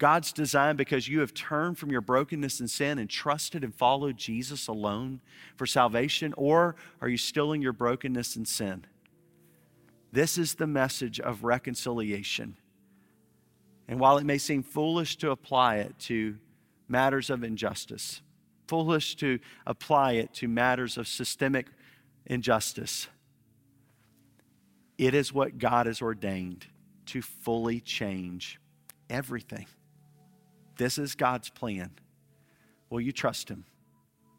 God's 0.00 0.32
design 0.32 0.76
because 0.76 1.08
you 1.08 1.20
have 1.20 1.34
turned 1.34 1.76
from 1.76 1.90
your 1.90 2.00
brokenness 2.00 2.58
and 2.58 2.70
sin 2.70 2.98
and 2.98 3.08
trusted 3.08 3.62
and 3.62 3.74
followed 3.74 4.16
Jesus 4.16 4.66
alone 4.66 5.20
for 5.56 5.66
salvation? 5.66 6.32
Or 6.38 6.74
are 7.02 7.08
you 7.08 7.18
still 7.18 7.52
in 7.52 7.60
your 7.60 7.74
brokenness 7.74 8.34
and 8.34 8.48
sin? 8.48 8.86
This 10.10 10.38
is 10.38 10.54
the 10.54 10.66
message 10.66 11.20
of 11.20 11.44
reconciliation. 11.44 12.56
And 13.88 14.00
while 14.00 14.16
it 14.16 14.24
may 14.24 14.38
seem 14.38 14.62
foolish 14.62 15.18
to 15.18 15.32
apply 15.32 15.76
it 15.76 15.98
to 16.00 16.38
matters 16.88 17.28
of 17.28 17.44
injustice, 17.44 18.22
foolish 18.68 19.16
to 19.16 19.38
apply 19.66 20.12
it 20.12 20.32
to 20.34 20.48
matters 20.48 20.96
of 20.96 21.08
systemic 21.08 21.66
injustice, 22.24 23.06
it 24.96 25.12
is 25.12 25.30
what 25.30 25.58
God 25.58 25.84
has 25.84 26.00
ordained 26.00 26.68
to 27.06 27.20
fully 27.20 27.80
change 27.80 28.58
everything. 29.10 29.66
This 30.80 30.96
is 30.96 31.14
God's 31.14 31.50
plan. 31.50 31.90
Will 32.88 33.02
you 33.02 33.12
trust 33.12 33.50
Him? 33.50 33.66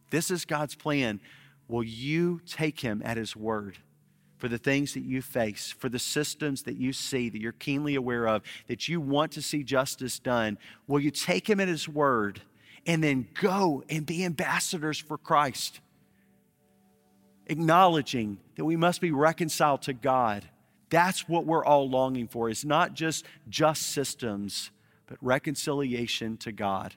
This 0.09 0.31
is 0.31 0.43
God's 0.43 0.73
plan. 0.73 1.21
Will 1.67 1.83
you 1.83 2.41
take 2.47 2.79
Him 2.79 3.03
at 3.05 3.15
His 3.15 3.35
word? 3.35 3.77
for 4.37 4.47
the 4.47 4.57
things 4.57 4.95
that 4.95 5.03
you 5.03 5.21
face, 5.21 5.71
for 5.77 5.87
the 5.87 5.99
systems 5.99 6.63
that 6.63 6.75
you 6.75 6.91
see, 6.93 7.29
that 7.29 7.39
you're 7.39 7.51
keenly 7.51 7.93
aware 7.93 8.27
of, 8.27 8.41
that 8.65 8.87
you 8.87 8.99
want 8.99 9.31
to 9.33 9.39
see 9.39 9.61
justice 9.61 10.17
done, 10.17 10.57
will 10.87 10.99
you 10.99 11.11
take 11.11 11.47
him 11.47 11.59
at 11.59 11.67
his 11.67 11.87
word 11.87 12.41
and 12.87 13.03
then 13.03 13.27
go 13.39 13.83
and 13.87 14.03
be 14.03 14.25
ambassadors 14.25 14.97
for 14.97 15.19
Christ? 15.19 15.79
Acknowledging 17.45 18.39
that 18.55 18.65
we 18.65 18.75
must 18.75 18.99
be 18.99 19.11
reconciled 19.11 19.83
to 19.83 19.93
God. 19.93 20.49
That's 20.89 21.29
what 21.29 21.45
we're 21.45 21.63
all 21.63 21.87
longing 21.87 22.27
for. 22.27 22.49
It's 22.49 22.65
not 22.65 22.95
just 22.95 23.25
just 23.47 23.83
systems, 23.83 24.71
but 25.11 25.17
reconciliation 25.19 26.37
to 26.37 26.53
God. 26.53 26.95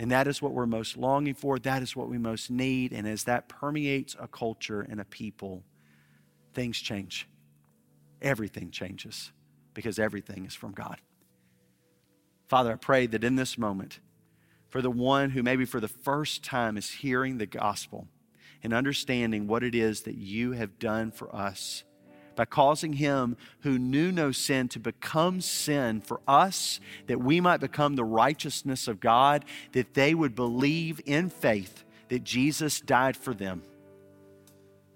And 0.00 0.10
that 0.10 0.26
is 0.26 0.42
what 0.42 0.50
we're 0.50 0.66
most 0.66 0.96
longing 0.96 1.34
for. 1.34 1.60
That 1.60 1.84
is 1.84 1.94
what 1.94 2.08
we 2.08 2.18
most 2.18 2.50
need. 2.50 2.92
And 2.92 3.06
as 3.06 3.22
that 3.24 3.48
permeates 3.48 4.16
a 4.18 4.26
culture 4.26 4.80
and 4.80 5.00
a 5.00 5.04
people, 5.04 5.62
things 6.52 6.80
change. 6.80 7.28
Everything 8.20 8.72
changes 8.72 9.30
because 9.72 10.00
everything 10.00 10.46
is 10.46 10.54
from 10.56 10.72
God. 10.72 10.96
Father, 12.48 12.72
I 12.72 12.76
pray 12.76 13.06
that 13.06 13.22
in 13.22 13.36
this 13.36 13.56
moment, 13.56 14.00
for 14.68 14.82
the 14.82 14.90
one 14.90 15.30
who 15.30 15.44
maybe 15.44 15.64
for 15.64 15.78
the 15.78 15.86
first 15.86 16.42
time 16.42 16.76
is 16.76 16.90
hearing 16.90 17.38
the 17.38 17.46
gospel 17.46 18.08
and 18.64 18.74
understanding 18.74 19.46
what 19.46 19.62
it 19.62 19.76
is 19.76 20.02
that 20.02 20.16
you 20.16 20.52
have 20.52 20.80
done 20.80 21.12
for 21.12 21.32
us, 21.32 21.84
by 22.36 22.44
causing 22.44 22.94
him 22.94 23.36
who 23.60 23.78
knew 23.78 24.12
no 24.12 24.32
sin 24.32 24.68
to 24.68 24.78
become 24.78 25.40
sin 25.40 26.00
for 26.00 26.20
us, 26.26 26.80
that 27.06 27.20
we 27.20 27.40
might 27.40 27.60
become 27.60 27.96
the 27.96 28.04
righteousness 28.04 28.88
of 28.88 29.00
God, 29.00 29.44
that 29.72 29.94
they 29.94 30.14
would 30.14 30.34
believe 30.34 31.00
in 31.06 31.28
faith 31.30 31.84
that 32.08 32.24
Jesus 32.24 32.80
died 32.80 33.16
for 33.16 33.34
them, 33.34 33.62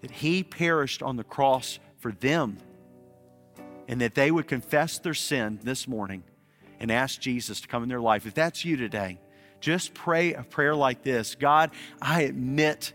that 0.00 0.10
he 0.10 0.42
perished 0.42 1.02
on 1.02 1.16
the 1.16 1.24
cross 1.24 1.78
for 1.98 2.12
them, 2.12 2.58
and 3.88 4.00
that 4.00 4.14
they 4.14 4.30
would 4.30 4.48
confess 4.48 4.98
their 4.98 5.14
sin 5.14 5.58
this 5.62 5.86
morning 5.86 6.24
and 6.80 6.90
ask 6.90 7.20
Jesus 7.20 7.60
to 7.60 7.68
come 7.68 7.82
in 7.82 7.88
their 7.88 8.00
life. 8.00 8.26
If 8.26 8.34
that's 8.34 8.64
you 8.64 8.76
today, 8.76 9.20
just 9.60 9.94
pray 9.94 10.34
a 10.34 10.42
prayer 10.42 10.74
like 10.74 11.02
this 11.02 11.34
God, 11.34 11.70
I 12.02 12.22
admit 12.22 12.92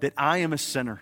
that 0.00 0.12
I 0.16 0.38
am 0.38 0.52
a 0.52 0.58
sinner 0.58 1.00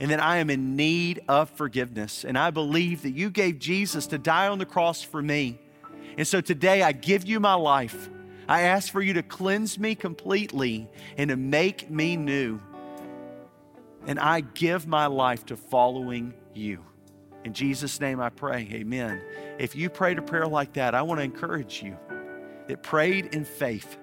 and 0.00 0.10
that 0.10 0.20
I 0.20 0.38
am 0.38 0.50
in 0.50 0.76
need 0.76 1.20
of 1.28 1.50
forgiveness. 1.50 2.24
And 2.24 2.38
I 2.38 2.50
believe 2.50 3.02
that 3.02 3.12
you 3.12 3.30
gave 3.30 3.58
Jesus 3.58 4.06
to 4.08 4.18
die 4.18 4.48
on 4.48 4.58
the 4.58 4.66
cross 4.66 5.02
for 5.02 5.20
me. 5.20 5.58
And 6.16 6.26
so 6.26 6.40
today 6.40 6.82
I 6.82 6.92
give 6.92 7.24
you 7.26 7.40
my 7.40 7.54
life. 7.54 8.08
I 8.48 8.62
ask 8.62 8.92
for 8.92 9.02
you 9.02 9.12
to 9.14 9.22
cleanse 9.22 9.78
me 9.78 9.94
completely 9.94 10.88
and 11.16 11.30
to 11.30 11.36
make 11.36 11.90
me 11.90 12.16
new. 12.16 12.60
And 14.06 14.18
I 14.18 14.40
give 14.40 14.86
my 14.86 15.06
life 15.06 15.46
to 15.46 15.56
following 15.56 16.32
you. 16.54 16.84
In 17.44 17.52
Jesus' 17.52 18.00
name 18.00 18.20
I 18.20 18.30
pray, 18.30 18.68
amen. 18.72 19.22
If 19.58 19.76
you 19.76 19.90
prayed 19.90 20.18
a 20.18 20.22
prayer 20.22 20.46
like 20.46 20.72
that, 20.74 20.94
I 20.94 21.02
want 21.02 21.18
to 21.20 21.24
encourage 21.24 21.82
you 21.82 21.96
that 22.68 22.82
prayed 22.82 23.34
in 23.34 23.44
faith, 23.44 23.96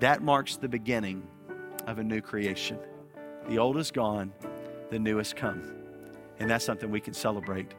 that 0.00 0.22
marks 0.22 0.56
the 0.56 0.68
beginning 0.68 1.26
of 1.86 1.98
a 1.98 2.04
new 2.04 2.20
creation. 2.20 2.78
The 3.48 3.58
old 3.58 3.76
is 3.76 3.90
gone, 3.90 4.32
the 4.94 5.00
new 5.00 5.18
has 5.18 5.34
come. 5.34 5.60
And 6.38 6.48
that's 6.48 6.64
something 6.64 6.88
we 6.88 7.00
can 7.00 7.14
celebrate. 7.14 7.74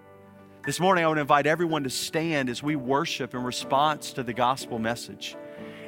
This 0.65 0.81
morning, 0.81 1.05
I 1.05 1.07
want 1.07 1.17
to 1.17 1.21
invite 1.21 1.47
everyone 1.47 1.83
to 1.83 1.89
stand 1.89 2.49
as 2.49 2.61
we 2.61 2.75
worship 2.75 3.33
in 3.33 3.41
response 3.41 4.11
to 4.13 4.23
the 4.23 4.33
gospel 4.33 4.79
message, 4.79 5.37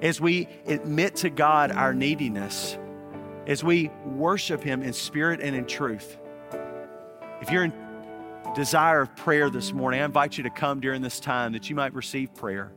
as 0.02 0.22
we 0.22 0.48
admit 0.68 1.18
to 1.18 1.30
God 1.30 1.72
our 1.72 1.94
neediness, 1.94 2.78
as 3.46 3.62
we 3.62 3.92
worship 4.06 4.64
Him 4.64 4.82
in 4.82 4.94
spirit 4.94 5.42
and 5.42 5.54
in 5.54 5.66
truth. 5.66 6.18
If 7.42 7.52
you're 7.52 7.66
in 7.66 7.74
desire 8.56 9.02
of 9.02 9.14
prayer 9.18 9.50
this 9.50 9.74
morning, 9.74 10.00
I 10.00 10.06
invite 10.06 10.38
you 10.38 10.44
to 10.46 10.50
come 10.50 10.80
during 10.80 11.02
this 11.02 11.20
time 11.20 11.52
that 11.54 11.70
you 11.70 11.76
might 11.76 11.94
receive 11.94 12.34
prayer. 12.36 12.72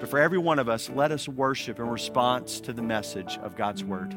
But 0.00 0.08
for 0.08 0.18
every 0.18 0.38
one 0.38 0.58
of 0.58 0.70
us, 0.70 0.88
let 0.88 1.12
us 1.12 1.28
worship 1.28 1.78
in 1.78 1.86
response 1.86 2.60
to 2.60 2.72
the 2.72 2.82
message 2.82 3.36
of 3.42 3.56
God's 3.56 3.84
Word. 3.84 4.16